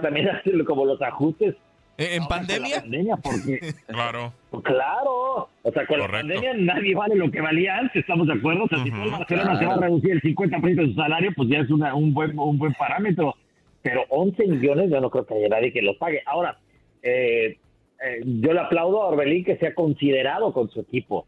también 0.00 0.28
hace 0.30 0.64
como 0.64 0.84
los 0.84 1.00
ajustes. 1.02 1.54
¿En 1.98 2.22
ahora 2.22 2.28
con 2.28 2.46
pandemia? 2.46 2.76
la 2.76 2.80
pandemia, 2.80 3.16
porque, 3.18 3.60
Claro. 3.88 4.32
pues 4.50 4.64
claro, 4.64 5.48
o 5.62 5.72
sea, 5.72 5.86
con 5.86 5.98
la 5.98 6.08
pandemia 6.08 6.54
nadie 6.54 6.94
vale 6.94 7.14
lo 7.14 7.30
que 7.30 7.42
valía 7.42 7.76
antes, 7.76 7.96
¿estamos 7.96 8.26
de 8.26 8.32
acuerdo? 8.34 8.64
O 8.64 8.68
sea, 8.68 8.82
si 8.82 8.90
todo 8.90 9.04
el 9.04 9.10
Barcelona 9.10 9.58
se 9.58 9.66
va 9.66 9.74
a 9.74 9.80
reducir 9.80 10.12
el 10.12 10.22
50% 10.22 10.74
de 10.76 10.86
su 10.86 10.94
salario, 10.94 11.30
pues 11.36 11.48
ya 11.50 11.58
es 11.58 11.70
una, 11.70 11.94
un, 11.94 12.14
buen, 12.14 12.38
un 12.38 12.56
buen 12.58 12.72
parámetro. 12.74 13.34
Pero 13.82 14.04
11 14.08 14.46
millones 14.46 14.90
yo 14.90 15.00
no 15.00 15.10
creo 15.10 15.26
que 15.26 15.34
haya 15.34 15.48
nadie 15.48 15.72
que 15.72 15.82
los 15.82 15.96
pague. 15.96 16.22
Ahora, 16.26 16.58
eh, 17.02 17.58
eh, 18.02 18.20
yo 18.24 18.52
le 18.54 18.60
aplaudo 18.60 19.02
a 19.02 19.08
Orbelín 19.08 19.44
que 19.44 19.56
sea 19.56 19.74
considerado 19.74 20.52
con 20.54 20.70
su 20.70 20.80
equipo, 20.80 21.26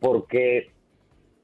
porque 0.00 0.70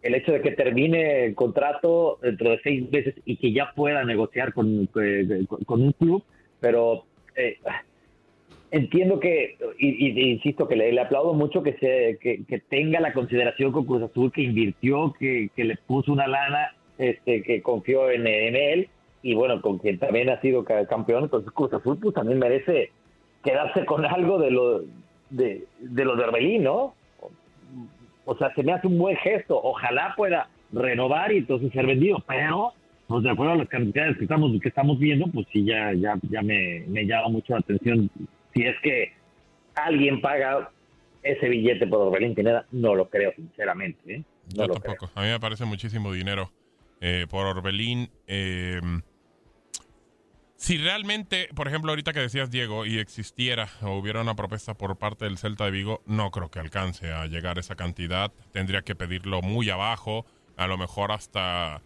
el 0.04 0.14
hecho 0.14 0.32
de 0.32 0.42
que 0.42 0.50
termine 0.52 1.24
el 1.24 1.34
contrato 1.34 2.18
dentro 2.22 2.50
de 2.50 2.60
seis 2.62 2.90
meses 2.92 3.14
y 3.24 3.36
que 3.38 3.52
ya 3.52 3.72
pueda 3.74 4.04
negociar 4.04 4.52
con, 4.52 4.86
eh, 5.02 5.46
con- 5.64 5.80
un 5.82 5.92
club, 5.92 6.22
pero 6.60 7.04
eh, 7.34 7.56
entiendo 8.70 9.18
que, 9.18 9.56
y, 9.78 10.30
insisto, 10.32 10.68
que 10.68 10.76
le, 10.76 11.00
aplaudo 11.00 11.32
mucho 11.32 11.62
que, 11.62 11.72
se, 11.78 12.18
que, 12.20 12.58
tenga 12.68 13.00
la 13.00 13.14
consideración 13.14 13.72
con 13.72 13.86
Cruz 13.86 14.02
Azul, 14.02 14.30
que 14.30 14.42
invirtió, 14.42 15.14
que, 15.18 15.48
que 15.56 15.64
le 15.64 15.76
puso 15.86 16.12
una 16.12 16.26
lana, 16.26 16.74
este, 16.98 17.42
que 17.42 17.62
confió 17.62 18.10
en, 18.10 18.26
en 18.26 18.56
él, 18.56 18.88
y 19.22 19.32
bueno, 19.34 19.62
con 19.62 19.78
quien 19.78 19.98
también 19.98 20.28
ha 20.28 20.38
sido 20.42 20.64
ca- 20.64 20.86
campeón, 20.86 21.24
entonces 21.24 21.50
Cruz 21.52 21.72
Azul 21.72 21.98
pues 21.98 22.14
también 22.14 22.38
merece 22.38 22.90
quedarse 23.42 23.86
con 23.86 24.04
algo 24.04 24.38
de 24.38 24.50
lo 24.50 24.82
de, 25.30 25.64
de 25.80 26.04
lo 26.04 26.14
de 26.14 26.24
Orbelín, 26.24 26.62
¿no? 26.62 26.94
O 28.24 28.36
sea, 28.36 28.52
se 28.54 28.62
me 28.62 28.72
hace 28.72 28.86
un 28.86 28.98
buen 28.98 29.16
gesto. 29.16 29.60
Ojalá 29.62 30.14
pueda 30.16 30.48
renovar 30.72 31.32
y 31.32 31.38
entonces 31.38 31.72
ser 31.72 31.86
vendido, 31.86 32.22
pero 32.26 32.72
pues 33.06 33.22
de 33.22 33.30
acuerdo 33.30 33.52
a 33.52 33.56
las 33.56 33.68
cantidades 33.68 34.16
que 34.16 34.24
estamos 34.24 34.50
que 34.60 34.68
estamos 34.68 34.98
viendo, 34.98 35.26
pues 35.28 35.46
sí 35.52 35.64
ya 35.64 35.92
ya 35.92 36.18
ya 36.30 36.42
me, 36.42 36.84
me 36.88 37.04
llama 37.04 37.28
mucho 37.28 37.52
la 37.52 37.60
atención 37.60 38.10
si 38.54 38.62
es 38.62 38.76
que 38.82 39.12
alguien 39.74 40.20
paga 40.20 40.70
ese 41.22 41.48
billete 41.48 41.86
por 41.86 42.00
Orbelín 42.08 42.34
Pineda, 42.34 42.66
no 42.70 42.94
lo 42.94 43.08
creo 43.08 43.32
sinceramente, 43.34 44.14
¿eh? 44.14 44.22
No 44.56 44.66
Yo 44.66 44.68
lo 44.68 44.74
tampoco. 44.74 45.10
A 45.14 45.22
mí 45.22 45.28
me 45.28 45.40
parece 45.40 45.64
muchísimo 45.64 46.12
dinero 46.12 46.50
eh, 47.00 47.26
por 47.28 47.46
Orbelín. 47.46 48.10
eh, 48.26 48.80
si 50.64 50.78
realmente, 50.78 51.50
por 51.54 51.68
ejemplo, 51.68 51.92
ahorita 51.92 52.14
que 52.14 52.20
decías 52.20 52.50
Diego, 52.50 52.86
y 52.86 52.98
existiera 52.98 53.68
o 53.82 53.98
hubiera 53.98 54.22
una 54.22 54.34
propuesta 54.34 54.72
por 54.72 54.96
parte 54.96 55.26
del 55.26 55.36
Celta 55.36 55.66
de 55.66 55.70
Vigo, 55.70 56.02
no 56.06 56.30
creo 56.30 56.50
que 56.50 56.58
alcance 56.58 57.12
a 57.12 57.26
llegar 57.26 57.58
esa 57.58 57.76
cantidad. 57.76 58.32
Tendría 58.50 58.80
que 58.80 58.94
pedirlo 58.94 59.42
muy 59.42 59.68
abajo, 59.68 60.24
a 60.56 60.66
lo 60.66 60.78
mejor 60.78 61.12
hasta 61.12 61.82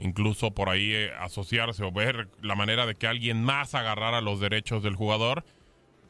incluso 0.00 0.50
por 0.50 0.70
ahí 0.70 0.92
eh, 0.92 1.12
asociarse 1.20 1.84
o 1.84 1.92
ver 1.92 2.28
la 2.42 2.56
manera 2.56 2.84
de 2.84 2.96
que 2.96 3.06
alguien 3.06 3.44
más 3.44 3.76
agarrara 3.76 4.20
los 4.20 4.40
derechos 4.40 4.82
del 4.82 4.96
jugador. 4.96 5.44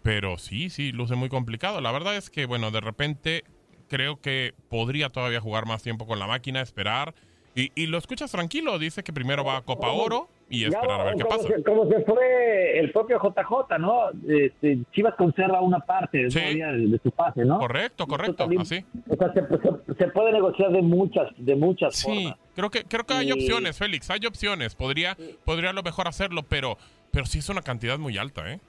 Pero 0.03 0.39
sí, 0.39 0.71
sí, 0.71 0.93
luce 0.93 1.17
muy 1.17 1.29
complicado. 1.29 1.83
La 1.83 1.93
verdad 1.93 2.17
es 2.17 2.31
que, 2.31 2.47
bueno, 2.47 2.71
de 2.71 2.81
repente 2.81 3.45
creo 3.91 4.23
que 4.23 4.55
podría 4.71 5.11
todavía 5.11 5.43
jugar 5.43 5.67
más 5.67 5.83
tiempo 5.83 6.07
con 6.07 6.19
la 6.19 6.27
máquina, 6.27 6.63
esperar. 6.63 7.15
Y, 7.55 7.73
y 7.75 7.89
lo 7.89 7.99
escuchas 7.99 8.31
tranquilo, 8.33 8.79
dice 8.79 9.05
que 9.05 9.13
primero 9.13 9.45
va 9.45 9.59
a 9.59 9.63
Copa 9.67 9.89
Oro 9.89 10.31
y 10.49 10.61
Ya, 10.61 10.69
esperar 10.69 11.01
a 11.01 11.05
ver 11.05 11.15
qué 11.17 11.23
como 11.25 11.37
pasa. 11.37 11.49
Se, 11.49 11.63
como 11.65 11.87
se 11.89 12.01
fue 12.05 12.79
el 12.79 12.93
propio 12.93 13.19
JJ, 13.21 13.79
¿no? 13.79 14.11
Este, 14.29 14.79
Chivas 14.93 15.15
conserva 15.17 15.61
una 15.61 15.81
parte 15.81 16.29
todavía 16.29 16.69
de, 16.73 16.87
de 16.87 16.99
su 17.03 17.11
pase, 17.11 17.45
¿no? 17.45 17.59
Correcto, 17.59 18.07
correcto, 18.07 18.35
también- 18.37 18.63
así. 18.63 18.85
O 19.09 19.17
sea, 19.17 19.33
se, 19.33 19.41
se- 19.41 19.95
se 19.99 20.09
puede 20.09 20.33
negociar 20.33 20.71
de 20.71 20.83
muchas, 20.83 21.29
de 21.37 21.57
muchas 21.57 21.97
Sí, 21.97 22.07
formas. 22.07 22.39
creo 22.55 22.71
que, 22.71 22.85
creo 22.85 23.05
que 23.05 23.15
hay 23.15 23.29
Y- 23.29 23.33
opciones, 23.33 23.77
Félix, 23.77 24.09
hay 24.11 24.25
opciones. 24.27 24.75
Podría, 24.77 25.17
podría 25.45 25.71
a 25.71 25.73
lo 25.73 25.83
mejor 25.83 26.07
hacerlo, 26.07 26.43
pero, 26.49 26.79
pero 27.11 27.27
sí 27.27 27.39
es 27.41 27.49
una 27.49 27.63
cantidad 27.63 27.99
muy 27.99 28.17
alta, 28.17 28.49
¿eh? 28.53 28.61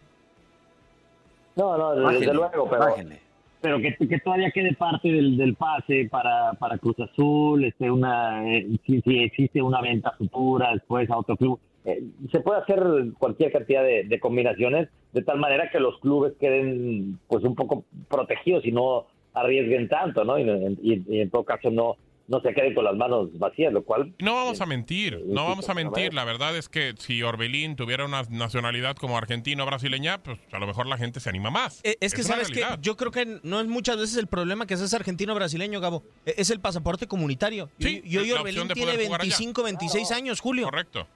No, 1.55 1.77
no, 1.77 2.09
desde 2.11 2.33
luego, 2.33 2.69
pero, 2.69 2.79
bájenle. 2.85 3.19
pero 3.61 3.79
que, 3.79 3.95
que 4.07 4.19
todavía 4.19 4.51
quede 4.51 4.73
parte 4.75 5.07
del, 5.11 5.37
del 5.37 5.55
pase 5.55 6.07
para, 6.09 6.53
para 6.53 6.77
Cruz 6.77 6.99
Azul, 6.99 7.63
este, 7.65 7.89
una, 7.89 8.47
eh, 8.51 8.67
si, 8.85 9.01
si 9.01 9.19
existe 9.23 9.61
una 9.61 9.81
venta 9.81 10.11
futura 10.17 10.71
después 10.73 11.09
a 11.09 11.17
otro 11.17 11.35
club. 11.35 11.59
Eh, 11.87 12.03
se 12.31 12.41
puede 12.41 12.59
hacer 12.59 12.83
cualquier 13.17 13.51
cantidad 13.51 13.81
de, 13.81 14.03
de 14.03 14.19
combinaciones 14.19 14.89
de 15.13 15.21
tal 15.23 15.39
manera 15.39 15.69
que 15.71 15.79
los 15.79 15.97
clubes 16.01 16.33
queden 16.39 17.17
pues 17.27 17.43
un 17.45 17.55
poco 17.55 17.85
protegidos 18.09 18.65
y 18.65 18.71
no 18.73 19.07
arriesguen 19.33 19.87
tanto, 19.87 20.23
¿no? 20.25 20.37
Y, 20.37 20.43
y- 20.83 21.03
y 21.07 21.21
en 21.21 21.29
todo 21.29 21.45
caso 21.45 21.69
no, 21.71 21.95
no 22.27 22.41
se 22.41 22.53
queden 22.53 22.73
con 22.73 22.83
las 22.83 22.95
manos 22.97 23.29
vacías, 23.39 23.71
lo 23.71 23.83
cual 23.83 24.13
No 24.19 24.33
vamos 24.35 24.59
a 24.59 24.65
mentir, 24.65 25.21
no 25.27 25.45
vamos 25.45 25.69
a 25.69 25.73
mentir. 25.73 26.13
La 26.13 26.25
verdad 26.25 26.57
es 26.57 26.67
que 26.67 26.93
si 26.97 27.23
Orbelín 27.23 27.77
tuviera 27.77 28.03
una 28.03 28.23
nacionalidad 28.29 28.97
como 28.97 29.17
argentino 29.17 29.63
o 29.63 29.65
brasileña, 29.65 30.17
pues 30.21 30.37
a 30.51 30.59
lo 30.59 30.67
mejor 30.67 30.87
la 30.87 30.97
gente 30.97 31.21
se 31.21 31.29
anima 31.29 31.51
más. 31.51 31.79
Eh, 31.85 31.95
Es 32.01 32.13
que, 32.13 32.23
¿sabes 32.23 32.49
que. 32.49 32.65
Yo 32.81 32.97
creo 32.97 33.11
que 33.11 33.39
no 33.43 33.61
es 33.61 33.67
muchas 33.67 33.95
veces 33.95 34.17
el 34.17 34.27
problema 34.27 34.65
que 34.67 34.75
seas 34.75 34.93
argentino-brasileño, 34.93 35.79
Gabo. 35.79 36.03
E- 36.25 36.33
Es 36.37 36.49
el 36.49 36.59
pasaporte 36.59 37.07
comunitario. 37.07 37.69
Sí, 37.79 38.01
y 38.03 38.17
hoy 38.17 38.29
Orbelín 38.33 38.67
tiene 38.67 38.91
poder 38.91 39.05
jugar 39.05 39.21
allá. 39.21 39.29
25, 39.37 39.63
26 39.63 40.11
años, 40.11 40.41
Julio. 40.41 40.65
Correcto. 40.65 41.07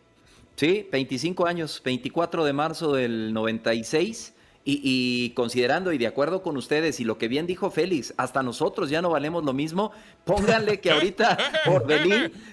Sí, 0.55 0.87
25 0.91 1.45
años, 1.47 1.81
24 1.83 2.45
de 2.45 2.53
marzo 2.53 2.93
del 2.93 3.33
96. 3.33 4.35
Y, 4.63 4.79
y 4.83 5.31
considerando 5.31 5.91
y 5.91 5.97
de 5.97 6.05
acuerdo 6.05 6.43
con 6.43 6.55
ustedes 6.55 6.99
y 6.99 7.03
lo 7.03 7.17
que 7.17 7.27
bien 7.27 7.47
dijo 7.47 7.71
Félix, 7.71 8.13
hasta 8.17 8.43
nosotros 8.43 8.91
ya 8.91 9.01
no 9.01 9.09
valemos 9.09 9.43
lo 9.43 9.53
mismo. 9.53 9.91
Pónganle 10.23 10.79
que 10.79 10.91
ahorita 10.91 11.35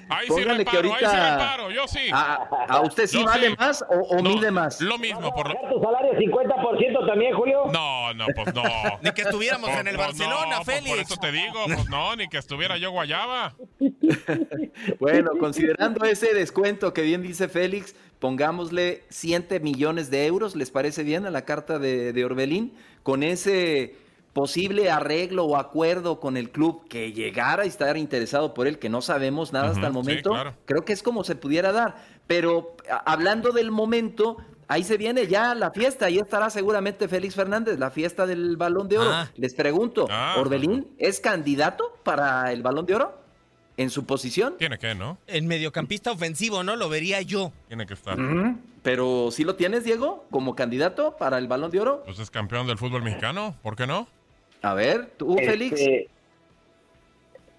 Ahí 0.09 0.27
sí 0.27 0.33
pónganle 0.33 0.65
que 0.65 0.81
reparo, 0.81 0.95
ahí 0.95 1.01
sí 1.01 1.05
ahorita 1.05 1.37
reparo, 1.37 1.71
yo 1.71 1.87
sí. 1.87 1.99
a, 2.11 2.49
a 2.67 2.81
usted 2.81 3.07
sí 3.07 3.19
Yo 3.19 3.27
vale 3.27 3.51
sí. 3.51 3.55
más 3.59 3.85
o, 3.91 4.17
o 4.17 4.23
mide 4.23 4.51
más. 4.51 4.81
Lo 4.81 4.97
mismo, 4.97 5.35
por 5.35 5.49
lo... 5.49 5.55
¿Tu 5.71 5.83
salario 5.83 6.13
50% 6.15 6.58
también, 7.07 7.35
Julio? 7.35 7.65
No, 7.73 8.15
no, 8.15 8.27
pues 8.35 8.55
no. 8.55 8.63
Ni 9.03 9.11
que 9.13 9.23
estuviéramos 9.23 9.71
en 9.71 9.89
el 9.89 9.97
Pues 9.97 10.09
Barcelona, 10.09 10.59
no, 10.59 10.65
pues 10.65 10.79
Félix. 10.79 10.91
por 10.91 10.99
eso 10.99 11.17
te 11.17 11.33
digo, 11.33 11.65
pues 11.67 11.89
no, 11.89 12.17
ni 12.17 12.29
que 12.29 12.39
estuviera 12.39 12.77
yo 12.77 12.91
guayaba. 12.91 13.55
Bueno, 15.01 15.33
considerando 15.41 16.05
ese 16.05 16.33
descuento 16.35 16.93
que 16.93 17.03
bien 17.03 17.23
dice 17.23 17.49
Félix, 17.49 17.97
pongámosle 18.21 19.03
7 19.09 19.61
millones 19.61 20.11
de 20.11 20.27
euros, 20.27 20.55
¿les 20.55 20.71
parece 20.71 21.03
bien 21.03 21.27
a 21.27 21.31
la 21.31 21.45
carta 21.45 21.79
de, 21.79 22.13
de 22.13 22.25
Orbelín? 22.25 22.75
Con 23.03 23.23
ese 23.23 23.97
posible 24.33 24.91
arreglo 24.91 25.45
o 25.47 25.57
acuerdo 25.57 26.21
con 26.21 26.37
el 26.37 26.51
club 26.51 26.87
que 26.89 27.13
llegara 27.13 27.65
a 27.65 27.67
estar 27.67 27.97
interesado 27.97 28.55
por 28.55 28.69
él, 28.69 28.79
que 28.79 28.89
no 28.89 29.03
sabemos 29.03 29.53
nada 29.53 29.71
hasta 29.71 29.89
el 29.89 29.93
sí, 29.93 29.99
momento, 29.99 30.31
claro. 30.31 30.55
creo 30.65 30.85
que 30.85 30.93
es 30.93 31.03
como 31.03 31.25
se 31.25 31.35
pudiera 31.35 31.73
dar. 31.73 31.97
Pero 32.29 32.77
hablando 33.05 33.51
del 33.51 33.71
momento, 33.73 34.37
ahí 34.69 34.85
se 34.85 34.97
viene 34.97 35.27
ya 35.27 35.55
la 35.55 35.71
fiesta, 35.73 36.07
ahí 36.07 36.19
estará 36.19 36.51
seguramente 36.51 37.09
Félix 37.09 37.35
Fernández, 37.35 37.79
la 37.79 37.91
fiesta 37.91 38.27
del 38.27 38.57
Balón 38.57 38.89
de 38.89 38.99
Oro. 38.99 39.11
Ah. 39.13 39.31
Les 39.37 39.55
pregunto, 39.55 40.07
Ah. 40.11 40.37
¿Orbelín 40.39 40.87
es 40.99 41.21
candidato 41.21 41.97
para 42.05 42.53
el 42.53 42.63
Balón 42.63 42.87
de 42.87 42.95
Oro? 42.95 43.19
¿En 43.77 43.91
su 43.91 44.07
posición? 44.07 44.57
Tiene 44.59 44.77
que, 44.79 44.95
¿no? 44.95 45.19
El 45.29 45.45
mediocampista 45.45 46.11
ofensivo, 46.11 46.65
¿no? 46.65 46.75
Lo 46.77 46.89
vería 46.89 47.23
yo. 47.23 47.53
Tiene 47.69 47.87
que 47.87 47.95
estar. 47.95 48.19
Pero 48.83 49.31
¿sí 49.31 49.45
lo 49.45 49.55
tienes, 49.55 49.85
Diego, 49.85 50.27
como 50.31 50.55
candidato 50.57 51.17
para 51.17 51.39
el 51.39 51.47
Balón 51.49 51.71
de 51.71 51.81
Oro? 51.81 52.03
Pues 52.05 52.19
es 52.19 52.31
campeón 52.31 52.67
del 52.67 52.77
fútbol 52.79 53.03
mexicano, 53.03 53.55
¿por 53.63 53.77
qué 53.77 53.87
no? 53.87 54.09
A 54.63 54.75
ver, 54.75 55.13
tú, 55.17 55.37
Este, 55.39 55.47
Félix. 55.51 55.81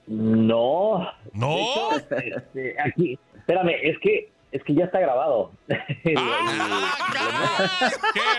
No. 0.08 1.08
¿No? 1.34 1.58
Hecho, 1.58 1.98
este, 2.36 2.76
aquí, 2.84 3.18
espérame, 3.38 3.72
es 3.84 3.98
que, 4.00 4.30
es 4.52 4.64
que 4.64 4.74
ya 4.74 4.86
está 4.86 5.00
grabado. 5.00 5.52
¡Qué 5.68 6.14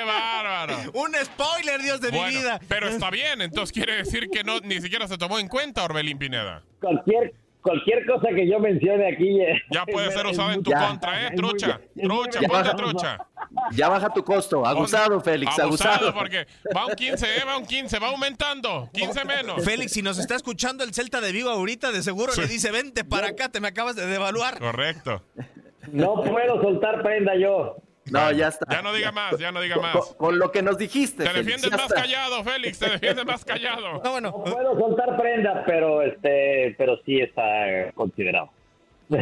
bárbaro! 0.06 0.76
Un 0.94 1.14
spoiler, 1.24 1.80
Dios 1.80 2.00
de 2.00 2.10
Bueno, 2.10 2.26
mi 2.26 2.36
vida. 2.36 2.60
Pero 2.68 2.88
está 2.88 3.10
bien, 3.10 3.40
entonces 3.40 3.72
quiere 3.72 3.96
decir 3.96 4.28
que 4.30 4.44
no 4.44 4.60
ni 4.60 4.80
siquiera 4.80 5.06
se 5.08 5.16
tomó 5.18 5.38
en 5.38 5.48
cuenta 5.48 5.84
Orbelín 5.84 6.18
Pineda. 6.18 6.62
cualquier, 6.80 7.32
cualquier 7.62 8.04
cosa 8.06 8.28
que 8.34 8.48
yo 8.50 8.58
mencione 8.58 9.12
aquí. 9.12 9.40
eh, 9.40 9.60
Ya 9.70 9.84
puede 9.86 10.10
ser 10.12 10.26
es 10.26 10.32
usado 10.32 10.52
en 10.52 10.62
tu 10.62 10.70
contra, 10.72 11.26
¿eh? 11.26 11.30
Trucha, 11.36 11.80
muy 11.94 12.04
trucha, 12.08 12.38
bien. 12.40 12.50
ponte 12.50 12.70
trucha. 12.74 13.18
Ya 13.72 13.88
baja 13.88 14.08
tu 14.10 14.22
costo. 14.24 14.64
Abusado, 14.66 15.20
Félix, 15.20 15.58
abusado. 15.58 16.14
porque 16.14 16.46
va 16.74 16.86
un 16.86 16.94
15, 16.94 17.26
¿eh? 17.26 17.44
Va 17.46 17.56
un 17.56 17.66
15, 17.66 17.98
va 17.98 18.08
aumentando. 18.08 18.88
15 18.92 19.24
menos. 19.24 19.64
Félix, 19.64 19.92
si 19.92 20.02
nos 20.02 20.18
está 20.18 20.36
escuchando 20.36 20.84
el 20.84 20.92
Celta 20.94 21.20
de 21.20 21.32
Vigo 21.32 21.50
ahorita, 21.50 21.90
de 21.92 22.02
seguro 22.02 22.32
le 22.36 22.46
dice, 22.46 22.70
vente 22.70 23.04
para 23.04 23.28
acá, 23.28 23.48
te 23.48 23.60
me 23.60 23.68
acabas 23.68 23.96
de 23.96 24.06
devaluar. 24.06 24.58
Correcto. 24.58 25.22
No 25.92 26.22
puedo 26.22 26.60
soltar 26.62 27.02
prenda 27.02 27.34
yo. 27.36 27.76
No, 28.10 28.32
ya 28.32 28.48
está. 28.48 28.66
Ya 28.70 28.82
no 28.82 28.92
diga 28.92 29.12
más, 29.12 29.38
ya 29.38 29.52
no 29.52 29.60
diga 29.60 29.74
Con, 29.76 29.84
más. 29.84 29.92
con- 29.94 30.16
con 30.16 30.38
lo 30.38 30.50
que 30.50 30.62
nos 30.62 30.78
dijiste. 30.78 31.22
Te 31.24 31.32
defiendes 31.32 31.70
más 31.70 31.82
está. 31.82 31.94
callado, 32.02 32.42
Félix, 32.42 32.78
te 32.78 32.90
defiendes 32.90 33.24
más 33.26 33.44
callado. 33.44 34.00
No, 34.04 34.10
bueno. 34.12 34.30
No 34.30 34.44
puedo 34.44 34.78
soltar 34.80 35.16
prenda, 35.16 35.62
pero 35.66 36.02
este, 36.02 36.74
pero 36.78 36.98
sí 37.04 37.20
está 37.20 37.92
considerado. 37.94 38.50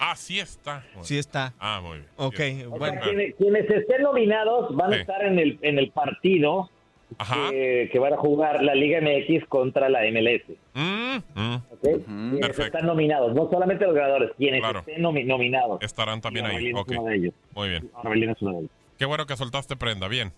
Ah, 0.00 0.14
sí 0.16 0.38
está. 0.40 0.84
Sí 1.02 1.18
está. 1.18 1.52
Ah, 1.58 1.80
muy 1.82 1.98
bien. 1.98 2.08
Ok, 2.16 2.34
O 2.34 2.36
sea, 2.38 2.78
bueno. 2.78 3.00
quienes, 3.02 3.34
quienes 3.36 3.68
estén 3.70 4.02
nominados 4.02 4.74
van 4.76 4.92
a 4.92 4.96
estar 4.96 5.24
en 5.24 5.38
el, 5.38 5.58
en 5.62 5.78
el 5.78 5.90
partido. 5.90 6.70
Que, 7.50 7.88
que 7.92 7.98
van 7.98 8.12
a 8.12 8.16
jugar 8.16 8.62
la 8.62 8.74
Liga 8.74 9.00
MX 9.00 9.46
contra 9.48 9.88
la 9.88 10.00
MLS. 10.10 10.42
Mm, 10.74 11.16
mm. 11.34 12.44
están 12.44 12.86
nominados, 12.86 13.34
no 13.34 13.48
solamente 13.50 13.84
los 13.86 13.94
ganadores, 13.94 14.30
quienes 14.36 14.60
Claro. 14.60 14.80
estén 14.80 15.02
nomi- 15.02 15.24
nominados. 15.26 15.82
Estarán 15.82 16.20
también 16.20 16.46
ahí. 16.46 16.72
Orbelín 16.72 16.76
es 16.76 16.82
Ok. 16.82 16.90
uno 16.92 17.04
de 17.04 17.16
ellos. 17.16 17.34
Muy 17.54 17.68
bien. 17.68 17.90
Orbelín 17.94 18.30
es 18.30 18.42
uno 18.42 18.52
de 18.52 18.58
ellos. 18.58 18.70
Qué 18.98 19.04
bueno 19.06 19.26
que 19.26 19.36
soltaste 19.36 19.76
prenda. 19.76 20.08
Bien. 20.08 20.32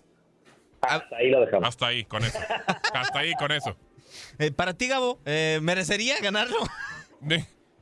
Hasta 0.81 1.15
ahí 1.17 1.29
lo 1.29 1.41
dejamos. 1.41 1.67
Hasta 1.67 1.87
ahí, 1.87 2.03
con 2.03 2.23
eso. 2.23 2.39
Hasta 2.93 3.19
ahí, 3.19 3.33
con 3.35 3.51
eso. 3.51 3.75
Eh, 4.39 4.51
para 4.51 4.73
ti, 4.73 4.87
Gabo, 4.87 5.19
eh, 5.25 5.59
¿merecería 5.61 6.15
ganarlo? 6.21 6.57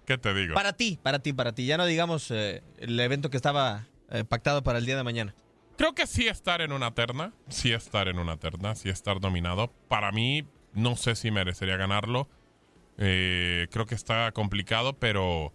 ¿Qué 0.06 0.18
te 0.18 0.34
digo? 0.34 0.54
Para 0.54 0.74
ti, 0.74 1.00
para 1.02 1.20
ti, 1.20 1.34
para 1.34 1.54
ti. 1.54 1.66
Ya 1.66 1.78
no 1.78 1.86
digamos 1.86 2.30
eh, 2.32 2.62
el 2.80 3.00
evento 3.00 3.30
que 3.30 3.38
estaba 3.38 3.86
eh, 4.12 4.24
pactado 4.24 4.62
para 4.64 4.78
el 4.80 4.86
día 4.86 4.96
de 4.98 5.04
mañana. 5.04 5.34
Creo 5.82 5.96
que 5.96 6.06
sí 6.06 6.28
estar 6.28 6.62
en 6.62 6.74
una 6.74 6.94
terna, 6.94 7.34
sí 7.50 7.72
estar 7.74 8.08
en 8.08 8.20
una 8.20 8.38
terna, 8.38 8.76
sí 8.76 8.88
estar 8.90 9.20
nominado. 9.20 9.74
Para 9.88 10.12
mí, 10.12 10.46
no 10.74 10.96
sé 10.96 11.16
si 11.16 11.32
merecería 11.32 11.76
ganarlo. 11.76 12.30
Eh, 13.00 13.66
creo 13.72 13.88
que 13.88 13.96
está 13.96 14.32
complicado, 14.32 14.94
pero, 15.00 15.52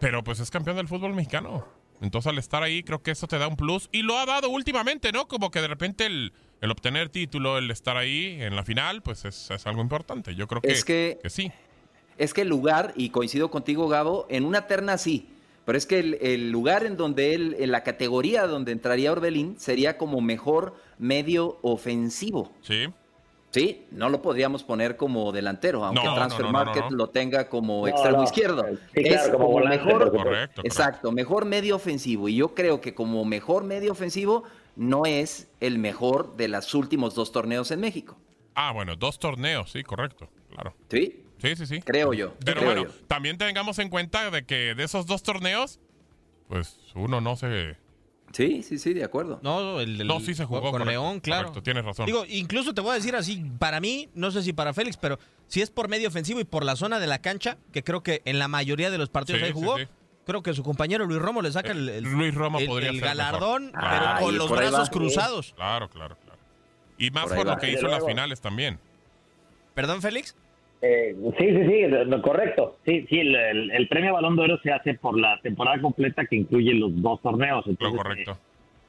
pero 0.00 0.22
pues 0.22 0.38
es 0.38 0.50
campeón 0.50 0.76
del 0.76 0.86
fútbol 0.86 1.14
mexicano. 1.14 1.66
Entonces 2.02 2.28
al 2.28 2.36
estar 2.36 2.62
ahí, 2.62 2.82
creo 2.82 3.02
que 3.02 3.10
eso 3.12 3.26
te 3.26 3.38
da 3.38 3.48
un 3.48 3.56
plus. 3.56 3.88
Y 3.90 4.02
lo 4.02 4.18
ha 4.18 4.26
dado 4.26 4.50
últimamente, 4.50 5.12
¿no? 5.12 5.26
Como 5.28 5.50
que 5.50 5.62
de 5.62 5.68
repente 5.68 6.04
el, 6.04 6.34
el 6.60 6.70
obtener 6.70 7.08
título, 7.08 7.56
el 7.56 7.70
estar 7.70 7.96
ahí 7.96 8.36
en 8.38 8.54
la 8.54 8.64
final, 8.64 9.00
pues 9.00 9.24
es, 9.24 9.50
es 9.50 9.66
algo 9.66 9.80
importante. 9.80 10.34
Yo 10.34 10.46
creo 10.46 10.60
que, 10.60 10.72
Es 10.72 10.84
que- 10.84 11.18
sí. 11.30 11.50
Es 12.18 12.34
que 12.34 12.42
el 12.42 12.48
lugar, 12.48 12.92
y 12.96 13.08
coincido 13.08 13.50
contigo, 13.50 13.88
Gabo, 13.88 14.26
en 14.28 14.44
una 14.44 14.66
terna 14.66 14.98
sí. 14.98 15.30
Pero 15.64 15.78
es 15.78 15.86
que 15.86 15.98
el, 16.00 16.18
el 16.20 16.50
lugar 16.50 16.84
en 16.84 16.96
donde 16.96 17.34
él, 17.34 17.56
en 17.58 17.70
la 17.70 17.82
categoría 17.82 18.46
donde 18.46 18.72
entraría 18.72 19.12
Orbelín, 19.12 19.58
sería 19.58 19.96
como 19.96 20.20
mejor 20.20 20.74
medio 20.98 21.58
ofensivo. 21.62 22.50
Sí. 22.62 22.88
Sí, 23.50 23.84
no 23.90 24.08
lo 24.08 24.22
podríamos 24.22 24.64
poner 24.64 24.96
como 24.96 25.30
delantero, 25.30 25.84
aunque 25.84 26.02
No, 26.02 26.14
Transfer 26.14 26.46
no, 26.46 26.52
no, 26.52 26.58
Market 26.64 26.84
no. 26.90 26.96
lo 26.96 27.08
tenga 27.10 27.50
como 27.50 27.82
No, 27.82 27.86
extremo 27.86 28.16
no. 28.18 28.24
izquierdo. 28.24 28.64
Sí, 28.94 29.02
claro, 29.02 29.16
es 29.16 29.28
como 29.28 29.38
como 29.44 29.50
volante, 29.52 29.84
mejor. 29.84 29.98
Correcto, 30.10 30.22
correcto. 30.24 30.62
exacto, 30.64 31.12
mejor 31.12 31.44
medio 31.44 31.76
ofensivo. 31.76 32.28
Y 32.30 32.36
yo 32.36 32.54
creo 32.54 32.80
que 32.80 32.94
como 32.94 33.24
mejor 33.26 33.64
medio 33.64 33.92
ofensivo 33.92 34.44
no 34.74 35.04
es 35.04 35.50
el 35.60 35.78
mejor 35.78 36.34
de 36.36 36.48
los 36.48 36.74
últimos 36.74 37.14
dos 37.14 37.30
torneos 37.30 37.70
en 37.72 37.80
México. 37.80 38.16
Ah, 38.54 38.72
bueno, 38.72 38.96
dos 38.96 39.18
torneos, 39.18 39.70
sí, 39.70 39.82
correcto. 39.82 40.28
Claro. 40.54 40.74
Sí, 40.90 41.22
Sí, 41.42 41.56
sí, 41.56 41.66
sí. 41.66 41.82
creo 41.82 42.14
yo. 42.14 42.34
Pero 42.44 42.60
creo 42.60 42.72
bueno, 42.74 42.84
yo. 42.90 43.06
también 43.08 43.36
tengamos 43.36 43.78
en 43.80 43.88
cuenta 43.90 44.30
de 44.30 44.44
que 44.44 44.74
de 44.74 44.84
esos 44.84 45.06
dos 45.06 45.22
torneos, 45.22 45.80
pues 46.48 46.78
uno 46.94 47.20
no 47.20 47.36
se... 47.36 47.76
Sí, 48.32 48.62
sí, 48.62 48.78
sí, 48.78 48.94
de 48.94 49.04
acuerdo. 49.04 49.40
No, 49.42 49.80
el, 49.80 50.00
el- 50.00 50.06
No, 50.06 50.18
sí 50.20 50.34
se 50.34 50.46
jugó. 50.46 50.62
con 50.62 50.70
correcto, 50.70 50.90
León, 50.90 51.20
claro. 51.20 51.48
correcto, 51.48 51.62
tienes 51.62 51.84
razón. 51.84 52.06
Digo, 52.06 52.24
incluso 52.28 52.72
te 52.72 52.80
voy 52.80 52.92
a 52.92 52.94
decir 52.94 53.14
así, 53.14 53.44
para 53.58 53.78
mí, 53.80 54.08
no 54.14 54.30
sé 54.30 54.42
si 54.42 54.54
para 54.54 54.72
Félix, 54.72 54.96
pero 54.96 55.18
si 55.48 55.60
es 55.60 55.70
por 55.70 55.88
medio 55.88 56.08
ofensivo 56.08 56.40
y 56.40 56.44
por 56.44 56.64
la 56.64 56.74
zona 56.76 56.98
de 56.98 57.06
la 57.06 57.18
cancha, 57.20 57.58
que 57.72 57.82
creo 57.84 58.02
que 58.02 58.22
en 58.24 58.38
la 58.38 58.48
mayoría 58.48 58.90
de 58.90 58.96
los 58.96 59.10
partidos 59.10 59.40
Sí, 59.40 59.46
ahí 59.48 59.52
jugó, 59.52 59.76
sí. 59.78 59.86
creo 60.24 60.42
que 60.42 60.54
su 60.54 60.62
compañero 60.62 61.04
Luis 61.04 61.20
Romo 61.20 61.42
le 61.42 61.52
saca 61.52 61.72
el, 61.72 61.88
el- 61.90 62.04
Luis 62.04 62.34
Romo 62.34 62.58
el- 62.58 62.66
podría 62.68 62.88
el 62.88 62.96
ser 63.00 63.04
galardón, 63.04 63.70
pero 63.72 63.84
Ah, 63.86 64.16
con 64.20 64.38
los 64.38 64.48
brazos 64.50 64.86
va. 64.88 64.90
cruzados. 64.90 65.52
Claro, 65.54 65.90
claro, 65.90 66.16
claro. 66.24 66.38
Y 66.96 67.10
más 67.10 67.24
Por 67.26 67.36
lo 67.38 67.44
va. 67.44 67.58
que 67.58 67.70
hizo 67.70 67.84
en 67.86 67.90
las 67.90 68.06
finales 68.06 68.40
también. 68.40 68.78
¿Perdón, 69.74 70.00
Félix? 70.00 70.36
Eh, 70.82 71.14
sí, 71.38 71.46
sí, 71.46 71.66
sí, 71.68 71.82
lo 71.86 72.20
correcto. 72.22 72.76
Sí, 72.84 73.06
sí, 73.08 73.20
el, 73.20 73.34
el- 73.36 73.70
el 73.70 73.88
premio 73.88 74.14
Balón 74.14 74.34
de 74.36 74.42
Oro 74.42 74.58
se 74.62 74.72
hace 74.72 74.94
por 74.94 75.18
la 75.18 75.38
temporada 75.40 75.80
completa 75.80 76.26
que 76.26 76.36
incluye 76.36 76.74
los 76.74 77.00
dos 77.00 77.20
torneos. 77.22 77.64
Lo 77.66 77.92
correcto. 77.96 78.32
eh, 78.32 78.34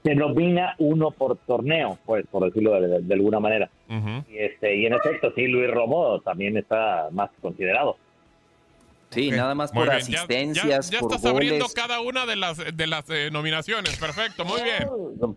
se 0.04 0.16
nomina 0.16 0.76
uno 0.80 1.12
por 1.12 1.38
torneo, 1.38 1.98
pues, 2.06 2.26
por 2.28 2.44
decirlo 2.46 2.82
de, 2.82 3.00
de 3.02 3.14
alguna 3.14 3.39
manera. 3.39 3.70
Y, 4.30 4.38
este, 4.38 4.76
y 4.76 4.86
en 4.88 4.94
efecto, 4.96 5.32
sí, 5.36 5.48
Luis 5.48 5.70
Romo 5.72 6.20
también 6.22 6.58
está 6.58 7.08
más 7.12 7.30
considerado. 7.41 7.96
Sí, 9.14 9.32
nada 9.32 9.53
más 9.55 9.74
Muy 9.74 9.86
por 9.86 9.93
bien, 9.95 10.07
ya- 10.07 10.18
asistencias, 10.20 10.89
ya, 10.89 10.97
ya 10.97 10.99
por 11.01 11.11
estás 11.14 11.30
abriendo 11.32 11.66
cada 11.76 12.01
una 12.01 12.26
de 12.26 12.36
las 12.36 12.57
de 12.57 12.88
las 12.88 13.09
eh, 13.09 13.30
nominaciones. 13.32 13.95
Perfecto, 13.97 14.43
muy 14.45 14.61
bien. 14.61 14.88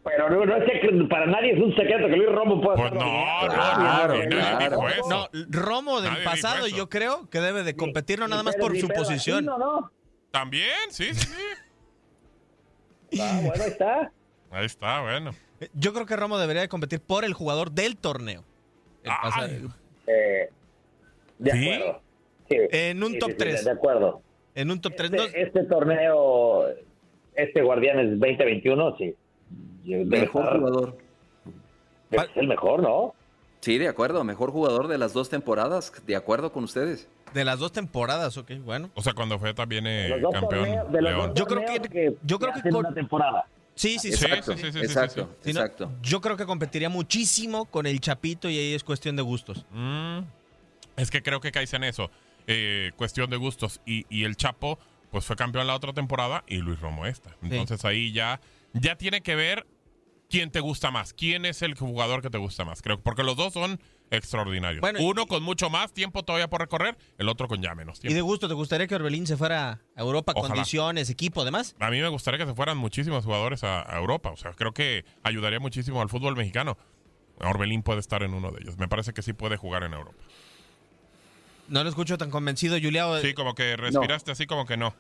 Pero 0.05 0.31
no, 0.31 0.47
no 0.47 0.57
es 0.57 0.65
que 0.65 1.05
para 1.09 1.27
nadie 1.27 1.53
es 1.53 1.59
un 1.61 1.75
secreto 1.77 2.09
que 2.09 2.17
Luis 2.17 2.31
Romo 2.33 2.61
pueda 2.61 2.77
Pues 2.77 2.93
estar 2.93 3.03
no, 3.05 3.13
nominado. 3.13 3.47
no, 3.49 3.55
Claro, 3.55 4.15
no, 4.15 4.19
nadie 4.19 4.29
claro. 4.29 4.71
dijo 4.77 4.89
eso. 4.89 5.09
No, 5.09 5.29
Romo 5.51 6.01
del 6.01 6.13
Nadie 6.13 6.25
pasado 6.25 6.67
yo 6.69 6.89
creo 6.89 7.29
que 7.31 7.41
debe 7.41 7.63
de 7.63 7.77
competirlo 7.77 8.27
nada 8.29 8.43
más 8.43 8.57
por 8.57 8.77
su 8.79 8.89
posición. 8.89 9.45
¿no, 9.45 9.59
no? 9.59 9.91
También, 10.31 10.91
sí, 10.91 11.15
sí, 11.15 11.27
sí. 11.27 13.21
Ah, 13.21 13.41
bueno, 13.43 13.63
ahí 13.65 13.71
está. 13.71 14.13
Ahí 14.51 14.67
está, 14.67 15.01
bueno. 15.03 15.31
Yo 15.73 15.93
creo 15.93 16.07
que 16.07 16.17
Romo 16.17 16.39
debería 16.39 16.63
de 16.63 16.69
competir 16.69 17.01
por 17.01 17.25
el 17.25 17.33
jugador 17.33 17.71
del 17.73 17.97
torneo. 17.97 18.45
El 19.03 19.13
pasado. 19.23 19.49
Eh, 20.07 20.51
de 21.39 21.51
¿Sí? 21.53 21.71
acuerdo. 21.73 22.03
Sí. 22.49 22.57
En 22.71 23.03
un 23.03 23.13
Sí, 23.13 23.19
top 23.19 23.29
sí, 23.31 23.33
sí, 23.35 23.39
tres. 23.39 23.65
De 23.65 23.71
acuerdo. 23.71 24.23
En 24.55 24.71
un 24.71 24.81
top 24.81 24.95
3. 24.97 25.13
Este, 25.13 25.43
este 25.43 25.65
torneo, 25.65 26.67
este 27.35 27.61
Guardianes 27.63 28.19
2021, 28.19 28.97
sí. 28.97 29.15
Mejor 29.85 30.43
estar- 30.45 30.59
jugador. 30.59 30.97
Es 32.11 32.23
el 32.37 32.49
mejor, 32.49 32.83
¿no? 32.83 33.15
Sí, 33.61 33.79
de 33.79 33.89
acuerdo. 33.89 34.23
Mejor 34.25 34.51
jugador 34.53 34.89
de 34.89 34.97
las 34.99 35.13
dos 35.13 35.29
temporadas. 35.29 35.93
De 36.07 36.17
acuerdo 36.17 36.53
con 36.53 36.65
ustedes. 36.65 37.09
De 37.35 37.45
las 37.45 37.59
dos 37.59 37.73
temporadas, 37.73 38.37
ok, 38.39 38.53
bueno. 38.65 38.91
O 38.95 39.03
sea, 39.03 39.13
cuando 39.13 39.39
fue 39.39 39.53
también 39.53 39.85
Los 40.09 40.21
dos 40.23 40.33
campeón 40.33 40.65
torneos- 40.65 40.93
de 40.93 41.03
los 41.03 41.13
León. 41.13 41.33
Yo 41.35 41.47
creo 41.47 41.61
torneos 41.65 41.89
que- 41.89 42.17
yo 42.23 42.39
creo 42.39 42.53
que 42.55 42.63
con- 42.71 42.77
una 42.77 42.95
temporada. 42.95 43.45
Sí, 43.75 43.99
sí, 43.99 44.11
sí. 44.13 44.17
Sí, 44.19 44.25
Exacto, 44.25 44.53
sí, 44.53 44.59
sí, 44.59 44.65
sí, 44.73 44.79
sí, 44.79 44.85
exacto, 44.87 45.29
Si 45.43 45.53
no, 45.53 45.61
exacto. 45.61 45.91
yo 46.01 46.21
creo 46.23 46.37
que 46.39 46.47
competiría 46.47 46.89
muchísimo 46.89 47.67
con 47.67 47.85
el 47.87 48.01
Chapito 48.01 48.49
y 48.49 48.57
ahí 48.57 48.73
es 48.75 48.83
cuestión 48.83 49.17
de 49.17 49.23
gustos. 49.23 49.67
Mm, 49.71 50.21
es 50.97 51.11
que 51.11 51.23
creo 51.23 51.41
que 51.41 51.53
caes 51.53 51.75
en 51.75 51.85
eso. 51.85 52.11
Eh, 52.47 52.93
cuestión 52.97 53.29
de 53.31 53.37
gustos. 53.37 53.81
Y, 53.87 54.07
y 54.09 54.25
el 54.25 54.37
Chapo, 54.37 54.79
pues 55.11 55.25
fue 55.25 55.37
campeón 55.37 55.67
la 55.67 55.75
otra 55.75 55.93
temporada 55.93 56.45
y 56.47 56.57
Luis 56.59 56.81
Romo 56.81 57.07
esta. 57.07 57.37
Entonces 57.43 57.85
ahí 57.85 58.13
ya, 58.13 58.41
ya 58.73 58.97
tiene 58.97 59.21
que 59.23 59.35
ver 59.35 59.67
quién 60.31 60.51
te 60.51 60.61
gusta 60.61 60.91
más. 60.91 61.13
¿Quién 61.13 61.45
es 61.45 61.63
el 61.63 61.75
jugador 61.75 62.23
que 62.23 62.31
te 62.31 62.39
gusta 62.39 62.65
más? 62.65 62.83
Creo 62.83 63.01
porque 63.01 63.23
los 63.23 63.37
dos 63.37 63.53
son 63.53 63.81
extraordinarios. 64.11 64.81
Bueno, 64.81 65.01
Uno 65.03 65.27
con 65.27 65.43
mucho 65.43 65.69
más 65.71 65.93
tiempo 65.93 66.23
todavía 66.25 66.49
por 66.49 66.61
recorrer, 66.61 66.97
el 67.19 67.29
otro 67.29 67.49
con 67.49 67.61
ya 67.61 67.75
menos 67.75 67.99
¿Y 67.99 68.03
tiempo. 68.03 68.15
de 68.15 68.21
gusto 68.21 68.47
te 68.49 68.55
gustaría 68.55 68.87
que 68.87 68.95
Orbelín 68.95 69.27
se 69.27 69.37
fuera 69.37 69.81
a 69.97 70.01
Europa, 70.01 70.33
Ojalá. 70.37 70.55
condiciones, 70.55 71.11
equipo, 71.11 71.43
además? 71.43 71.75
A 71.81 71.91
mí 71.91 72.01
me 72.01 72.09
gustaría 72.09 72.39
que 72.39 72.47
se 72.47 72.55
fueran 72.55 72.79
muchísimos 72.79 73.25
jugadores 73.25 73.65
a, 73.65 73.83
a 73.93 73.99
Europa. 73.99 74.31
O 74.31 74.37
sea, 74.37 74.53
creo 74.53 74.73
que 74.73 75.05
ayudaría 75.25 75.59
muchísimo 75.59 76.01
al 76.03 76.09
fútbol 76.09 76.37
mexicano. 76.37 76.79
Orbelín 77.41 77.83
puede 77.83 77.99
estar 78.01 78.23
en 78.23 78.33
uno 78.33 78.51
de 78.53 78.63
ellos. 78.63 78.79
Me 78.79 78.87
parece 78.89 79.13
que 79.13 79.23
sí 79.23 79.33
puede 79.33 79.57
jugar 79.57 79.83
en 79.83 79.93
Europa. 79.95 80.23
No 81.69 81.83
lo 81.83 81.89
escucho 81.89 82.17
tan 82.19 82.31
convencido, 82.31 82.77
Juliao. 82.81 83.19
Sí, 83.19 83.35
como 83.35 83.55
que 83.55 83.77
respiraste 83.77 84.31
así 84.33 84.47
como 84.47 84.67
que 84.67 84.77
no. 84.77 84.95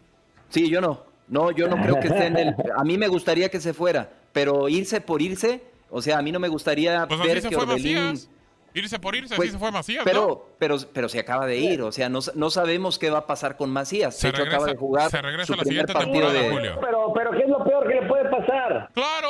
Sí, 0.48 0.68
yo 0.68 0.80
no. 0.80 1.04
No, 1.28 1.50
yo 1.50 1.68
no 1.68 1.76
creo 1.82 1.98
que 2.00 2.08
esté 2.08 2.26
en 2.26 2.36
el. 2.36 2.54
A 2.76 2.84
mí 2.84 2.98
me 2.98 3.08
gustaría 3.08 3.48
que 3.48 3.60
se 3.60 3.72
fuera, 3.74 4.08
pero 4.32 4.68
irse 4.68 5.00
por 5.00 5.20
irse, 5.22 5.62
o 5.90 6.00
sea, 6.02 6.18
a 6.18 6.22
mí 6.22 6.30
no 6.30 6.38
me 6.38 6.48
gustaría 6.48 7.06
Pues 7.08 7.18
así 7.20 7.28
ver 7.28 7.42
se 7.42 7.48
que 7.48 7.54
fue 7.56 7.64
Orbelín. 7.64 7.94
Macías. 8.10 8.30
Irse 8.74 8.98
por 8.98 9.16
irse, 9.16 9.34
Pues, 9.36 9.48
así 9.48 9.52
se 9.54 9.58
fue 9.58 9.72
Macías, 9.72 10.04
¿no? 10.04 10.10
Pero, 10.12 10.48
pero, 10.58 10.76
pero 10.92 11.08
se 11.08 11.18
acaba 11.18 11.46
de 11.46 11.56
ir, 11.56 11.80
o 11.80 11.90
sea, 11.90 12.10
no, 12.10 12.18
no 12.34 12.50
sabemos 12.50 12.98
qué 12.98 13.08
va 13.08 13.20
a 13.20 13.26
pasar 13.26 13.56
con 13.56 13.70
Macías. 13.70 14.14
Se 14.16 14.26
de 14.26 14.30
hecho, 14.32 14.42
regresa- 14.44 14.56
acaba 14.56 14.70
de 14.72 14.76
jugar 14.76 15.10
se 15.10 15.22
regresa 15.22 15.46
su 15.46 15.52
la 15.54 15.62
primer 15.62 15.86
siguiente 15.86 15.92
partido 15.94 16.12
temporada, 16.28 16.40
de. 16.42 16.50
Julio. 16.50 16.78
Pero, 16.82 17.12
pero 17.14 17.30
¿qué 17.30 17.38
es 17.38 17.48
lo 17.48 17.64
peor 17.64 17.88
que 17.88 17.94
le 17.94 18.06
puede 18.06 18.24
pasar? 18.28 18.90
¡Claro! 18.92 19.28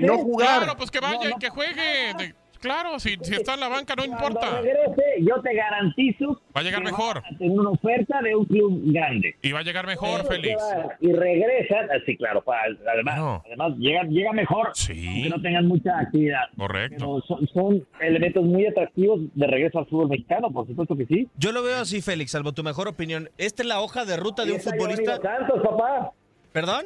No 0.00 0.18
jugar. 0.18 0.58
Claro, 0.58 0.76
pues 0.76 0.90
que 0.90 0.98
vaya 1.00 1.30
No, 1.30 1.36
y 1.36 1.38
que 1.38 1.48
juegue. 1.50 2.34
Claro, 2.60 2.98
si, 2.98 3.16
si 3.22 3.34
está 3.34 3.54
en 3.54 3.60
la 3.60 3.68
banca 3.68 3.94
no 3.96 4.04
importa. 4.04 4.60
regrese, 4.60 5.02
yo 5.20 5.40
te 5.40 5.54
garantizo 5.54 6.40
Va 6.56 6.60
a 6.60 6.62
llegar 6.62 6.80
que 6.80 6.86
mejor. 6.90 7.18
a 7.18 7.38
tener 7.38 7.58
una 7.58 7.70
oferta 7.70 8.20
de 8.22 8.36
un 8.36 8.44
club 8.44 8.82
grande. 8.92 9.34
Y 9.42 9.52
va 9.52 9.60
a 9.60 9.62
llegar 9.62 9.86
mejor, 9.86 10.26
Félix. 10.26 10.62
Y 11.00 11.12
regresan, 11.12 11.88
así 11.90 12.16
claro, 12.16 12.42
pa- 12.42 12.58
además, 12.92 13.40
además 13.46 13.72
llega, 13.78 14.02
llega 14.04 14.32
mejor, 14.32 14.68
aunque 14.88 15.28
no 15.30 15.40
tengan 15.40 15.66
mucha 15.66 15.98
actividad. 15.98 16.44
Correcto. 16.56 16.96
Pero 16.98 17.22
son, 17.26 17.48
son 17.48 17.86
elementos 18.00 18.44
muy 18.44 18.66
atractivos 18.66 19.20
de 19.34 19.46
regreso 19.46 19.78
al 19.78 19.86
fútbol 19.86 20.08
mexicano, 20.08 20.50
por 20.50 20.66
supuesto 20.66 20.96
que 20.96 21.06
sí. 21.06 21.28
Yo 21.38 21.52
lo 21.52 21.62
veo 21.62 21.78
así, 21.78 22.02
Félix, 22.02 22.32
salvo 22.32 22.52
tu 22.52 22.62
mejor 22.62 22.88
opinión. 22.88 23.30
Esta 23.38 23.62
es 23.62 23.68
la 23.68 23.80
hoja 23.80 24.04
de 24.04 24.16
ruta 24.16 24.44
de 24.44 24.52
un 24.52 24.60
futbolista. 24.60 25.16
Santos, 25.20 25.60
papá. 25.62 26.12
¿Perdón? 26.52 26.84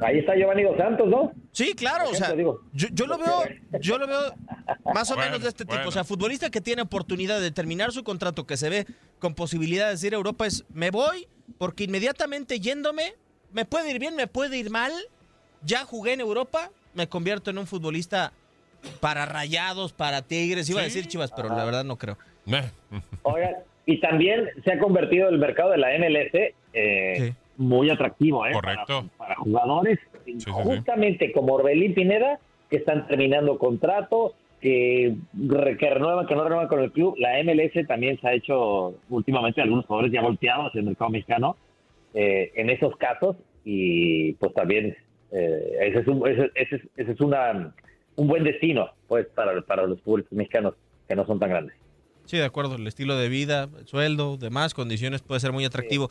Ahí 0.00 0.18
está 0.18 0.34
Giovanni 0.34 0.62
Dos 0.62 0.76
Santos, 0.76 1.08
¿no? 1.08 1.32
Sí, 1.52 1.74
claro, 1.74 2.08
o 2.10 2.14
sea, 2.14 2.34
yo, 2.34 2.58
yo 2.72 3.06
lo 3.06 3.18
veo, 3.18 3.42
yo 3.80 3.98
lo 3.98 4.06
veo 4.06 4.20
más 4.94 5.10
o 5.10 5.14
Bueno, 5.14 5.30
menos 5.30 5.42
de 5.42 5.48
este 5.48 5.64
tipo. 5.64 5.74
bueno. 5.74 5.88
O 5.88 5.92
sea, 5.92 6.04
futbolista 6.04 6.50
que 6.50 6.60
tiene 6.60 6.82
oportunidad 6.82 7.40
de 7.40 7.50
terminar 7.50 7.92
su 7.92 8.02
contrato, 8.02 8.46
que 8.46 8.56
se 8.56 8.70
ve 8.70 8.86
con 9.18 9.34
posibilidades 9.34 10.00
de 10.00 10.08
ir 10.08 10.14
a 10.14 10.16
Europa, 10.16 10.46
es 10.46 10.64
me 10.72 10.90
voy, 10.90 11.28
porque 11.58 11.84
inmediatamente 11.84 12.60
yéndome, 12.60 13.14
me 13.52 13.64
puede 13.64 13.90
ir 13.90 13.98
bien, 13.98 14.16
me 14.16 14.26
puede 14.26 14.56
ir 14.56 14.70
mal. 14.70 14.92
Ya 15.62 15.84
jugué 15.84 16.14
en 16.14 16.20
Europa, 16.20 16.70
me 16.94 17.08
convierto 17.08 17.50
en 17.50 17.58
un 17.58 17.66
futbolista 17.66 18.32
para 19.00 19.26
rayados, 19.26 19.92
para 19.92 20.22
tigres. 20.22 20.70
Iba 20.70 20.80
a 20.80 20.84
decir 20.84 21.06
chivas, 21.06 21.30
pero 21.32 21.48
la 21.48 21.64
verdad 21.64 21.84
no 21.84 21.96
creo. 21.96 22.16
Oigan, 23.22 23.56
y 23.86 24.00
también 24.00 24.48
se 24.64 24.72
ha 24.72 24.78
convertido 24.78 25.28
el 25.28 25.38
mercado 25.38 25.70
de 25.72 25.78
la 25.78 25.88
MLS 25.98 26.54
eh, 26.72 27.34
muy 27.60 27.90
atractivo, 27.90 28.46
¿eh? 28.46 28.52
Correcto. 28.52 29.04
Para, 29.16 29.34
para 29.34 29.36
jugadores, 29.36 29.98
justamente 30.46 31.30
como 31.32 31.54
Orbelín 31.54 31.94
Pineda, 31.94 32.40
que 32.70 32.76
están 32.76 33.06
terminando 33.06 33.58
contrato, 33.58 34.34
que, 34.60 35.16
que 35.78 35.90
renuevan, 35.90 36.26
que 36.26 36.34
no 36.34 36.44
renuevan 36.44 36.68
con 36.68 36.80
el 36.80 36.90
club. 36.92 37.14
La 37.18 37.42
MLS 37.42 37.86
también 37.86 38.18
se 38.20 38.28
ha 38.28 38.32
hecho 38.34 38.94
últimamente 39.08 39.60
algunos 39.60 39.86
jugadores 39.86 40.12
ya 40.12 40.22
volteados 40.22 40.68
hacia 40.68 40.80
el 40.80 40.86
mercado 40.86 41.10
mexicano 41.10 41.56
eh, 42.14 42.52
en 42.56 42.70
esos 42.70 42.96
casos 42.96 43.36
y 43.64 44.32
pues 44.34 44.52
también 44.54 44.96
eh, 45.32 45.76
ese 45.80 46.00
es, 46.00 46.06
un, 46.08 46.26
ese, 46.26 46.50
ese 46.54 46.76
es, 46.76 46.82
ese 46.96 47.12
es 47.12 47.20
una, 47.20 47.74
un 48.16 48.26
buen 48.26 48.44
destino 48.44 48.90
pues 49.06 49.26
para, 49.28 49.60
para 49.62 49.86
los 49.86 50.00
futbolistas 50.02 50.36
mexicanos 50.36 50.74
que 51.08 51.14
no 51.14 51.26
son 51.26 51.38
tan 51.38 51.50
grandes. 51.50 51.76
Sí, 52.24 52.36
de 52.36 52.44
acuerdo, 52.44 52.76
el 52.76 52.86
estilo 52.86 53.16
de 53.16 53.28
vida, 53.28 53.68
el 53.78 53.86
sueldo, 53.86 54.36
demás 54.36 54.72
condiciones 54.72 55.22
puede 55.22 55.40
ser 55.40 55.52
muy 55.52 55.64
atractivo. 55.64 56.10